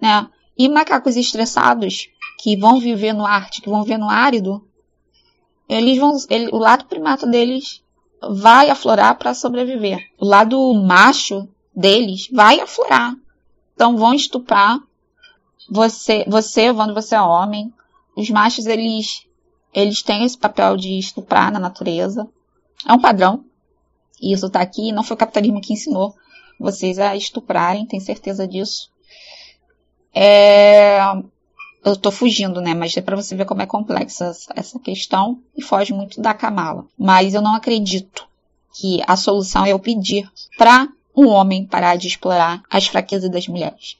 né? 0.00 0.28
E 0.56 0.68
macacos 0.68 1.16
estressados 1.16 2.08
que 2.38 2.56
vão 2.56 2.78
viver 2.78 3.12
no 3.12 3.24
arte, 3.24 3.62
que 3.62 3.70
vão 3.70 3.82
viver 3.82 3.98
no 3.98 4.08
árido, 4.08 4.66
eles 5.68 5.98
vão, 5.98 6.16
ele, 6.28 6.48
o 6.52 6.58
lado 6.58 6.84
primata 6.84 7.26
deles 7.26 7.82
vai 8.30 8.68
aflorar 8.68 9.16
para 9.16 9.34
sobreviver. 9.34 9.98
O 10.18 10.26
lado 10.26 10.74
macho 10.74 11.48
deles 11.74 12.28
vai 12.30 12.60
aflorar. 12.60 13.14
Então 13.74 13.96
vão 13.96 14.12
estuprar 14.12 14.78
você, 15.70 16.24
você, 16.28 16.72
quando 16.74 16.94
você 16.94 17.14
é 17.14 17.20
homem, 17.20 17.72
os 18.16 18.28
machos 18.28 18.66
eles 18.66 19.26
eles 19.72 20.02
têm 20.02 20.24
esse 20.24 20.36
papel 20.36 20.76
de 20.76 20.98
estuprar 20.98 21.50
na 21.50 21.58
natureza. 21.58 22.28
É 22.86 22.92
um 22.92 23.00
padrão. 23.00 23.44
Isso 24.22 24.46
está 24.46 24.60
aqui, 24.60 24.92
não 24.92 25.02
foi 25.02 25.16
o 25.16 25.18
capitalismo 25.18 25.60
que 25.60 25.72
ensinou 25.72 26.14
vocês 26.58 26.98
a 26.98 27.16
estuprarem, 27.16 27.84
tenho 27.84 28.02
certeza 28.02 28.46
disso. 28.46 28.88
É... 30.14 31.00
Eu 31.84 31.94
estou 31.94 32.12
fugindo, 32.12 32.60
né? 32.60 32.74
Mas 32.74 32.96
é 32.96 33.00
para 33.00 33.16
você 33.16 33.34
ver 33.34 33.44
como 33.44 33.60
é 33.60 33.66
complexa 33.66 34.32
essa 34.54 34.78
questão 34.78 35.42
e 35.56 35.60
foge 35.60 35.92
muito 35.92 36.20
da 36.20 36.32
Kamala. 36.32 36.86
Mas 36.96 37.34
eu 37.34 37.42
não 37.42 37.56
acredito 37.56 38.24
que 38.78 39.02
a 39.04 39.16
solução 39.16 39.66
é 39.66 39.72
eu 39.72 39.78
pedir 39.80 40.30
para 40.56 40.88
um 41.16 41.26
homem 41.26 41.66
parar 41.66 41.96
de 41.96 42.06
explorar 42.06 42.62
as 42.70 42.86
fraquezas 42.86 43.28
das 43.28 43.48
mulheres. 43.48 43.96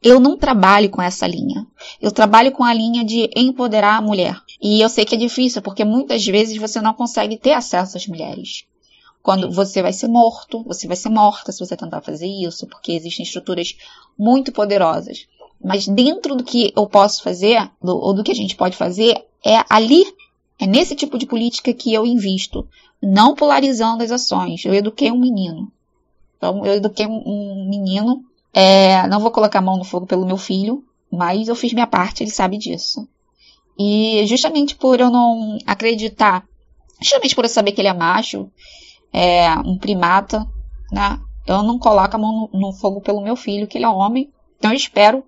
Eu 0.00 0.20
não 0.20 0.36
trabalho 0.38 0.88
com 0.90 1.02
essa 1.02 1.26
linha. 1.26 1.66
Eu 2.00 2.12
trabalho 2.12 2.52
com 2.52 2.62
a 2.62 2.72
linha 2.72 3.04
de 3.04 3.28
empoderar 3.34 3.96
a 3.96 4.02
mulher. 4.02 4.38
E 4.62 4.80
eu 4.80 4.88
sei 4.88 5.04
que 5.04 5.16
é 5.16 5.18
difícil, 5.18 5.60
porque 5.60 5.84
muitas 5.84 6.24
vezes 6.24 6.56
você 6.56 6.80
não 6.80 6.94
consegue 6.94 7.36
ter 7.36 7.54
acesso 7.54 7.96
às 7.96 8.06
mulheres 8.06 8.64
quando 9.24 9.50
você 9.50 9.80
vai 9.80 9.94
ser 9.94 10.06
morto, 10.06 10.62
você 10.64 10.86
vai 10.86 10.96
ser 10.96 11.08
morta 11.08 11.50
se 11.50 11.58
você 11.58 11.74
tentar 11.74 12.02
fazer 12.02 12.26
isso, 12.26 12.66
porque 12.66 12.92
existem 12.92 13.24
estruturas 13.24 13.74
muito 14.18 14.52
poderosas. 14.52 15.26
Mas 15.58 15.88
dentro 15.88 16.36
do 16.36 16.44
que 16.44 16.74
eu 16.76 16.86
posso 16.86 17.22
fazer, 17.22 17.70
do, 17.82 17.96
ou 17.96 18.12
do 18.12 18.22
que 18.22 18.30
a 18.30 18.34
gente 18.34 18.54
pode 18.54 18.76
fazer, 18.76 19.24
é 19.42 19.64
ali, 19.70 20.04
é 20.60 20.66
nesse 20.66 20.94
tipo 20.94 21.16
de 21.16 21.24
política 21.24 21.72
que 21.72 21.94
eu 21.94 22.04
invisto, 22.04 22.68
não 23.02 23.34
polarizando 23.34 24.04
as 24.04 24.10
ações. 24.10 24.62
Eu 24.62 24.74
eduquei 24.74 25.10
um 25.10 25.18
menino. 25.18 25.72
Então, 26.36 26.66
eu 26.66 26.74
eduquei 26.74 27.06
um, 27.06 27.22
um 27.24 27.66
menino, 27.66 28.22
é, 28.52 29.06
não 29.08 29.20
vou 29.20 29.30
colocar 29.30 29.60
a 29.60 29.62
mão 29.62 29.78
no 29.78 29.84
fogo 29.84 30.06
pelo 30.06 30.26
meu 30.26 30.36
filho, 30.36 30.84
mas 31.10 31.48
eu 31.48 31.54
fiz 31.54 31.72
minha 31.72 31.86
parte, 31.86 32.22
ele 32.22 32.30
sabe 32.30 32.58
disso. 32.58 33.08
E 33.78 34.22
justamente 34.26 34.76
por 34.76 35.00
eu 35.00 35.08
não 35.08 35.56
acreditar, 35.64 36.46
justamente 37.00 37.34
por 37.34 37.46
eu 37.46 37.48
saber 37.48 37.72
que 37.72 37.80
ele 37.80 37.88
é 37.88 37.94
macho, 37.94 38.50
é, 39.14 39.48
um 39.64 39.78
primata, 39.78 40.44
né? 40.90 41.20
Eu 41.46 41.62
não 41.62 41.78
coloco 41.78 42.16
a 42.16 42.18
mão 42.18 42.50
no, 42.52 42.60
no, 42.60 42.72
fogo 42.72 43.00
pelo 43.00 43.22
meu 43.22 43.36
filho, 43.36 43.68
que 43.68 43.78
ele 43.78 43.84
é 43.84 43.88
homem. 43.88 44.28
Então 44.58 44.72
eu 44.72 44.76
espero, 44.76 45.22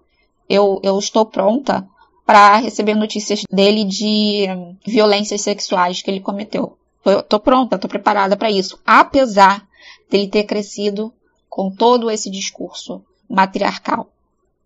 eu, 0.49 0.81
eu 0.83 0.99
estou 0.99 1.25
pronta 1.25 1.87
para 2.25 2.57
receber 2.57 2.97
notícias 2.97 3.45
dele 3.49 3.85
de 3.85 4.47
violências 4.85 5.43
sexuais 5.43 6.03
que 6.03 6.11
ele 6.11 6.21
cometeu. 6.21 6.77
Eu 7.05 7.23
tô 7.23 7.39
pronta, 7.39 7.79
tô 7.79 7.87
preparada 7.87 8.37
para 8.37 8.51
isso. 8.51 8.81
Apesar 8.85 9.65
dele 10.11 10.27
ter 10.27 10.43
crescido 10.43 11.13
com 11.49 11.71
todo 11.71 12.11
esse 12.11 12.29
discurso 12.29 13.05
matriarcal. 13.29 14.09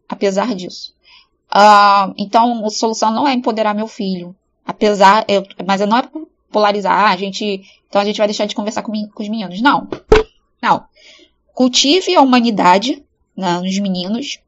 Apesar 0.09 0.54
disso. 0.54 0.94
Uh, 1.52 2.14
então, 2.16 2.64
a 2.64 2.70
solução 2.70 3.11
não 3.11 3.28
é 3.28 3.35
empoderar 3.35 3.74
meu 3.74 3.87
filho. 3.87 4.35
Apesar, 4.64 5.24
eu, 5.28 5.44
mas 5.66 5.80
não 5.83 5.98
é 5.98 6.02
polarizar, 6.50 7.10
a 7.10 7.16
gente, 7.16 7.62
então 7.88 8.00
a 8.00 8.04
gente 8.04 8.18
vai 8.18 8.26
deixar 8.26 8.46
de 8.46 8.54
conversar 8.54 8.82
com, 8.82 8.92
com 8.92 9.22
os 9.22 9.28
meninos. 9.28 9.60
Não. 9.60 9.88
Não. 10.62 10.84
Cultive 11.54 12.14
a 12.14 12.20
humanidade 12.20 13.02
né, 13.36 13.58
nos 13.58 13.78
meninos, 13.78 14.38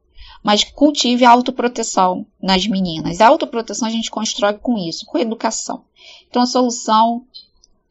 mas 0.43 0.63
cultive 0.63 1.25
a 1.25 1.31
autoproteção 1.31 2.25
nas 2.41 2.67
meninas. 2.67 3.21
A 3.21 3.27
autoproteção 3.27 3.87
a 3.87 3.91
gente 3.91 4.11
constrói 4.11 4.53
com 4.53 4.77
isso, 4.77 5.05
com 5.05 5.17
educação. 5.17 5.83
Então 6.29 6.41
a 6.41 6.45
solução 6.45 7.23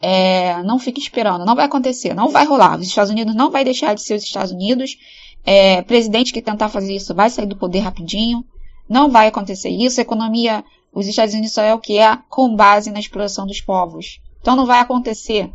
é, 0.01 0.62
não 0.64 0.79
fique 0.79 1.01
esperando, 1.01 1.46
não 1.46 1.55
vai 1.55 1.64
acontecer, 1.64 2.14
não 2.14 2.29
vai 2.29 2.44
rolar. 2.44 2.79
Os 2.79 2.87
Estados 2.87 3.11
Unidos 3.11 3.35
não 3.35 3.51
vai 3.51 3.64
deixar 3.64 3.94
de 3.94 4.03
ser 4.03 4.14
os 4.14 4.25
Estados 4.25 4.53
Unidos. 4.53 4.98
É, 5.44 5.83
presidente 5.83 6.33
que 6.33 6.42
tentar 6.42 6.68
fazer 6.68 6.94
isso 6.94 7.14
vai 7.14 7.31
sair 7.31 7.46
do 7.46 7.57
poder 7.57 7.81
rapidinho. 7.81 8.44
Não 8.88 9.11
vai 9.11 9.29
acontecer 9.29 9.70
isso. 9.70 10.01
A 10.01 10.03
economia 10.03 10.64
os 10.94 11.07
Estados 11.07 11.35
Unidos 11.35 11.52
só 11.52 11.62
é 11.62 11.74
o 11.74 11.81
que 11.81 11.98
é 11.98 12.18
com 12.28 12.55
base 12.55 12.90
na 12.90 13.00
exploração 13.00 13.46
dos 13.46 13.61
povos. 13.61 14.20
Então 14.40 14.55
não 14.55 14.66
vai 14.66 14.81
acontecer. 14.81 15.50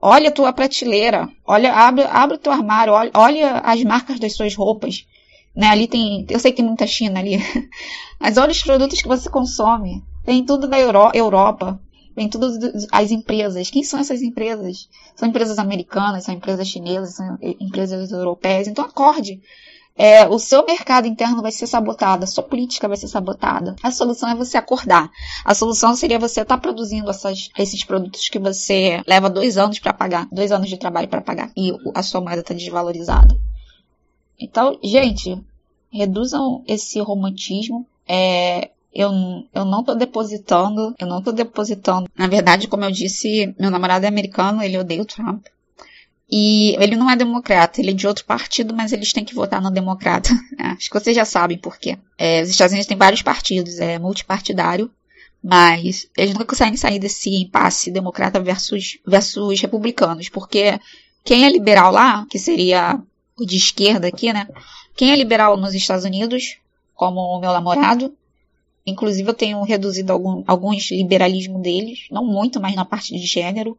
Olha 0.00 0.28
a 0.28 0.32
tua 0.32 0.52
prateleira, 0.52 1.28
olha, 1.46 1.72
abre, 1.72 2.02
abre 2.02 2.36
o 2.36 2.38
teu 2.38 2.52
armário, 2.52 2.92
olha, 2.92 3.10
olha 3.14 3.58
as 3.58 3.82
marcas 3.84 4.18
das 4.18 4.34
suas 4.34 4.54
roupas. 4.54 5.06
Né, 5.54 5.66
ali 5.68 5.86
tem, 5.86 6.26
eu 6.30 6.40
sei 6.40 6.50
que 6.50 6.56
tem 6.56 6.66
muita 6.66 6.86
China 6.86 7.20
ali, 7.20 7.36
mas 8.18 8.38
olha 8.38 8.50
os 8.50 8.62
produtos 8.62 9.00
que 9.00 9.08
você 9.08 9.30
consome. 9.30 10.02
Tem 10.24 10.44
tudo 10.44 10.66
da 10.66 10.78
Euro, 10.80 11.10
Europa, 11.14 11.80
tem 12.14 12.28
todas 12.28 12.86
as 12.90 13.10
empresas. 13.10 13.70
Quem 13.70 13.82
são 13.82 14.00
essas 14.00 14.22
empresas? 14.22 14.88
São 15.14 15.28
empresas 15.28 15.58
americanas, 15.58 16.24
são 16.24 16.34
empresas 16.34 16.68
chinesas, 16.68 17.14
são 17.14 17.38
empresas 17.60 18.10
europeias. 18.10 18.66
Então 18.66 18.84
acorde 18.84 19.40
é, 19.96 20.26
o 20.26 20.38
seu 20.38 20.64
mercado 20.64 21.06
interno 21.06 21.42
vai 21.42 21.52
ser 21.52 21.66
sabotado, 21.66 22.24
a 22.24 22.26
sua 22.26 22.42
política 22.42 22.88
vai 22.88 22.96
ser 22.96 23.08
sabotada. 23.08 23.76
A 23.82 23.90
solução 23.90 24.28
é 24.28 24.34
você 24.34 24.56
acordar. 24.56 25.10
A 25.44 25.54
solução 25.54 25.94
seria 25.94 26.18
você 26.18 26.40
estar 26.40 26.56
tá 26.56 26.60
produzindo 26.60 27.10
essas, 27.10 27.50
esses 27.58 27.84
produtos 27.84 28.28
que 28.28 28.38
você 28.38 29.02
leva 29.06 29.28
dois 29.28 29.58
anos 29.58 29.78
para 29.78 29.92
pagar, 29.92 30.26
dois 30.32 30.50
anos 30.50 30.68
de 30.68 30.78
trabalho 30.78 31.08
para 31.08 31.20
pagar, 31.20 31.50
e 31.56 31.72
a 31.94 32.02
sua 32.02 32.20
moeda 32.20 32.40
está 32.40 32.54
desvalorizada. 32.54 33.38
Então, 34.40 34.78
gente, 34.82 35.38
reduzam 35.90 36.64
esse 36.66 36.98
romantismo. 37.00 37.86
É, 38.08 38.70
eu, 38.94 39.10
eu 39.54 39.64
não 39.64 39.84
tô 39.84 39.94
depositando, 39.94 40.94
eu 40.98 41.06
não 41.06 41.22
tô 41.22 41.32
depositando. 41.32 42.08
Na 42.16 42.26
verdade, 42.26 42.66
como 42.66 42.84
eu 42.84 42.90
disse, 42.90 43.54
meu 43.58 43.70
namorado 43.70 44.04
é 44.04 44.08
americano, 44.08 44.62
ele 44.62 44.78
odeia 44.78 45.02
o 45.02 45.06
Trump. 45.06 45.46
E 46.34 46.74
ele 46.82 46.96
não 46.96 47.10
é 47.10 47.14
democrata, 47.14 47.78
ele 47.78 47.90
é 47.90 47.92
de 47.92 48.06
outro 48.06 48.24
partido, 48.24 48.74
mas 48.74 48.90
eles 48.90 49.12
têm 49.12 49.22
que 49.22 49.34
votar 49.34 49.60
no 49.60 49.70
democrata. 49.70 50.30
É, 50.58 50.66
acho 50.68 50.88
que 50.88 50.98
vocês 50.98 51.16
já 51.16 51.24
sabem 51.24 51.58
por 51.58 51.76
quê. 51.76 51.98
É, 52.16 52.40
os 52.40 52.48
Estados 52.48 52.72
Unidos 52.72 52.86
têm 52.86 52.96
vários 52.96 53.20
partidos, 53.20 53.78
é 53.78 53.98
multipartidário, 53.98 54.90
mas 55.42 56.08
eles 56.16 56.34
não 56.34 56.46
conseguem 56.46 56.76
sair 56.76 56.98
desse 56.98 57.30
impasse 57.30 57.90
democrata 57.90 58.38
versus, 58.38 58.98
versus 59.04 59.60
republicanos, 59.60 60.28
porque 60.28 60.78
quem 61.24 61.44
é 61.44 61.50
liberal 61.50 61.90
lá, 61.90 62.24
que 62.30 62.38
seria 62.38 62.98
o 63.36 63.44
de 63.44 63.56
esquerda 63.56 64.06
aqui, 64.06 64.32
né? 64.32 64.46
Quem 64.96 65.10
é 65.10 65.16
liberal 65.16 65.56
nos 65.56 65.74
Estados 65.74 66.04
Unidos, 66.04 66.58
como 66.94 67.20
o 67.20 67.40
meu 67.40 67.52
namorado, 67.52 68.14
inclusive 68.86 69.28
eu 69.28 69.34
tenho 69.34 69.62
reduzido 69.64 70.12
algum, 70.12 70.44
alguns 70.46 70.90
liberalismo 70.92 71.60
deles, 71.60 72.06
não 72.10 72.24
muito, 72.24 72.60
mas 72.60 72.74
na 72.74 72.84
parte 72.84 73.12
de 73.18 73.26
gênero 73.26 73.76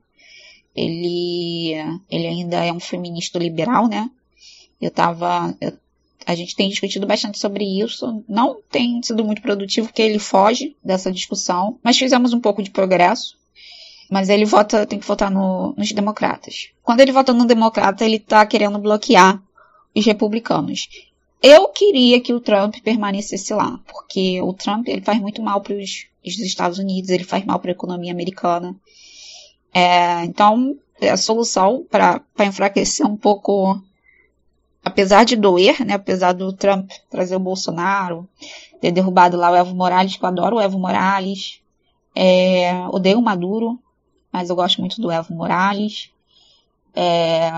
ele, 0.75 1.73
ele 2.09 2.27
ainda 2.27 2.63
é 2.65 2.71
um 2.71 2.79
feminista 2.79 3.37
liberal, 3.37 3.87
né? 3.87 4.09
Eu 4.81 4.91
tava, 4.91 5.55
eu, 5.61 5.73
a 6.25 6.35
gente 6.35 6.55
tem 6.55 6.69
discutido 6.69 7.05
bastante 7.05 7.37
sobre 7.37 7.63
isso. 7.63 8.23
Não 8.27 8.57
tem 8.71 9.01
sido 9.03 9.23
muito 9.23 9.41
produtivo 9.41 9.87
porque 9.87 10.01
ele 10.01 10.19
foge 10.19 10.75
dessa 10.83 11.11
discussão, 11.11 11.77
mas 11.83 11.97
fizemos 11.97 12.33
um 12.33 12.39
pouco 12.39 12.63
de 12.63 12.71
progresso. 12.71 13.37
Mas 14.09 14.29
ele 14.29 14.45
vota, 14.45 14.85
tem 14.85 14.99
que 14.99 15.07
votar 15.07 15.31
no, 15.31 15.73
nos 15.77 15.91
democratas. 15.91 16.69
Quando 16.83 16.99
ele 16.99 17.11
vota 17.11 17.33
no 17.33 17.45
democrata, 17.45 18.03
ele 18.05 18.19
tá 18.19 18.45
querendo 18.45 18.77
bloquear 18.77 19.41
os 19.95 20.05
republicanos. 20.05 20.87
eu 21.41 21.67
queria 21.69 22.19
que 22.19 22.33
o 22.33 22.39
Trump 22.39 22.75
permanecesse 22.83 23.53
lá, 23.53 23.79
porque 23.87 24.41
o 24.41 24.53
Trump 24.53 24.87
ele 24.87 25.01
faz 25.01 25.19
muito 25.19 25.41
mal 25.41 25.61
para 25.61 25.75
os 25.75 26.07
Estados 26.23 26.79
Unidos, 26.79 27.09
ele 27.09 27.23
faz 27.23 27.45
mal 27.45 27.59
para 27.59 27.71
a 27.71 27.73
economia 27.73 28.11
americana. 28.11 28.75
É, 29.73 30.23
então, 30.25 30.77
a 31.01 31.17
solução 31.17 31.85
para 31.89 32.21
enfraquecer 32.39 33.05
um 33.05 33.17
pouco, 33.17 33.81
apesar 34.83 35.23
de 35.23 35.35
doer, 35.35 35.83
né, 35.85 35.95
apesar 35.95 36.33
do 36.33 36.53
Trump 36.53 36.91
trazer 37.09 37.35
o 37.35 37.39
Bolsonaro, 37.39 38.27
ter 38.79 38.91
derrubado 38.91 39.37
lá 39.37 39.51
o 39.51 39.55
Evo 39.55 39.75
Morales, 39.75 40.15
que 40.15 40.23
eu 40.23 40.29
adoro 40.29 40.57
o 40.57 40.61
Evo 40.61 40.77
Morales, 40.77 41.61
é, 42.15 42.73
odeio 42.89 43.19
o 43.19 43.23
Maduro, 43.23 43.79
mas 44.31 44.49
eu 44.49 44.55
gosto 44.55 44.79
muito 44.79 45.01
do 45.01 45.11
Evo 45.11 45.33
Morales. 45.33 46.11
É, 46.95 47.51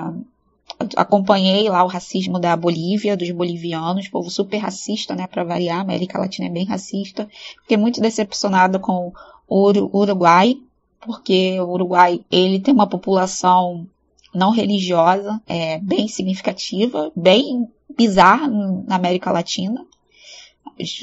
acompanhei 0.95 1.69
lá 1.69 1.83
o 1.83 1.87
racismo 1.87 2.39
da 2.39 2.55
Bolívia, 2.55 3.17
dos 3.17 3.29
bolivianos, 3.31 4.07
povo 4.07 4.29
super 4.29 4.57
racista, 4.57 5.15
né, 5.15 5.27
para 5.27 5.43
variar, 5.43 5.79
a 5.79 5.81
América 5.81 6.19
Latina 6.19 6.47
é 6.47 6.51
bem 6.51 6.65
racista. 6.65 7.27
Fiquei 7.61 7.77
muito 7.77 8.01
decepcionada 8.01 8.79
com 8.79 9.11
o 9.47 9.97
Uruguai, 9.97 10.57
porque 11.05 11.59
o 11.59 11.69
Uruguai, 11.69 12.19
ele 12.31 12.59
tem 12.59 12.73
uma 12.73 12.87
população 12.87 13.87
não 14.33 14.51
religiosa, 14.51 15.41
é, 15.47 15.79
bem 15.79 16.07
significativa, 16.07 17.11
bem 17.15 17.67
bizarra 17.95 18.47
na 18.47 18.95
América 18.95 19.31
Latina. 19.31 19.85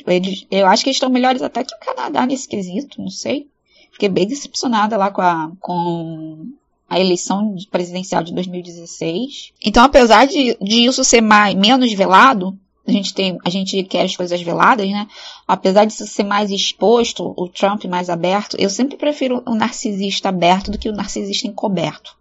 Eles, 0.06 0.46
eu 0.50 0.66
acho 0.66 0.82
que 0.82 0.90
eles 0.90 0.96
estão 0.96 1.08
melhores 1.08 1.40
até 1.40 1.64
que 1.64 1.74
o 1.74 1.78
Canadá 1.78 2.26
nesse 2.26 2.46
quesito, 2.46 3.00
não 3.00 3.08
sei. 3.08 3.48
Fiquei 3.92 4.08
bem 4.08 4.26
decepcionada 4.26 4.96
lá 4.96 5.10
com 5.10 5.22
a, 5.22 5.52
com 5.60 6.46
a 6.88 7.00
eleição 7.00 7.56
presidencial 7.70 8.22
de 8.22 8.34
2016. 8.34 9.52
Então, 9.64 9.82
apesar 9.82 10.26
de, 10.26 10.56
de 10.60 10.84
isso 10.84 11.02
ser 11.02 11.22
mais, 11.22 11.54
menos 11.54 11.92
velado, 11.94 12.58
a 12.86 12.90
gente 12.90 13.14
tem, 13.14 13.38
a 13.44 13.50
gente 13.50 13.82
quer 13.84 14.04
as 14.04 14.16
coisas 14.16 14.40
veladas, 14.42 14.88
né? 14.88 15.06
Apesar 15.46 15.84
de 15.84 15.92
ser 15.92 16.24
mais 16.24 16.50
exposto, 16.50 17.32
o 17.36 17.48
Trump 17.48 17.84
mais 17.84 18.10
aberto, 18.10 18.56
eu 18.58 18.68
sempre 18.68 18.96
prefiro 18.96 19.42
o 19.46 19.54
narcisista 19.54 20.28
aberto 20.28 20.70
do 20.70 20.78
que 20.78 20.88
o 20.88 20.92
narcisista 20.92 21.46
encoberto. 21.46 22.16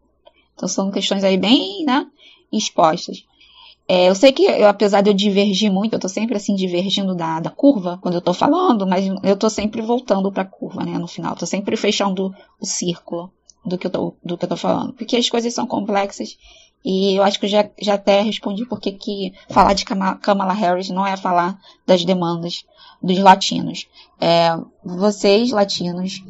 Então 0.53 0.69
são 0.69 0.91
questões 0.91 1.23
aí 1.23 1.37
bem, 1.37 1.83
né, 1.85 2.05
expostas. 2.51 3.25
É, 3.87 4.07
eu 4.07 4.15
sei 4.15 4.31
que, 4.31 4.43
eu, 4.43 4.69
apesar 4.69 5.01
de 5.01 5.09
eu 5.09 5.13
divergir 5.13 5.71
muito, 5.71 5.93
eu 5.93 5.99
tô 5.99 6.07
sempre 6.07 6.37
assim 6.37 6.55
divergindo 6.55 7.15
da, 7.15 7.39
da 7.39 7.49
curva 7.49 7.97
quando 8.01 8.15
eu 8.15 8.21
tô 8.21 8.33
falando, 8.33 8.85
mas 8.85 9.05
eu 9.23 9.35
tô 9.35 9.49
sempre 9.49 9.81
voltando 9.81 10.31
pra 10.31 10.45
curva, 10.45 10.85
né, 10.85 10.97
no 10.97 11.07
final. 11.07 11.35
Tô 11.35 11.45
sempre 11.45 11.75
fechando 11.75 12.33
o 12.59 12.65
círculo 12.65 13.33
do 13.65 13.77
que 13.77 13.87
eu 13.87 13.91
tô, 13.91 14.13
do 14.23 14.37
que 14.37 14.45
eu 14.45 14.49
tô 14.49 14.55
falando. 14.55 14.93
Porque 14.93 15.17
as 15.17 15.29
coisas 15.29 15.53
são 15.53 15.65
complexas 15.65 16.37
e 16.83 17.15
eu 17.15 17.23
acho 17.23 17.39
que 17.39 17.45
eu 17.45 17.49
já, 17.49 17.69
já 17.79 17.93
até 17.93 18.21
respondi 18.21 18.65
porque 18.65 18.91
que 18.91 19.33
falar 19.49 19.73
de 19.73 19.85
Kamala 19.85 20.53
Harris 20.53 20.89
não 20.89 21.05
é 21.05 21.15
falar 21.15 21.59
das 21.85 22.03
demandas 22.03 22.65
dos 23.01 23.19
latinos. 23.19 23.87
É, 24.19 24.57
vocês, 24.83 25.51
latinos, 25.51 26.23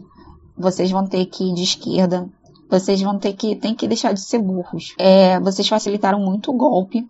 vocês 0.58 0.92
vão 0.92 1.08
ter 1.08 1.26
que 1.26 1.44
ir 1.46 1.54
de 1.54 1.64
esquerda, 1.64 2.30
vocês 2.70 3.02
vão 3.02 3.18
ter 3.18 3.34
que, 3.34 3.56
tem 3.56 3.74
que 3.74 3.88
deixar 3.88 4.14
de 4.14 4.22
ser 4.22 4.40
burros. 4.40 4.94
É, 4.98 5.40
vocês 5.40 5.68
facilitaram 5.68 6.20
muito 6.20 6.52
o 6.52 6.58
golpe, 6.58 7.08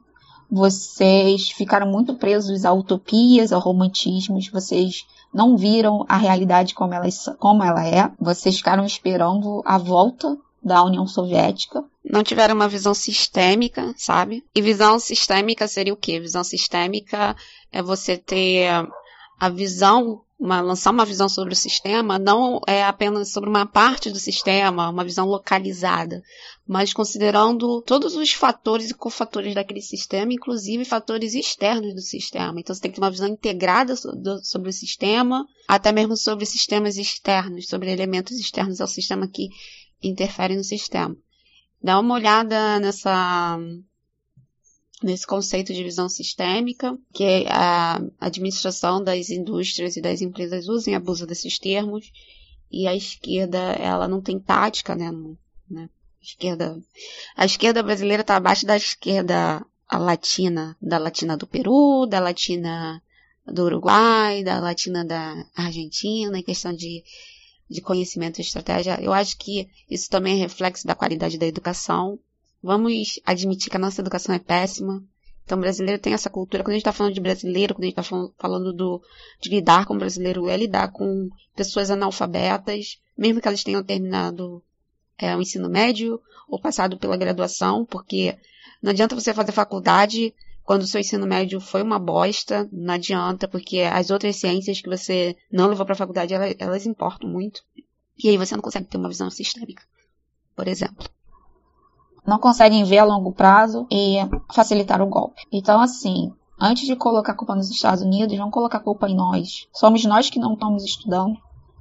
vocês 0.50 1.50
ficaram 1.50 1.88
muito 1.88 2.16
presos 2.16 2.66
a 2.66 2.74
utopias, 2.74 3.52
a 3.52 3.58
romantismos, 3.58 4.50
vocês 4.50 5.06
não 5.34 5.56
viram 5.56 6.06
a 6.10 6.18
realidade 6.18 6.76
como 6.76 6.94
ela, 6.94 7.08
como 7.40 7.64
ela 7.64 7.88
é, 7.88 8.12
vocês 8.20 8.58
ficaram 8.58 8.86
esperando 8.86 9.64
a 9.66 9.78
volta 9.78 10.38
da 10.64 10.84
União 10.84 11.08
Soviética. 11.08 11.84
Não 12.04 12.24
tiveram 12.24 12.56
uma 12.56 12.68
visão 12.68 12.94
sistêmica, 12.94 13.94
sabe? 13.98 14.44
E 14.54 14.62
visão 14.62 15.00
sistêmica 15.00 15.68
seria 15.68 15.94
o 15.94 15.98
quê? 15.98 16.20
Visão 16.20 16.44
sistêmica 16.44 17.36
é 17.72 17.82
você 17.82 18.18
ter 18.18 18.70
a 19.40 19.50
visão, 19.50 20.22
uma, 20.40 20.62
lançar 20.62 20.92
uma 20.92 21.04
visão 21.04 21.28
sobre 21.28 21.54
o 21.54 21.58
sistema, 21.58 22.20
não 22.20 22.62
é 22.68 22.84
apenas 22.84 23.32
sobre 23.32 23.50
uma 23.50 23.66
parte 23.66 24.12
do 24.12 24.20
sistema, 24.20 24.90
uma 24.90 25.04
visão 25.04 25.26
localizada, 25.26 26.22
mas 26.68 26.94
considerando 26.94 27.82
todos 27.82 28.16
os 28.16 28.32
fatores 28.32 28.92
e 28.92 28.94
cofatores 28.94 29.56
daquele 29.56 29.82
sistema, 29.82 30.32
inclusive 30.32 30.86
fatores 30.86 31.34
externos 31.34 31.96
do 31.96 32.02
sistema. 32.02 32.60
Então 32.60 32.76
você 32.76 32.82
tem 32.82 32.92
que 32.92 32.98
ter 33.00 33.04
uma 33.04 33.10
visão 33.10 33.28
integrada 33.28 33.96
sobre 34.44 34.70
o 34.70 34.74
sistema, 34.74 35.44
até 35.68 35.92
mesmo 35.92 36.16
sobre 36.16 36.46
sistemas 36.46 36.98
externos, 36.98 37.68
sobre 37.68 37.92
elementos 37.92 38.38
externos 38.40 38.80
ao 38.80 38.88
sistema 38.88 39.28
que 39.28 39.50
interferem 40.02 40.58
no 40.58 40.64
sistema. 40.64 41.16
Dá 41.82 42.00
uma 42.00 42.16
olhada 42.16 42.80
nessa 42.80 43.58
nesse 45.04 45.26
conceito 45.26 45.74
de 45.74 45.84
visão 45.84 46.08
sistêmica, 46.08 46.96
que 47.14 47.46
a 47.50 48.00
administração 48.20 49.04
das 49.04 49.30
indústrias 49.32 49.98
e 49.98 50.02
das 50.02 50.22
empresas 50.22 50.68
usam 50.68 50.94
e 50.94 50.96
abusam 50.96 51.26
desses 51.26 51.58
termos, 51.58 52.12
e 52.72 52.88
a 52.88 52.96
esquerda, 52.96 53.58
ela 53.58 54.08
não 54.08 54.22
tem 54.22 54.40
tática, 54.40 54.96
né? 54.96 55.12
né? 55.70 55.90
Esquerda, 56.22 56.80
a 57.36 57.46
esquerda 57.46 57.82
brasileira 57.82 58.22
está 58.22 58.36
abaixo 58.36 58.66
da 58.66 58.78
esquerda 58.78 59.66
latina, 59.92 60.78
da 60.80 60.98
latina 60.98 61.36
do 61.36 61.48
Peru, 61.48 62.06
da 62.06 62.20
latina 62.20 63.02
do 63.46 63.64
Uruguai, 63.64 64.44
da 64.44 64.60
latina 64.60 65.04
da 65.04 65.46
Argentina, 65.56 66.38
em 66.38 66.44
questão 66.44 66.74
de 66.74 67.04
de 67.72 67.82
conhecimento 67.82 68.40
e 68.40 68.42
estratégia, 68.42 69.00
eu 69.02 69.14
acho 69.14 69.38
que 69.38 69.70
isso 69.90 70.10
também 70.10 70.36
é 70.36 70.42
reflexo 70.42 70.86
da 70.86 70.94
qualidade 70.94 71.38
da 71.38 71.46
educação. 71.46 72.20
Vamos 72.62 73.20
admitir 73.26 73.70
que 73.70 73.78
a 73.78 73.80
nossa 73.80 74.02
educação 74.02 74.36
é 74.36 74.40
péssima. 74.40 75.04
Então, 75.46 75.58
o 75.58 75.62
brasileiro 75.62 76.00
tem 76.00 76.14
essa 76.14 76.30
cultura. 76.30 76.64
Quando 76.64 76.72
a 76.72 76.74
gente 76.74 76.82
está 76.82 76.94
falando 76.94 77.14
de 77.14 77.22
brasileiro, 77.22 77.74
quando 77.74 77.84
a 77.84 77.88
gente 77.88 78.00
está 78.00 78.32
falando 78.38 78.74
do, 78.74 79.02
de 79.40 79.50
lidar 79.50 79.86
com 79.86 79.96
o 79.96 79.98
brasileiro, 79.98 80.48
é 80.48 80.58
lidar 80.58 80.92
com 80.92 81.30
pessoas 81.56 81.90
analfabetas, 81.90 83.00
mesmo 83.18 83.42
que 83.42 83.48
elas 83.48 83.64
tenham 83.64 83.84
terminado 83.84 84.62
é, 85.18 85.36
o 85.36 85.42
ensino 85.42 85.70
médio 85.70 86.22
ou 86.48 86.60
passado 86.60 86.98
pela 86.98 87.18
graduação, 87.18 87.86
porque 87.86 88.38
não 88.82 88.92
adianta 88.92 89.16
você 89.16 89.34
fazer 89.34 89.52
faculdade 89.52 90.34
quando 90.64 90.82
o 90.84 90.88
seu 90.88 91.02
ensino 91.02 91.26
médio 91.26 91.60
foi 91.60 91.82
uma 91.82 92.00
bosta, 92.00 92.70
não 92.72 92.94
adianta, 92.94 93.48
porque 93.48 93.82
as 93.82 94.10
outras 94.10 94.36
ciências 94.36 94.82
que 94.82 94.90
você 94.90 95.36
não 95.52 95.68
levou 95.68 95.86
para 95.86 95.94
a 95.94 95.98
faculdade, 95.98 96.34
elas, 96.34 96.56
elas 96.60 96.86
importam 96.86 97.30
muito. 97.30 97.62
E 98.24 98.30
aí 98.30 98.38
você 98.38 98.56
não 98.56 98.62
consegue 98.62 98.88
ter 98.88 98.98
uma 98.98 99.10
visão 99.10 99.30
sistêmica, 99.30 99.84
por 100.56 100.68
exemplo 100.68 101.10
não 102.26 102.40
conseguem 102.40 102.84
ver 102.84 103.00
a 103.00 103.06
longo 103.06 103.32
prazo 103.32 103.88
e 103.92 104.18
facilitar 104.54 105.02
o 105.02 105.08
golpe. 105.08 105.42
Então, 105.52 105.82
assim, 105.82 106.32
antes 106.60 106.86
de 106.86 106.96
colocar 106.96 107.34
culpa 107.34 107.56
nos 107.56 107.70
Estados 107.70 108.04
Unidos, 108.04 108.38
vamos 108.38 108.54
colocar 108.54 108.80
culpa 108.80 109.10
em 109.10 109.16
nós. 109.16 109.68
Somos 109.74 110.06
nós 110.06 110.30
que 110.30 110.40
não 110.40 110.54
estamos 110.54 110.84
estudando 110.84 111.38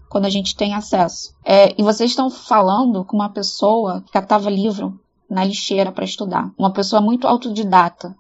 quando 0.09 0.25
a 0.25 0.31
gente 0.31 0.57
tem 0.57 0.75
acesso. 0.75 1.35
É, 1.45 1.75
e 1.79 1.83
vocês 1.83 2.11
estão 2.11 2.31
falando 2.31 3.05
com 3.05 3.17
uma 3.17 3.29
pessoa 3.29 4.03
que 4.03 4.13
catava 4.13 4.51
livro 4.51 4.99
na 5.29 5.45
lixeira 5.45 5.93
para 5.93 6.05
estudar. 6.05 6.51
Uma 6.59 6.73
pessoa 6.73 7.01
muito 7.01 7.27
autodidata. 7.27 8.17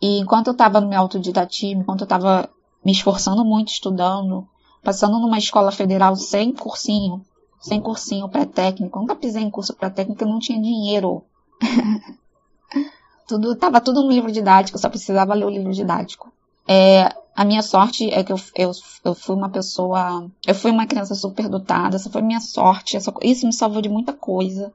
E 0.00 0.18
enquanto 0.20 0.48
eu 0.48 0.52
estava 0.52 0.80
no 0.80 0.88
meu 0.88 1.00
autodidatismo, 1.00 1.82
enquanto 1.82 2.02
eu 2.02 2.06
estava 2.06 2.48
me 2.84 2.92
esforçando 2.92 3.44
muito 3.44 3.72
estudando, 3.72 4.46
passando 4.82 5.18
numa 5.18 5.38
escola 5.38 5.72
federal 5.72 6.14
sem 6.14 6.52
cursinho, 6.52 7.24
sem 7.60 7.80
cursinho 7.80 8.28
pré-técnico, 8.28 8.98
nunca 8.98 9.16
pisei 9.16 9.42
em 9.42 9.50
curso 9.50 9.74
pré-técnico, 9.74 10.22
eu 10.22 10.28
não 10.28 10.38
tinha 10.38 10.60
dinheiro. 10.60 11.24
tudo, 13.26 13.56
tava 13.56 13.80
tudo 13.80 14.04
no 14.04 14.12
livro 14.12 14.30
didático, 14.30 14.78
só 14.78 14.88
precisava 14.88 15.34
ler 15.34 15.46
o 15.46 15.50
livro 15.50 15.72
didático. 15.72 16.32
É, 16.66 17.12
a 17.34 17.44
minha 17.44 17.62
sorte 17.62 18.08
é 18.10 18.22
que 18.22 18.32
eu, 18.32 18.40
eu, 18.54 18.70
eu 19.04 19.14
fui 19.14 19.34
uma 19.34 19.48
pessoa, 19.48 20.30
eu 20.46 20.54
fui 20.54 20.70
uma 20.70 20.86
criança 20.86 21.14
super 21.16 21.48
dotada, 21.48 21.96
essa 21.96 22.10
foi 22.10 22.22
minha 22.22 22.40
sorte, 22.40 22.96
essa, 22.96 23.12
isso 23.22 23.46
me 23.46 23.52
salvou 23.52 23.82
de 23.82 23.88
muita 23.88 24.12
coisa. 24.12 24.72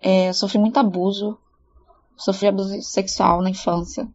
É, 0.00 0.30
sofri 0.34 0.58
muito 0.58 0.78
abuso, 0.78 1.38
sofri 2.16 2.48
abuso 2.48 2.82
sexual 2.82 3.40
na 3.40 3.48
infância 3.48 4.06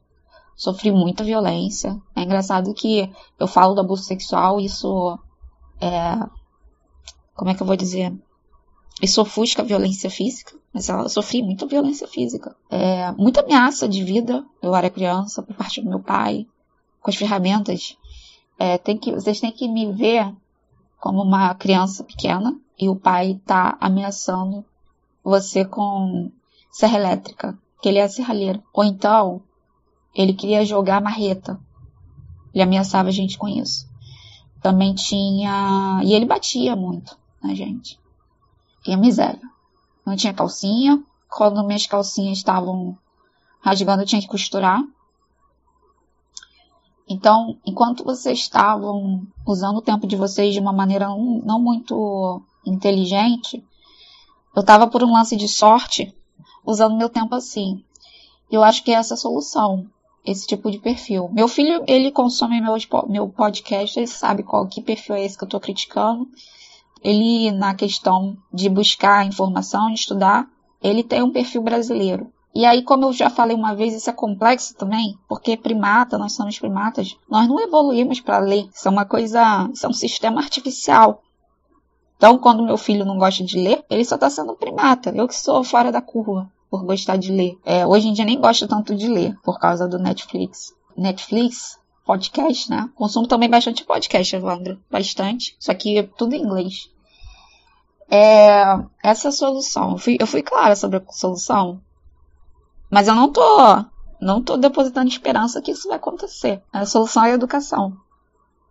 sofri 0.56 0.92
muita 0.92 1.24
violência. 1.24 2.00
É 2.16 2.22
engraçado 2.22 2.74
que 2.74 3.12
eu 3.40 3.48
falo 3.48 3.74
do 3.74 3.82
abuso 3.82 4.04
sexual, 4.04 4.60
isso 4.60 5.18
é. 5.80 6.18
Como 7.36 7.50
é 7.50 7.56
que 7.56 7.62
eu 7.62 7.68
vou 7.68 7.76
dizer? 7.76 8.14
Isso 9.02 9.22
ofusca 9.22 9.64
a 9.64 9.66
violência 9.66 10.10
física, 10.10 10.56
mas 10.72 10.88
eu 10.88 11.10
sofri 11.10 11.42
muita 11.42 11.66
violência 11.66 12.08
física. 12.08 12.56
É, 12.70 13.12
muita 13.14 13.42
ameaça 13.42 13.88
de 13.88 14.04
vida, 14.04 14.46
eu 14.62 14.76
era 14.76 14.90
criança, 14.90 15.42
por 15.42 15.56
parte 15.56 15.82
do 15.82 15.90
meu 15.90 16.00
pai, 16.00 16.46
com 17.02 17.10
as 17.10 17.16
ferramentas. 17.16 17.98
É, 18.60 18.78
tem 18.78 18.98
que, 18.98 19.12
vocês 19.12 19.40
têm 19.40 19.52
que 19.52 19.68
me 19.68 19.92
ver 19.92 20.32
como 21.00 21.24
uma 21.24 21.56
criança 21.56 22.04
pequena 22.04 22.56
e 22.78 22.88
o 22.88 22.96
pai 22.96 23.42
tá 23.44 23.76
ameaçando 23.82 24.64
você 25.24 25.66
com 25.66 26.32
serra 26.72 26.98
elétrica, 27.00 27.58
que 27.82 27.90
ele 27.90 27.98
é 27.98 28.08
serralheiro. 28.08 28.62
Ou 28.72 28.84
então, 28.84 29.42
ele 30.14 30.34
queria 30.34 30.66
jogar 30.66 31.02
marreta. 31.02 31.60
Ele 32.54 32.64
ameaçava 32.64 33.10
a 33.10 33.12
gente 33.12 33.38
com 33.38 33.48
isso. 33.48 33.88
Também 34.62 34.94
tinha. 34.94 36.02
E 36.04 36.14
ele 36.14 36.26
batia 36.26 36.76
muito 36.76 37.18
na 37.42 37.54
gente. 37.56 38.00
E 38.86 38.94
a 38.94 38.98
miséria. 38.98 39.42
Não 40.06 40.16
tinha 40.16 40.34
calcinha. 40.34 41.02
Quando 41.30 41.64
minhas 41.64 41.88
calcinhas 41.88 42.38
estavam 42.38 42.98
rasgando, 43.62 44.02
eu 44.02 44.06
tinha 44.06 44.22
que 44.22 44.28
costurar. 44.28 44.84
Então, 47.08 47.58
enquanto 47.66 48.04
vocês 48.04 48.40
estavam 48.40 49.26
usando 49.46 49.78
o 49.78 49.82
tempo 49.82 50.08
de 50.08 50.16
vocês 50.16 50.54
de 50.54 50.60
uma 50.60 50.74
maneira 50.74 51.08
não 51.08 51.60
muito 51.60 52.42
inteligente, 52.66 53.64
eu 54.56 54.62
estava 54.62 54.88
por 54.88 55.04
um 55.04 55.14
lance 55.14 55.36
de 55.36 55.48
sorte 55.48 56.14
usando 56.66 56.98
meu 56.98 57.10
tempo 57.10 57.36
assim. 57.36 57.84
Eu 58.50 58.64
acho 58.64 58.84
que 58.84 58.92
é 58.92 58.96
essa 58.96 59.14
a 59.14 59.18
solução, 59.18 59.88
esse 60.26 60.46
tipo 60.46 60.70
de 60.70 60.78
perfil. 60.78 61.30
Meu 61.32 61.48
filho, 61.48 61.84
ele 61.88 62.12
consome 62.12 62.62
meu, 62.62 62.76
meu 63.08 63.30
podcast, 63.30 64.00
ele 64.00 64.08
sabe 64.08 64.44
qual 64.44 64.68
que 64.68 64.82
perfil 64.82 65.16
é 65.16 65.26
esse 65.26 65.38
que 65.38 65.44
eu 65.44 65.48
estou 65.48 65.60
criticando. 65.60 66.28
Ele, 67.04 67.52
na 67.52 67.74
questão 67.74 68.38
de 68.54 68.70
buscar 68.70 69.26
informação, 69.26 69.88
de 69.88 70.00
estudar, 70.00 70.48
ele 70.82 71.04
tem 71.04 71.24
um 71.24 71.32
perfil 71.32 71.64
brasileiro. 71.64 72.32
E 72.54 72.66
aí, 72.66 72.84
como 72.84 73.06
eu 73.06 73.14
já 73.14 73.30
falei 73.30 73.56
uma 73.56 73.74
vez, 73.74 73.94
isso 73.94 74.10
é 74.10 74.14
complexo 74.14 74.76
também, 74.76 75.18
porque 75.28 75.56
primata, 75.56 76.18
nós 76.18 76.34
somos 76.34 76.60
primatas, 76.60 77.18
nós 77.30 77.48
não 77.48 77.60
evoluímos 77.60 78.20
para 78.20 78.40
ler. 78.40 78.68
Isso 78.74 78.88
é 78.88 78.92
uma 78.92 79.06
coisa, 79.06 79.70
isso 79.74 79.86
é 79.86 79.90
um 79.90 79.94
sistema 79.94 80.42
artificial. 80.42 81.24
Então, 82.18 82.38
quando 82.38 82.64
meu 82.64 82.78
filho 82.78 83.06
não 83.06 83.18
gosta 83.18 83.44
de 83.44 83.58
ler, 83.58 83.84
ele 83.90 84.06
só 84.06 84.16
está 84.16 84.30
sendo 84.30 84.54
primata. 84.54 85.12
Eu 85.16 85.28
que 85.28 85.36
sou 85.36 85.64
fora 85.64 85.92
da 85.92 86.02
curva 86.02 86.52
por 86.72 86.86
gostar 86.86 87.18
de 87.18 87.34
ler. 87.34 87.60
É, 87.66 87.86
hoje 87.86 88.08
em 88.08 88.14
dia 88.14 88.24
nem 88.24 88.40
gosto 88.40 88.66
tanto 88.66 88.96
de 88.96 89.10
ler 89.10 89.38
por 89.44 89.60
causa 89.60 89.90
do 89.90 90.00
Netflix. 90.00 90.74
Netflix, 90.96 91.78
podcast, 92.06 92.70
né? 92.70 92.90
Consumo 92.96 93.28
também 93.28 93.50
bastante 93.50 93.84
podcast, 93.84 94.34
Evandro. 94.34 94.80
Bastante. 94.90 95.54
Só 95.60 95.74
que 95.74 96.04
tudo 96.18 96.34
em 96.34 96.42
inglês. 96.42 96.90
É, 98.10 98.64
essa 99.04 99.28
é 99.28 99.30
a 99.30 99.34
solução. 99.34 99.92
Eu 99.92 99.98
fui, 99.98 100.18
eu 100.18 100.26
fui 100.26 100.42
clara 100.42 100.74
sobre 100.78 100.98
a 100.98 101.12
solução. 101.12 101.82
Mas 102.90 103.10
eu 103.10 103.16
não 103.16 103.30
tô, 103.30 103.86
não 104.22 104.42
tô 104.42 104.56
depositando 104.56 105.10
esperança 105.10 105.62
que 105.62 105.72
isso 105.72 105.90
vai 105.90 105.98
acontecer. 105.98 106.64
A 106.72 106.86
solução 106.86 107.26
é 107.26 107.32
a 107.32 107.36
educação. 107.36 107.98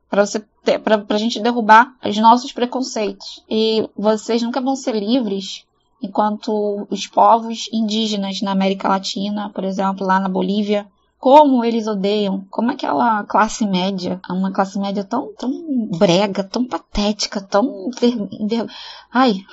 Para 0.09 0.25
você 0.25 0.43
ter, 0.65 0.79
pra, 0.79 0.97
pra 0.97 1.19
gente 1.19 1.39
derrubar 1.39 1.95
os 2.03 2.17
nossos 2.17 2.51
preconceitos. 2.51 3.45
E 3.49 3.87
vocês 3.95 4.41
nunca 4.41 4.61
vão 4.61 4.75
ser 4.75 4.95
livres 4.95 5.67
enquanto 6.03 6.87
os 6.91 7.07
povos 7.07 7.69
indígenas 7.73 8.41
na 8.41 8.53
América 8.53 8.89
Latina, 8.89 9.51
por 9.51 9.65
exemplo, 9.65 10.07
lá 10.07 10.19
na 10.19 10.29
Bolívia, 10.29 10.87
como 11.19 11.63
eles 11.63 11.87
odeiam, 11.87 12.47
como 12.51 12.71
aquela 12.71 13.23
classe 13.25 13.67
média, 13.67 14.19
uma 14.31 14.51
classe 14.51 14.79
média 14.79 15.05
tão, 15.05 15.35
tão 15.35 15.51
brega, 15.99 16.43
tão 16.43 16.67
patética, 16.67 17.41
tão 17.43 17.91
ai. 19.13 19.45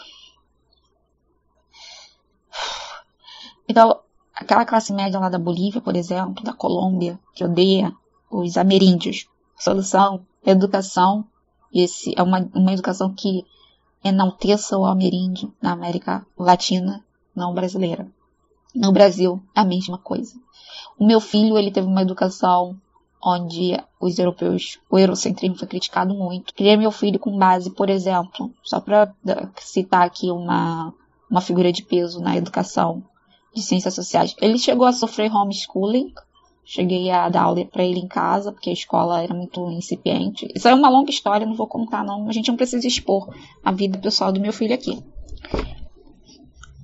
Então, 3.68 4.00
aquela 4.34 4.64
classe 4.64 4.94
média 4.94 5.20
lá 5.20 5.28
da 5.28 5.38
Bolívia, 5.38 5.82
por 5.82 5.98
exemplo, 5.98 6.42
da 6.42 6.54
Colômbia, 6.54 7.20
que 7.36 7.44
odeia 7.44 7.94
os 8.32 8.56
ameríndios. 8.56 9.28
Solução, 9.60 10.26
educação. 10.46 11.26
Esse 11.74 12.14
é 12.16 12.24
uma, 12.24 12.50
uma 12.54 12.72
educação 12.72 13.14
que 13.14 13.46
enalteça 14.04 14.78
o 14.78 14.86
ameríndio 14.86 15.54
na 15.62 15.72
América 15.72 16.26
Latina, 16.38 17.04
não 17.36 17.54
brasileira. 17.54 18.08
No 18.74 18.92
Brasil, 18.92 19.42
a 19.56 19.64
mesma 19.64 19.98
coisa. 19.98 20.36
O 21.00 21.06
meu 21.06 21.20
filho, 21.20 21.58
ele 21.58 21.72
teve 21.72 21.88
uma 21.88 22.02
educação 22.02 22.80
onde 23.24 23.78
os 24.00 24.20
europeus, 24.20 24.80
o 24.90 24.98
eurocentrismo 24.98 25.58
foi 25.58 25.68
criticado 25.68 26.14
muito. 26.14 26.54
Criei 26.54 26.78
meu 26.78 26.92
filho 26.92 27.20
com 27.20 27.38
base, 27.38 27.72
por 27.72 27.90
exemplo, 27.90 28.54
só 28.64 28.80
para 28.80 29.14
citar 29.58 30.06
aqui 30.06 30.30
uma, 30.30 30.94
uma 31.30 31.42
figura 31.42 31.72
de 31.72 31.84
peso 31.84 32.22
na 32.22 32.38
educação 32.38 33.04
de 33.54 33.62
ciências 33.62 33.96
sociais. 33.96 34.36
Ele 34.40 34.58
chegou 34.58 34.86
a 34.86 34.94
sofrer 34.94 35.32
homeschooling. 35.32 36.14
Cheguei 36.70 37.10
a 37.10 37.30
dar 37.30 37.44
aula 37.44 37.64
para 37.64 37.86
ele 37.86 38.02
em 38.02 38.10
casa, 38.10 38.52
porque 38.52 38.70
a 38.70 38.74
escola 38.74 39.24
era 39.24 39.34
muito 39.34 39.72
incipiente. 39.72 40.52
Isso 40.54 40.68
é 40.68 40.76
uma 40.76 40.90
longa 40.90 41.10
história, 41.10 41.48
não 41.48 41.56
vou 41.56 41.66
contar 41.66 42.04
não. 42.04 42.28
A 42.28 42.34
gente 42.34 42.50
não 42.50 42.58
precisa 42.58 42.86
expor 42.86 43.34
a 43.64 43.72
vida 43.72 43.98
pessoal 43.98 44.34
do 44.34 44.42
meu 44.42 44.52
filho 44.52 44.74
aqui. 44.74 45.02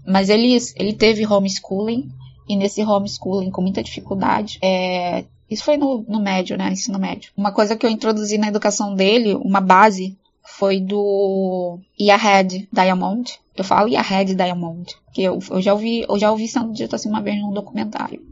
Mas 0.08 0.30
ele, 0.30 0.58
ele 0.78 0.94
teve 0.94 1.28
homeschooling, 1.28 2.10
e 2.48 2.56
nesse 2.56 2.82
homeschooling 2.82 3.52
com 3.52 3.62
muita 3.62 3.84
dificuldade, 3.84 4.58
é, 4.62 5.26
isso 5.50 5.66
foi 5.66 5.76
no, 5.76 6.06
no 6.08 6.22
médio, 6.22 6.58
né? 6.58 6.72
Ensino 6.72 6.98
médio. 6.98 7.34
Uma 7.36 7.52
coisa 7.52 7.76
que 7.76 7.86
eu 7.86 7.90
introduzi 7.90 8.38
na 8.38 8.48
educação 8.48 8.96
dele, 8.96 9.36
uma 9.36 9.60
base, 9.60 10.18
foi 10.46 10.80
do 10.80 11.78
Yahed 12.00 12.70
Diamond. 12.72 13.38
Eu 13.54 13.66
falo 13.66 13.90
Yahed 13.90 14.34
Diamond, 14.34 14.96
que 15.14 15.24
eu, 15.24 15.40
eu, 15.52 15.62
já 15.62 15.74
ouvi, 15.74 16.06
eu 16.08 16.18
já 16.18 16.32
ouvi 16.32 16.48
sendo 16.48 16.72
dito 16.72 16.96
assim 16.96 17.10
uma 17.10 17.22
vez 17.22 17.38
num 17.42 17.52
documentário. 17.52 18.26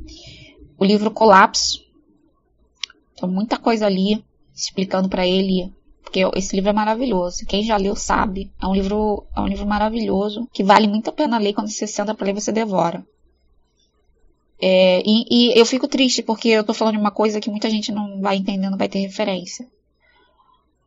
O 0.81 0.83
livro 0.83 1.11
Colapso. 1.11 1.85
Então, 3.13 3.29
muita 3.29 3.59
coisa 3.59 3.85
ali 3.85 4.25
explicando 4.51 5.07
para 5.07 5.27
ele 5.27 5.71
porque 6.01 6.23
esse 6.35 6.55
livro 6.55 6.71
é 6.71 6.73
maravilhoso. 6.73 7.45
Quem 7.45 7.63
já 7.63 7.77
leu 7.77 7.95
sabe. 7.95 8.51
É 8.59 8.65
um 8.65 8.73
livro, 8.73 9.23
é 9.37 9.41
um 9.41 9.47
livro 9.47 9.67
maravilhoso 9.67 10.49
que 10.51 10.63
vale 10.63 10.87
muito 10.87 11.11
a 11.11 11.13
pena 11.13 11.37
ler. 11.37 11.53
Quando 11.53 11.69
você 11.69 11.85
senta 11.85 12.15
para 12.15 12.25
ler, 12.25 12.33
você 12.33 12.51
devora. 12.51 13.05
É, 14.59 15.03
e, 15.05 15.25
e, 15.29 15.59
eu 15.59 15.67
fico 15.67 15.87
triste 15.87 16.23
porque 16.23 16.49
eu 16.49 16.63
tô 16.63 16.73
falando 16.73 16.95
de 16.95 16.99
uma 16.99 17.11
coisa 17.11 17.39
que 17.39 17.51
muita 17.51 17.69
gente 17.69 17.91
não 17.91 18.19
vai 18.19 18.37
entender, 18.37 18.67
não 18.67 18.77
vai 18.77 18.89
ter 18.89 19.01
referência. 19.01 19.67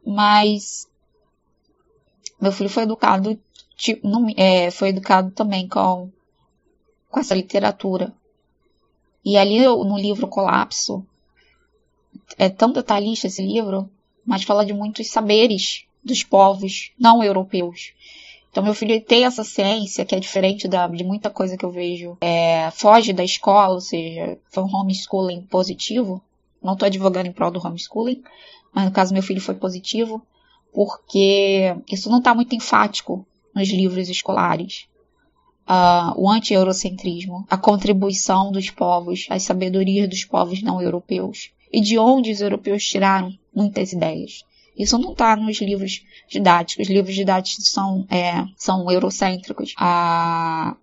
Mas 0.05 0.89
meu 2.41 2.51
filho 2.51 2.69
foi 2.69 2.83
educado, 2.83 3.41
tipo, 3.77 4.09
não, 4.09 4.27
é, 4.37 4.73
foi 4.73 4.89
educado 4.89 5.31
também 5.31 5.69
com, 5.69 6.11
com 7.13 7.21
essa 7.21 7.33
literatura. 7.33 8.13
E 9.25 9.37
ali 9.37 9.61
no 9.61 9.97
livro 9.97 10.29
Colapso, 10.29 11.05
é 12.37 12.49
tão 12.49 12.73
detalhista 12.73 13.27
esse 13.27 13.43
livro, 13.43 13.89
mas 14.25 14.43
fala 14.43 14.65
de 14.65 14.73
muitos 14.73 15.11
saberes 15.11 15.85
dos 16.03 16.23
povos 16.23 16.93
não 16.99 17.23
europeus. 17.23 17.93
Então, 18.51 18.63
meu 18.63 18.75
filho 18.75 19.01
tem 19.01 19.25
essa 19.25 19.43
ciência 19.43 20.05
que 20.05 20.15
é 20.15 20.21
diferente 20.21 20.69
da, 20.69 20.87
de 20.87 21.03
muita 21.03 21.29
coisa 21.29 21.57
que 21.57 21.65
eu 21.65 21.71
vejo. 21.71 22.17
É, 22.21 22.71
foge 22.71 23.13
da 23.13 23.25
escola, 23.25 23.75
ou 23.75 23.81
seja, 23.81 24.39
foi 24.49 24.63
um 24.63 24.77
homeschooling 24.77 25.43
positivo. 25.43 26.23
Não 26.63 26.75
estou 26.75 26.87
advogando 26.87 27.27
em 27.27 27.33
prol 27.33 27.51
do 27.51 27.59
homeschooling, 27.59 28.23
mas 28.73 28.85
no 28.85 28.93
caso 28.93 29.13
meu 29.13 29.25
filho 29.25 29.41
foi 29.41 29.57
positivo, 29.57 30.23
porque 30.73 31.75
isso 31.91 32.09
não 32.09 32.19
está 32.19 32.33
muito 32.33 32.55
enfático 32.55 33.27
nos 33.53 33.69
livros 33.69 34.09
escolares. 34.09 34.87
O 36.17 36.31
anti-eurocentrismo, 36.31 37.47
a 37.49 37.57
contribuição 37.57 38.53
dos 38.53 38.71
povos, 38.71 39.27
as 39.31 39.43
sabedorias 39.43 40.09
dos 40.09 40.25
povos 40.25 40.63
não 40.63 40.81
europeus 40.81 41.51
e 41.73 41.81
de 41.81 41.99
onde 41.99 42.31
os 42.31 42.41
europeus 42.41 42.85
tiraram 42.85 43.37
muitas 43.55 43.93
ideias. 43.93 44.45
Isso 44.77 44.99
não 44.99 45.13
está 45.13 45.37
nos 45.37 45.61
livros 45.61 46.03
didáticos. 46.29 46.87
Os 46.87 46.93
livros 46.93 47.15
didáticos 47.15 47.69
são, 47.69 48.07
é, 48.11 48.45
são 48.57 48.91
eurocêntricos. 48.91 49.75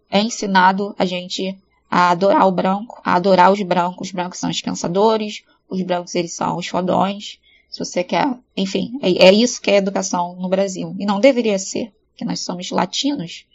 É 0.09 0.21
ensinado 0.21 0.95
a 0.97 1.05
gente 1.05 1.57
a 1.89 2.11
adorar 2.11 2.47
o 2.47 2.51
branco, 2.51 3.01
a 3.03 3.15
adorar 3.15 3.51
os 3.51 3.61
brancos. 3.61 4.07
Os 4.07 4.13
brancos 4.13 4.39
são 4.39 4.49
os 4.49 4.61
pensadores, 4.61 5.43
os 5.69 5.81
brancos 5.81 6.15
eles 6.15 6.33
são 6.33 6.57
os 6.57 6.67
fodões. 6.67 7.39
Se 7.69 7.79
você 7.79 8.03
quer, 8.03 8.33
enfim, 8.55 8.97
é, 9.01 9.27
é 9.27 9.33
isso 9.33 9.61
que 9.61 9.71
é 9.71 9.75
educação 9.75 10.35
no 10.35 10.49
Brasil. 10.49 10.95
E 10.97 11.05
não 11.05 11.19
deveria 11.19 11.59
ser, 11.59 11.93
porque 12.09 12.25
nós 12.25 12.39
somos 12.39 12.71
latinos. 12.71 13.45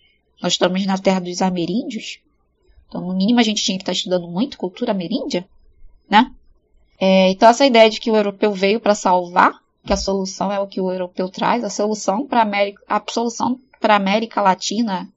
Nós 0.43 0.55
estamos 0.55 0.85
na 0.87 0.99
terra 0.99 1.21
dos 1.21 1.43
ameríndios. 1.43 2.21
Então, 2.89 3.01
no 3.01 3.15
mínimo, 3.15 3.41
a 3.41 3.43
gente 3.43 3.63
tinha 3.63 3.79
que 3.79 3.83
estar 3.83 3.93
estudando 3.93 4.29
muito 4.29 4.59
cultura 4.59 4.93
ameríndia, 4.93 5.47
né? 6.09 6.33
É, 6.99 7.31
então, 7.31 7.49
essa 7.49 7.67
ideia 7.67 7.91
de 7.91 8.01
que 8.01 8.11
o 8.11 8.17
europeu 8.17 8.53
veio 8.53 8.81
para 8.81 8.95
salvar, 8.95 9.59
que 9.85 9.93
a 9.93 9.97
solução 9.97 10.53
é 10.53 10.59
o 10.59 10.67
que 10.67 10.81
o 10.81 10.91
europeu 10.91 11.29
traz, 11.29 11.63
a 11.63 11.71
solução 11.71 12.27
para 12.27 12.43
América, 12.43 12.83
a 12.89 13.03
solução 13.09 13.61
para 13.81 13.97
América 13.97 14.41
Latina 14.41 15.09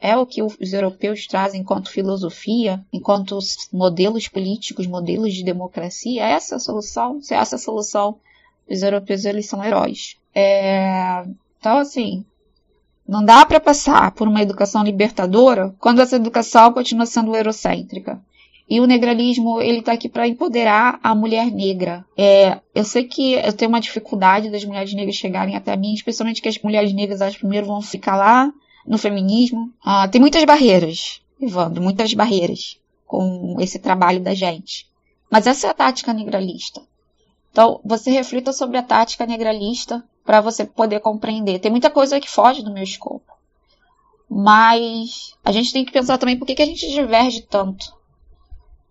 é 0.00 0.16
o 0.16 0.24
que 0.24 0.42
os 0.42 0.72
europeus 0.72 1.26
trazem 1.26 1.60
enquanto 1.60 1.90
filosofia, 1.90 2.82
enquanto 2.90 3.38
modelos 3.70 4.26
políticos, 4.26 4.86
modelos 4.86 5.34
de 5.34 5.44
democracia. 5.44 6.24
É 6.24 6.30
essa 6.32 6.56
a 6.56 6.58
solução? 6.58 7.20
Se 7.20 7.34
é 7.34 7.36
essa 7.36 7.56
a 7.56 7.58
solução, 7.58 8.18
os 8.68 8.82
europeus 8.82 9.26
eles 9.26 9.46
são 9.46 9.62
heróis. 9.62 10.16
É, 10.34 11.22
então, 11.58 11.78
assim, 11.78 12.24
não 13.10 13.24
dá 13.24 13.44
para 13.44 13.58
passar 13.58 14.12
por 14.12 14.28
uma 14.28 14.40
educação 14.40 14.84
libertadora 14.84 15.74
quando 15.80 16.00
essa 16.00 16.14
educação 16.14 16.72
continua 16.72 17.04
sendo 17.04 17.34
eurocêntrica. 17.34 18.22
E 18.68 18.78
o 18.80 18.86
negralismo, 18.86 19.60
ele 19.60 19.82
tá 19.82 19.90
aqui 19.90 20.08
para 20.08 20.28
empoderar 20.28 21.00
a 21.02 21.12
mulher 21.12 21.50
negra. 21.50 22.04
É, 22.16 22.60
eu 22.72 22.84
sei 22.84 23.02
que 23.02 23.32
eu 23.32 23.52
tenho 23.52 23.68
uma 23.68 23.80
dificuldade 23.80 24.48
das 24.48 24.64
mulheres 24.64 24.94
negras 24.94 25.16
chegarem 25.16 25.56
até 25.56 25.76
mim, 25.76 25.92
especialmente 25.92 26.40
que 26.40 26.48
as 26.48 26.62
mulheres 26.62 26.92
negras, 26.92 27.20
elas 27.20 27.36
primeiro 27.36 27.66
vão 27.66 27.82
ficar 27.82 28.14
lá 28.14 28.52
no 28.86 28.96
feminismo. 28.96 29.72
Ah, 29.84 30.06
tem 30.06 30.20
muitas 30.20 30.44
barreiras, 30.44 31.20
Evandro, 31.40 31.82
muitas 31.82 32.14
barreiras 32.14 32.78
com 33.08 33.56
esse 33.58 33.80
trabalho 33.80 34.20
da 34.20 34.34
gente. 34.34 34.86
Mas 35.28 35.48
essa 35.48 35.66
é 35.66 35.70
a 35.70 35.74
tática 35.74 36.12
negralista. 36.12 36.80
Então, 37.50 37.80
você 37.84 38.12
reflita 38.12 38.52
sobre 38.52 38.78
a 38.78 38.84
tática 38.84 39.26
negralista 39.26 40.04
para 40.24 40.40
você 40.40 40.64
poder 40.64 41.00
compreender. 41.00 41.58
Tem 41.58 41.70
muita 41.70 41.90
coisa 41.90 42.20
que 42.20 42.30
foge 42.30 42.62
do 42.62 42.72
meu 42.72 42.82
escopo. 42.82 43.32
Mas 44.28 45.34
a 45.44 45.50
gente 45.50 45.72
tem 45.72 45.84
que 45.84 45.92
pensar 45.92 46.18
também 46.18 46.38
por 46.38 46.46
que, 46.46 46.54
que 46.54 46.62
a 46.62 46.66
gente 46.66 46.88
diverge 46.88 47.42
tanto 47.42 48.00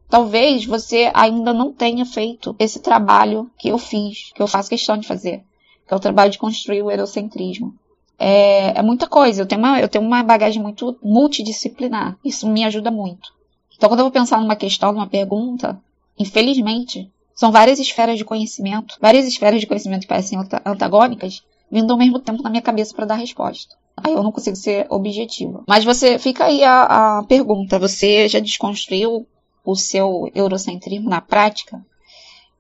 Talvez 0.09 0.65
você 0.65 1.11
ainda 1.13 1.53
não 1.53 1.71
tenha 1.71 2.03
feito 2.03 2.55
esse 2.57 2.79
trabalho 2.79 3.49
que 3.59 3.69
eu 3.69 3.77
fiz, 3.77 4.31
que 4.33 4.41
eu 4.41 4.47
faço 4.47 4.69
questão 4.69 4.97
de 4.97 5.07
fazer, 5.07 5.43
que 5.87 5.93
é 5.93 5.95
o 5.95 5.99
trabalho 5.99 6.31
de 6.31 6.39
construir 6.39 6.81
o 6.81 6.89
eurocentrismo. 6.89 7.75
É, 8.17 8.79
é 8.79 8.81
muita 8.81 9.07
coisa. 9.07 9.43
Eu 9.43 9.45
tenho, 9.45 9.61
uma, 9.61 9.79
eu 9.79 9.87
tenho 9.87 10.03
uma 10.03 10.23
bagagem 10.23 10.61
muito 10.61 10.97
multidisciplinar. 11.03 12.17
Isso 12.25 12.49
me 12.49 12.63
ajuda 12.63 12.89
muito. 12.89 13.31
Então, 13.77 13.87
quando 13.87 13.99
eu 13.99 14.05
vou 14.05 14.11
pensar 14.11 14.41
numa 14.41 14.55
questão, 14.55 14.91
numa 14.91 15.05
pergunta, 15.05 15.79
infelizmente, 16.17 17.09
são 17.39 17.53
várias 17.53 17.79
esferas 17.79 18.17
de 18.17 18.25
conhecimento, 18.25 18.97
várias 18.99 19.25
esferas 19.25 19.61
de 19.61 19.65
conhecimento 19.65 20.01
que 20.01 20.07
parecem 20.07 20.37
antagônicas, 20.65 21.41
vindo 21.71 21.89
ao 21.89 21.97
mesmo 21.97 22.19
tempo 22.19 22.43
na 22.43 22.49
minha 22.49 22.61
cabeça 22.61 22.93
para 22.93 23.05
dar 23.05 23.15
resposta. 23.15 23.77
Aí 23.95 24.11
eu 24.11 24.21
não 24.21 24.29
consigo 24.29 24.57
ser 24.57 24.85
objetiva. 24.89 25.63
Mas 25.65 25.85
você 25.85 26.19
fica 26.19 26.43
aí 26.43 26.65
a, 26.65 27.19
a 27.19 27.23
pergunta: 27.23 27.79
você 27.79 28.27
já 28.27 28.41
desconstruiu 28.41 29.25
o 29.63 29.73
seu 29.73 30.29
eurocentrismo 30.35 31.09
na 31.09 31.21
prática? 31.21 31.81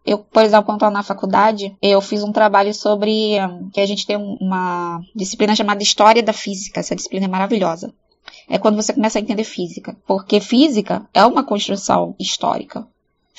Eu, 0.05 0.19
por 0.19 0.43
exemplo, 0.43 0.67
quando 0.67 0.77
estava 0.77 0.93
na 0.93 1.03
faculdade, 1.03 1.75
eu 1.81 1.99
fiz 1.99 2.23
um 2.23 2.31
trabalho 2.31 2.73
sobre 2.73 3.33
que 3.73 3.81
a 3.81 3.85
gente 3.85 4.07
tem 4.07 4.15
uma 4.15 5.01
disciplina 5.13 5.53
chamada 5.57 5.83
História 5.83 6.23
da 6.23 6.31
Física. 6.31 6.79
Essa 6.79 6.95
disciplina 6.95 7.25
é 7.25 7.29
maravilhosa. 7.29 7.93
É 8.47 8.57
quando 8.57 8.77
você 8.77 8.93
começa 8.93 9.19
a 9.19 9.21
entender 9.21 9.43
física, 9.43 9.97
porque 10.07 10.39
física 10.39 11.05
é 11.13 11.25
uma 11.25 11.43
construção 11.43 12.15
histórica. 12.17 12.87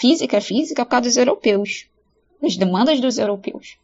Física 0.01 0.39
é 0.39 0.41
física 0.41 0.83
por 0.83 0.93
causa 0.93 1.09
dos 1.09 1.17
europeus, 1.19 1.87
das 2.41 2.57
demandas 2.57 2.99
dos 3.01 3.19
europeus. 3.19 3.77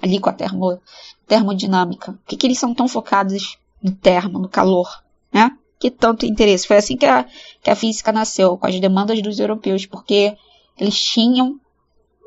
Ali 0.00 0.20
com 0.20 0.30
a 0.30 0.32
termo, 0.32 0.80
termodinâmica. 1.26 2.12
Por 2.12 2.24
que, 2.24 2.36
que 2.36 2.46
eles 2.46 2.58
são 2.58 2.72
tão 2.72 2.86
focados 2.86 3.58
no 3.82 3.90
termo, 3.90 4.38
no 4.38 4.48
calor, 4.48 4.88
né? 5.32 5.50
Que 5.80 5.90
tanto 5.90 6.24
interesse. 6.24 6.68
Foi 6.68 6.76
assim 6.76 6.96
que 6.96 7.04
a, 7.04 7.26
que 7.60 7.68
a 7.68 7.74
física 7.74 8.12
nasceu, 8.12 8.56
com 8.56 8.66
as 8.66 8.78
demandas 8.78 9.20
dos 9.20 9.40
europeus, 9.40 9.84
porque 9.86 10.36
eles 10.78 11.02
tinham, 11.02 11.58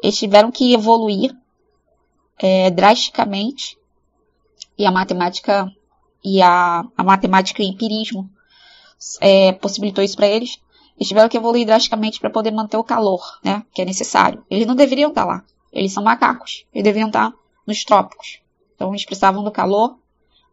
eles 0.03 0.17
tiveram 0.17 0.51
que 0.51 0.73
evoluir 0.73 1.33
é, 2.37 2.69
drasticamente 2.69 3.77
e 4.77 4.85
a 4.85 4.91
matemática 4.91 5.71
e 6.21 6.41
a, 6.41 6.83
a 6.97 7.03
matemática 7.05 7.63
e 7.63 7.65
o 7.65 7.69
empirismo 7.69 8.29
é, 9.21 9.53
possibilitou 9.53 10.03
isso 10.03 10.17
para 10.17 10.27
eles. 10.27 10.59
Eles 10.99 11.07
tiveram 11.07 11.29
que 11.29 11.37
evoluir 11.37 11.65
drasticamente 11.65 12.19
para 12.19 12.29
poder 12.29 12.51
manter 12.51 12.75
o 12.75 12.83
calor, 12.83 13.21
né, 13.41 13.63
que 13.73 13.81
é 13.81 13.85
necessário. 13.85 14.43
Eles 14.49 14.67
não 14.67 14.75
deveriam 14.75 15.09
estar 15.09 15.21
tá 15.21 15.27
lá. 15.27 15.43
Eles 15.71 15.93
são 15.93 16.03
macacos. 16.03 16.65
Eles 16.73 16.83
deveriam 16.83 17.07
estar 17.07 17.31
tá 17.31 17.37
nos 17.65 17.85
trópicos. 17.85 18.41
Então 18.75 18.89
eles 18.89 19.05
precisavam 19.05 19.41
do 19.41 19.51
calor 19.51 19.97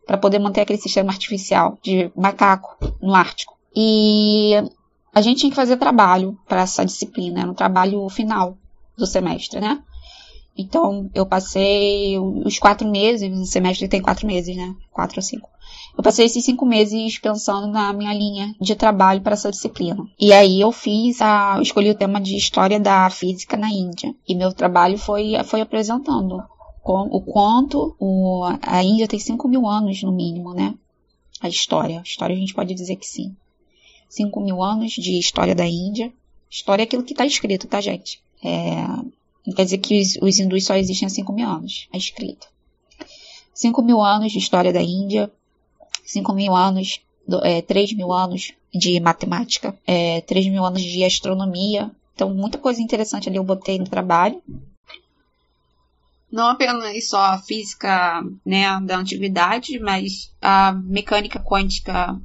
para 0.07 0.16
poder 0.16 0.38
manter 0.38 0.61
aquele 0.61 0.78
sistema 0.78 1.11
artificial 1.11 1.76
de 1.82 2.12
macaco 2.14 2.76
no 3.03 3.12
Ártico. 3.12 3.59
E 3.74 4.53
a 5.12 5.20
gente 5.20 5.40
tinha 5.40 5.51
que 5.51 5.57
fazer 5.57 5.78
trabalho 5.78 6.38
para 6.47 6.61
essa 6.61 6.84
disciplina, 6.84 7.40
era 7.40 7.51
um 7.51 7.55
trabalho 7.55 8.09
final 8.09 8.57
do 8.97 9.07
semestre, 9.07 9.61
né? 9.61 9.82
Então, 10.57 11.11
eu 11.12 11.26
passei 11.26 12.18
os 12.18 12.59
quatro 12.59 12.88
meses, 12.88 13.30
o 13.30 13.44
semestre 13.44 13.88
tem 13.88 14.01
quatro 14.01 14.26
meses, 14.26 14.57
né? 14.57 14.74
Quatro 14.92 15.18
ou 15.18 15.22
cinco. 15.22 15.51
Eu 15.97 16.03
passei 16.03 16.26
esses 16.26 16.44
cinco 16.44 16.66
meses 16.66 17.18
pensando 17.18 17.68
na 17.68 17.90
minha 17.92 18.12
linha 18.12 18.55
de 18.61 18.74
trabalho 18.74 19.22
para 19.22 19.32
essa 19.32 19.51
disciplina. 19.51 20.07
E 20.20 20.30
aí 20.30 20.61
eu 20.61 20.70
fiz 20.70 21.22
a, 21.22 21.55
eu 21.57 21.62
escolhi 21.62 21.90
o 21.90 21.94
tema 21.94 22.20
de 22.20 22.36
história 22.36 22.78
da 22.78 23.09
física 23.09 23.57
na 23.57 23.70
Índia. 23.70 24.14
E 24.28 24.34
meu 24.34 24.53
trabalho 24.53 24.99
foi, 24.99 25.32
foi 25.44 25.62
apresentando 25.62 26.44
com, 26.82 27.01
o 27.11 27.20
quanto 27.22 27.97
o, 27.99 28.44
a 28.61 28.84
Índia 28.84 29.09
tem 29.09 29.18
5 29.18 29.49
mil 29.49 29.66
anos 29.66 30.03
no 30.03 30.12
mínimo, 30.12 30.53
né? 30.53 30.74
A 31.40 31.49
história. 31.49 32.01
A 32.01 32.03
história 32.03 32.36
a 32.36 32.38
gente 32.38 32.55
pode 32.55 32.74
dizer 32.74 32.97
que 32.97 33.07
sim. 33.07 33.34
5 34.11 34.38
mil 34.40 34.62
anos 34.62 34.92
de 34.92 35.18
história 35.18 35.55
da 35.55 35.66
Índia. 35.66 36.12
História 36.51 36.82
é 36.82 36.84
aquilo 36.84 37.05
que 37.05 37.14
está 37.14 37.24
escrito, 37.24 37.66
tá, 37.66 37.80
gente? 37.80 38.20
É, 38.44 38.86
não 39.47 39.55
quer 39.55 39.64
dizer 39.64 39.78
que 39.78 39.99
os, 39.99 40.18
os 40.20 40.38
hindus 40.38 40.64
só 40.64 40.76
existem 40.76 41.07
há 41.07 41.11
5 41.11 41.32
mil 41.32 41.49
anos. 41.49 41.88
É 41.90 41.97
escrito. 41.97 42.49
5 43.55 43.82
mil 43.82 44.03
anos 44.03 44.30
de 44.30 44.38
história 44.38 44.72
da 44.72 44.82
Índia, 44.82 45.32
5 46.07 46.32
mil 46.32 46.54
anos, 46.54 47.00
é, 47.42 47.61
3 47.61 47.92
mil 47.92 48.12
anos 48.12 48.52
de 48.72 48.98
matemática, 49.00 49.76
é, 49.86 50.20
3 50.22 50.46
mil 50.46 50.64
anos 50.64 50.82
de 50.82 51.04
astronomia. 51.04 51.90
Então, 52.14 52.32
muita 52.32 52.57
coisa 52.57 52.80
interessante 52.80 53.28
ali 53.28 53.36
eu 53.36 53.44
botei 53.44 53.78
no 53.78 53.88
trabalho. 53.88 54.40
Não 56.30 56.48
apenas 56.48 57.09
só 57.09 57.20
a 57.20 57.38
física 57.38 58.22
né, 58.44 58.80
da 58.80 58.98
antiguidade, 58.98 59.78
mas 59.78 60.30
a 60.40 60.72
mecânica 60.72 61.40
quântica 61.40 62.18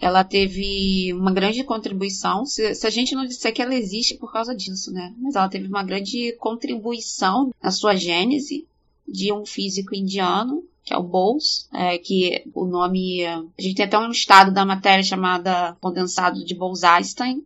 ela 0.00 0.22
teve 0.22 1.12
uma 1.14 1.32
grande 1.32 1.64
contribuição. 1.64 2.44
Se, 2.44 2.74
se, 2.74 2.86
a 2.86 2.90
gente 2.90 3.14
não 3.14 3.24
disser 3.24 3.54
que 3.54 3.62
ela 3.62 3.74
existe 3.74 4.14
por 4.16 4.32
causa 4.32 4.54
disso, 4.54 4.92
né? 4.92 5.14
Mas 5.18 5.34
ela 5.34 5.48
teve 5.48 5.66
uma 5.66 5.82
grande 5.82 6.32
contribuição 6.32 7.52
na 7.62 7.70
sua 7.70 7.94
gênese 7.94 8.66
de 9.08 9.32
um 9.32 9.46
físico 9.46 9.94
indiano, 9.94 10.62
que 10.84 10.92
é 10.92 10.98
o 10.98 11.02
Bose, 11.02 11.66
é, 11.72 11.96
que 11.98 12.44
o 12.54 12.66
nome. 12.66 13.24
A 13.24 13.42
gente 13.58 13.76
tem 13.76 13.86
até 13.86 13.98
um 13.98 14.10
estado 14.10 14.52
da 14.52 14.66
matéria 14.66 15.02
chamada 15.02 15.76
condensado 15.80 16.44
de 16.44 16.54
Bose-Einstein. 16.54 17.42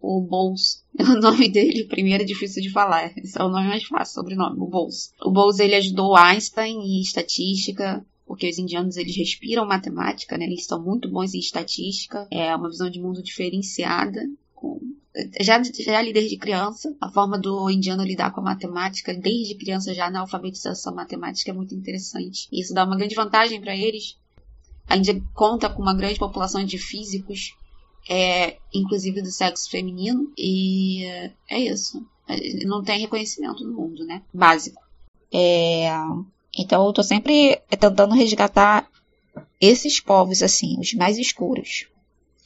O 0.00 0.20
Bose, 0.20 0.78
o 0.98 1.20
nome 1.20 1.48
dele, 1.48 1.84
primeiro 1.84 2.22
é 2.22 2.26
difícil 2.26 2.62
de 2.62 2.70
falar. 2.70 3.12
Esse 3.16 3.38
é 3.38 3.44
o 3.44 3.48
nome 3.48 3.68
mais 3.68 3.84
fácil, 3.84 4.14
sobrenome, 4.14 4.58
o 4.58 4.66
Bose. 4.66 5.10
O 5.20 5.30
Bose 5.30 5.62
ele 5.62 5.74
ajudou 5.74 6.16
Einstein 6.16 6.78
em 6.78 7.00
estatística, 7.02 8.04
porque 8.26 8.48
os 8.48 8.58
indianos 8.58 8.96
eles 8.96 9.16
respiram 9.16 9.66
matemática, 9.66 10.38
né? 10.38 10.46
Eles 10.46 10.64
são 10.64 10.82
muito 10.82 11.10
bons 11.10 11.34
em 11.34 11.38
estatística, 11.38 12.26
é 12.30 12.54
uma 12.54 12.70
visão 12.70 12.88
de 12.88 13.00
mundo 13.00 13.22
diferenciada. 13.22 14.20
Com... 14.54 14.80
Já, 15.40 15.62
já 15.62 16.02
desde 16.02 16.36
criança, 16.36 16.94
a 17.00 17.10
forma 17.10 17.38
do 17.38 17.68
indiano 17.70 18.04
lidar 18.04 18.30
com 18.32 18.40
a 18.40 18.44
matemática, 18.44 19.14
desde 19.14 19.54
criança 19.54 19.94
já 19.94 20.10
na 20.10 20.20
alfabetização 20.20 20.94
matemática 20.94 21.50
é 21.50 21.54
muito 21.54 21.74
interessante. 21.74 22.48
Isso 22.52 22.72
dá 22.72 22.84
uma 22.84 22.96
grande 22.96 23.14
vantagem 23.14 23.60
para 23.60 23.76
eles. 23.76 24.16
A 24.86 24.96
Índia 24.96 25.20
conta 25.34 25.68
com 25.68 25.82
uma 25.82 25.94
grande 25.94 26.18
população 26.18 26.64
de 26.64 26.78
físicos, 26.78 27.54
é, 28.08 28.58
inclusive 28.72 29.20
do 29.20 29.30
sexo 29.30 29.70
feminino, 29.70 30.32
e 30.36 31.04
é 31.48 31.58
isso. 31.58 32.04
Não 32.66 32.82
tem 32.82 33.00
reconhecimento 33.00 33.64
no 33.64 33.74
mundo, 33.74 34.04
né? 34.04 34.22
Básico. 34.32 34.80
É, 35.32 35.90
então 36.56 36.86
eu 36.86 36.92
tô 36.92 37.02
sempre 37.02 37.60
tentando 37.68 38.14
resgatar 38.14 38.88
esses 39.60 40.00
povos 40.00 40.42
assim, 40.42 40.78
os 40.78 40.94
mais 40.94 41.18
escuros, 41.18 41.86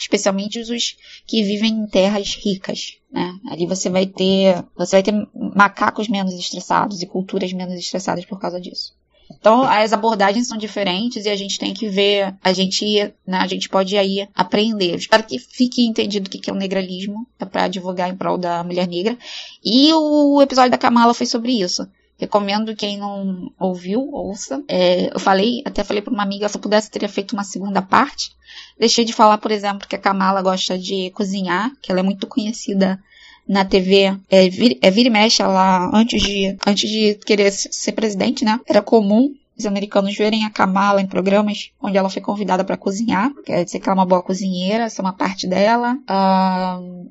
especialmente 0.02 0.58
os 0.60 0.96
que 1.26 1.42
vivem 1.42 1.72
em 1.72 1.86
terras 1.86 2.34
ricas, 2.34 2.98
né? 3.10 3.34
Ali 3.48 3.66
você 3.66 3.88
vai 3.88 4.06
ter, 4.06 4.62
você 4.76 4.96
vai 4.96 5.02
ter 5.02 5.28
macacos 5.54 6.08
menos 6.08 6.34
estressados 6.34 7.02
e 7.02 7.06
culturas 7.06 7.52
menos 7.52 7.74
estressadas 7.74 8.24
por 8.24 8.38
causa 8.38 8.60
disso. 8.60 8.92
Então, 9.38 9.62
as 9.62 9.92
abordagens 9.92 10.46
são 10.46 10.58
diferentes 10.58 11.24
e 11.24 11.28
a 11.28 11.36
gente 11.36 11.58
tem 11.58 11.72
que 11.72 11.88
ver, 11.88 12.34
a 12.42 12.52
gente, 12.52 13.12
né, 13.26 13.38
a 13.38 13.46
gente 13.46 13.68
pode 13.68 13.96
aí 13.96 14.28
aprender. 14.34 14.94
espero 14.96 15.24
que 15.24 15.38
fique 15.38 15.86
entendido 15.86 16.28
o 16.28 16.30
que 16.30 16.50
é 16.50 16.52
o 16.52 16.56
negralismo, 16.56 17.26
é 17.38 17.44
para 17.44 17.64
advogar 17.64 18.10
em 18.10 18.16
prol 18.16 18.36
da 18.36 18.62
mulher 18.62 18.86
negra. 18.86 19.16
E 19.64 19.92
o 19.92 20.40
episódio 20.42 20.70
da 20.70 20.78
Kamala 20.78 21.14
foi 21.14 21.26
sobre 21.26 21.52
isso. 21.52 21.88
Recomendo 22.22 22.76
quem 22.76 22.96
não 22.98 23.50
ouviu, 23.58 24.08
ouça. 24.12 24.62
É, 24.68 25.12
eu 25.12 25.18
falei, 25.18 25.60
até 25.64 25.82
falei 25.82 26.00
para 26.00 26.12
uma 26.12 26.22
amiga, 26.22 26.48
se 26.48 26.56
eu 26.56 26.60
pudesse 26.60 26.88
teria 26.88 27.08
feito 27.08 27.32
uma 27.32 27.42
segunda 27.42 27.82
parte. 27.82 28.30
Deixei 28.78 29.04
de 29.04 29.12
falar, 29.12 29.38
por 29.38 29.50
exemplo, 29.50 29.88
que 29.88 29.96
a 29.96 29.98
Kamala 29.98 30.40
gosta 30.40 30.78
de 30.78 31.10
cozinhar, 31.10 31.72
que 31.82 31.90
ela 31.90 31.98
é 31.98 32.02
muito 32.04 32.28
conhecida 32.28 33.02
na 33.48 33.64
TV. 33.64 34.16
É, 34.30 34.48
vir, 34.48 34.78
é 34.80 34.88
vira 34.88 35.08
e 35.08 35.10
mexe, 35.10 35.42
ela, 35.42 35.90
antes 35.92 36.22
de, 36.22 36.56
antes 36.64 36.88
de 36.88 37.16
querer 37.26 37.50
ser 37.50 37.90
presidente, 37.90 38.44
né? 38.44 38.60
Era 38.68 38.80
comum 38.80 39.34
os 39.58 39.66
americanos 39.66 40.16
verem 40.16 40.44
a 40.44 40.50
Kamala 40.50 41.02
em 41.02 41.08
programas 41.08 41.72
onde 41.82 41.98
ela 41.98 42.08
foi 42.08 42.22
convidada 42.22 42.62
para 42.62 42.76
cozinhar. 42.76 43.32
Quer 43.44 43.64
dizer 43.64 43.80
que 43.80 43.88
ela 43.88 43.96
é 43.96 43.98
uma 43.98 44.06
boa 44.06 44.22
cozinheira, 44.22 44.84
essa 44.84 45.02
é 45.02 45.04
uma 45.04 45.12
parte 45.12 45.48
dela. 45.48 45.98
Uh, 46.08 47.10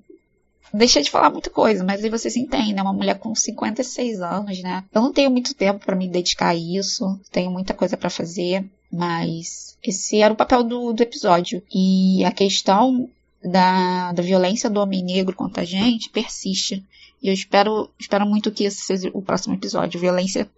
deixei 0.74 1.01
de 1.01 1.11
falar 1.11 1.30
muita 1.30 1.49
coisa, 1.49 1.84
mas 1.84 2.03
aí 2.03 2.09
você 2.09 2.30
se 2.30 2.39
entende, 2.39 2.80
é 2.80 2.82
uma 2.82 2.93
mulher 2.93 3.19
com 3.19 3.34
56 3.36 4.22
anos, 4.22 4.61
né? 4.61 4.84
Eu 4.93 5.01
não 5.01 5.11
tenho 5.11 5.32
muito 5.32 5.53
tempo 5.53 5.86
para 5.86 5.95
me 5.95 6.07
dedicar 6.07 6.49
a 6.49 6.55
isso, 6.55 7.19
tenho 7.32 7.51
muita 7.51 7.74
coisa 7.74 7.97
para 7.97 8.09
fazer, 8.09 8.65
mas 8.91 9.78
esse 9.84 10.22
era 10.22 10.34
o 10.34 10.38
papel 10.38 10.63
do, 10.63 10.93
do 10.93 11.03
episódio. 11.03 11.63
E 11.74 12.24
a 12.26 12.32
questão 12.32 13.09
da, 13.43 14.11
da 14.11 14.22
violência 14.22 14.69
do 14.69 14.80
homem 14.80 15.03
negro 15.03 15.36
contra 15.36 15.63
a 15.63 15.65
gente 15.65 16.09
persiste. 16.09 16.84
E 17.22 17.28
eu 17.28 17.34
espero, 17.34 17.89
espero 17.99 18.26
muito 18.26 18.51
que 18.51 18.63
esse 18.63 18.82
seja 18.82 19.09
o 19.13 19.22
próximo 19.22 19.53
episódio. 19.53 19.99
Violência 19.99 20.49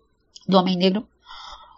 do 0.48 0.58
homem 0.58 0.78
negro 0.78 1.08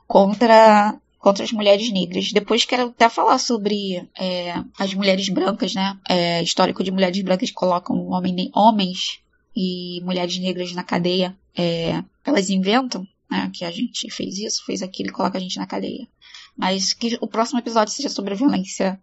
contra 0.08 0.96
contra 1.26 1.44
as 1.44 1.52
mulheres 1.52 1.92
negras. 1.92 2.32
Depois 2.32 2.66
quero 2.66 2.90
até 2.90 3.10
falar 3.10 3.40
sobre 3.40 4.08
é, 4.16 4.54
as 4.78 4.94
mulheres 4.94 5.28
brancas, 5.28 5.74
né? 5.74 5.98
É, 6.08 6.44
histórico 6.44 6.84
de 6.84 6.92
mulheres 6.92 7.20
brancas 7.24 7.50
que 7.50 7.56
colocam 7.56 7.98
homem, 8.10 8.52
homens 8.54 9.22
e 9.56 10.02
mulheres 10.04 10.38
negras 10.38 10.72
na 10.74 10.84
cadeia. 10.84 11.36
É, 11.58 12.04
elas 12.24 12.52
inventam 12.52 13.08
né, 13.28 13.50
que 13.52 13.66
a 13.66 13.72
gente 13.72 14.08
fez 14.12 14.38
isso, 14.38 14.64
fez 14.68 14.84
aquilo 14.84 15.10
e 15.10 15.12
coloca 15.12 15.40
a 15.40 15.42
gente 15.42 15.58
na 15.58 15.66
cadeia. 15.66 16.08
Mas 16.56 16.94
que 16.94 17.18
o 17.20 17.26
próximo 17.28 17.58
episódio 17.58 17.92
seja 17.92 18.10
sobre 18.10 18.36
a 18.36 18.38
violência 18.38 19.02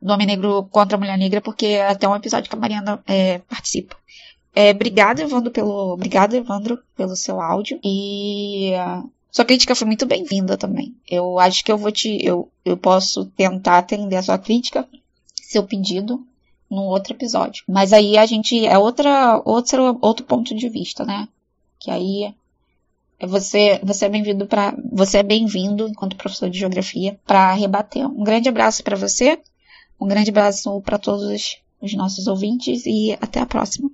do 0.00 0.12
Homem 0.12 0.28
Negro 0.28 0.68
contra 0.70 0.96
a 0.96 1.00
Mulher 1.00 1.18
Negra, 1.18 1.40
porque 1.40 1.66
é 1.66 1.88
até 1.88 2.06
um 2.06 2.14
episódio 2.14 2.48
que 2.48 2.54
a 2.54 2.60
Mariana 2.60 3.02
é, 3.04 3.38
participa. 3.38 3.96
É, 4.54 4.70
obrigada, 4.70 5.22
Evandro, 5.22 5.50
pelo. 5.50 5.94
Obrigado, 5.94 6.34
Evandro, 6.34 6.78
pelo 6.96 7.16
seu 7.16 7.40
áudio. 7.40 7.80
E 7.82 8.74
sua 9.32 9.46
crítica 9.46 9.74
foi 9.74 9.86
muito 9.86 10.04
bem-vinda 10.04 10.58
também. 10.58 10.94
Eu 11.08 11.38
acho 11.38 11.64
que 11.64 11.72
eu 11.72 11.78
vou 11.78 11.90
te. 11.90 12.22
Eu, 12.22 12.50
eu 12.66 12.76
posso 12.76 13.24
tentar 13.24 13.78
atender 13.78 14.16
a 14.16 14.22
sua 14.22 14.36
crítica, 14.36 14.86
seu 15.34 15.62
pedido, 15.62 16.22
num 16.70 16.82
outro 16.82 17.14
episódio. 17.14 17.64
Mas 17.66 17.94
aí 17.94 18.18
a 18.18 18.26
gente. 18.26 18.66
É 18.66 18.76
outra, 18.76 19.40
outra, 19.42 19.96
outro 20.02 20.26
ponto 20.26 20.54
de 20.54 20.68
vista, 20.68 21.02
né? 21.06 21.26
Que 21.80 21.90
aí 21.90 22.34
você, 23.22 23.80
você 23.82 24.04
é 24.04 24.08
bem-vindo 24.10 24.46
para 24.46 24.76
você 24.92 25.18
é 25.18 25.22
bem-vindo 25.22 25.88
enquanto 25.88 26.16
professor 26.16 26.50
de 26.50 26.58
geografia 26.58 27.18
para 27.26 27.54
rebater. 27.54 28.06
Um 28.06 28.24
grande 28.24 28.50
abraço 28.50 28.84
para 28.84 28.96
você, 28.96 29.40
um 29.98 30.06
grande 30.06 30.28
abraço 30.28 30.78
para 30.82 30.98
todos 30.98 31.56
os 31.80 31.94
nossos 31.94 32.26
ouvintes 32.26 32.84
e 32.84 33.16
até 33.18 33.40
a 33.40 33.46
próxima. 33.46 33.90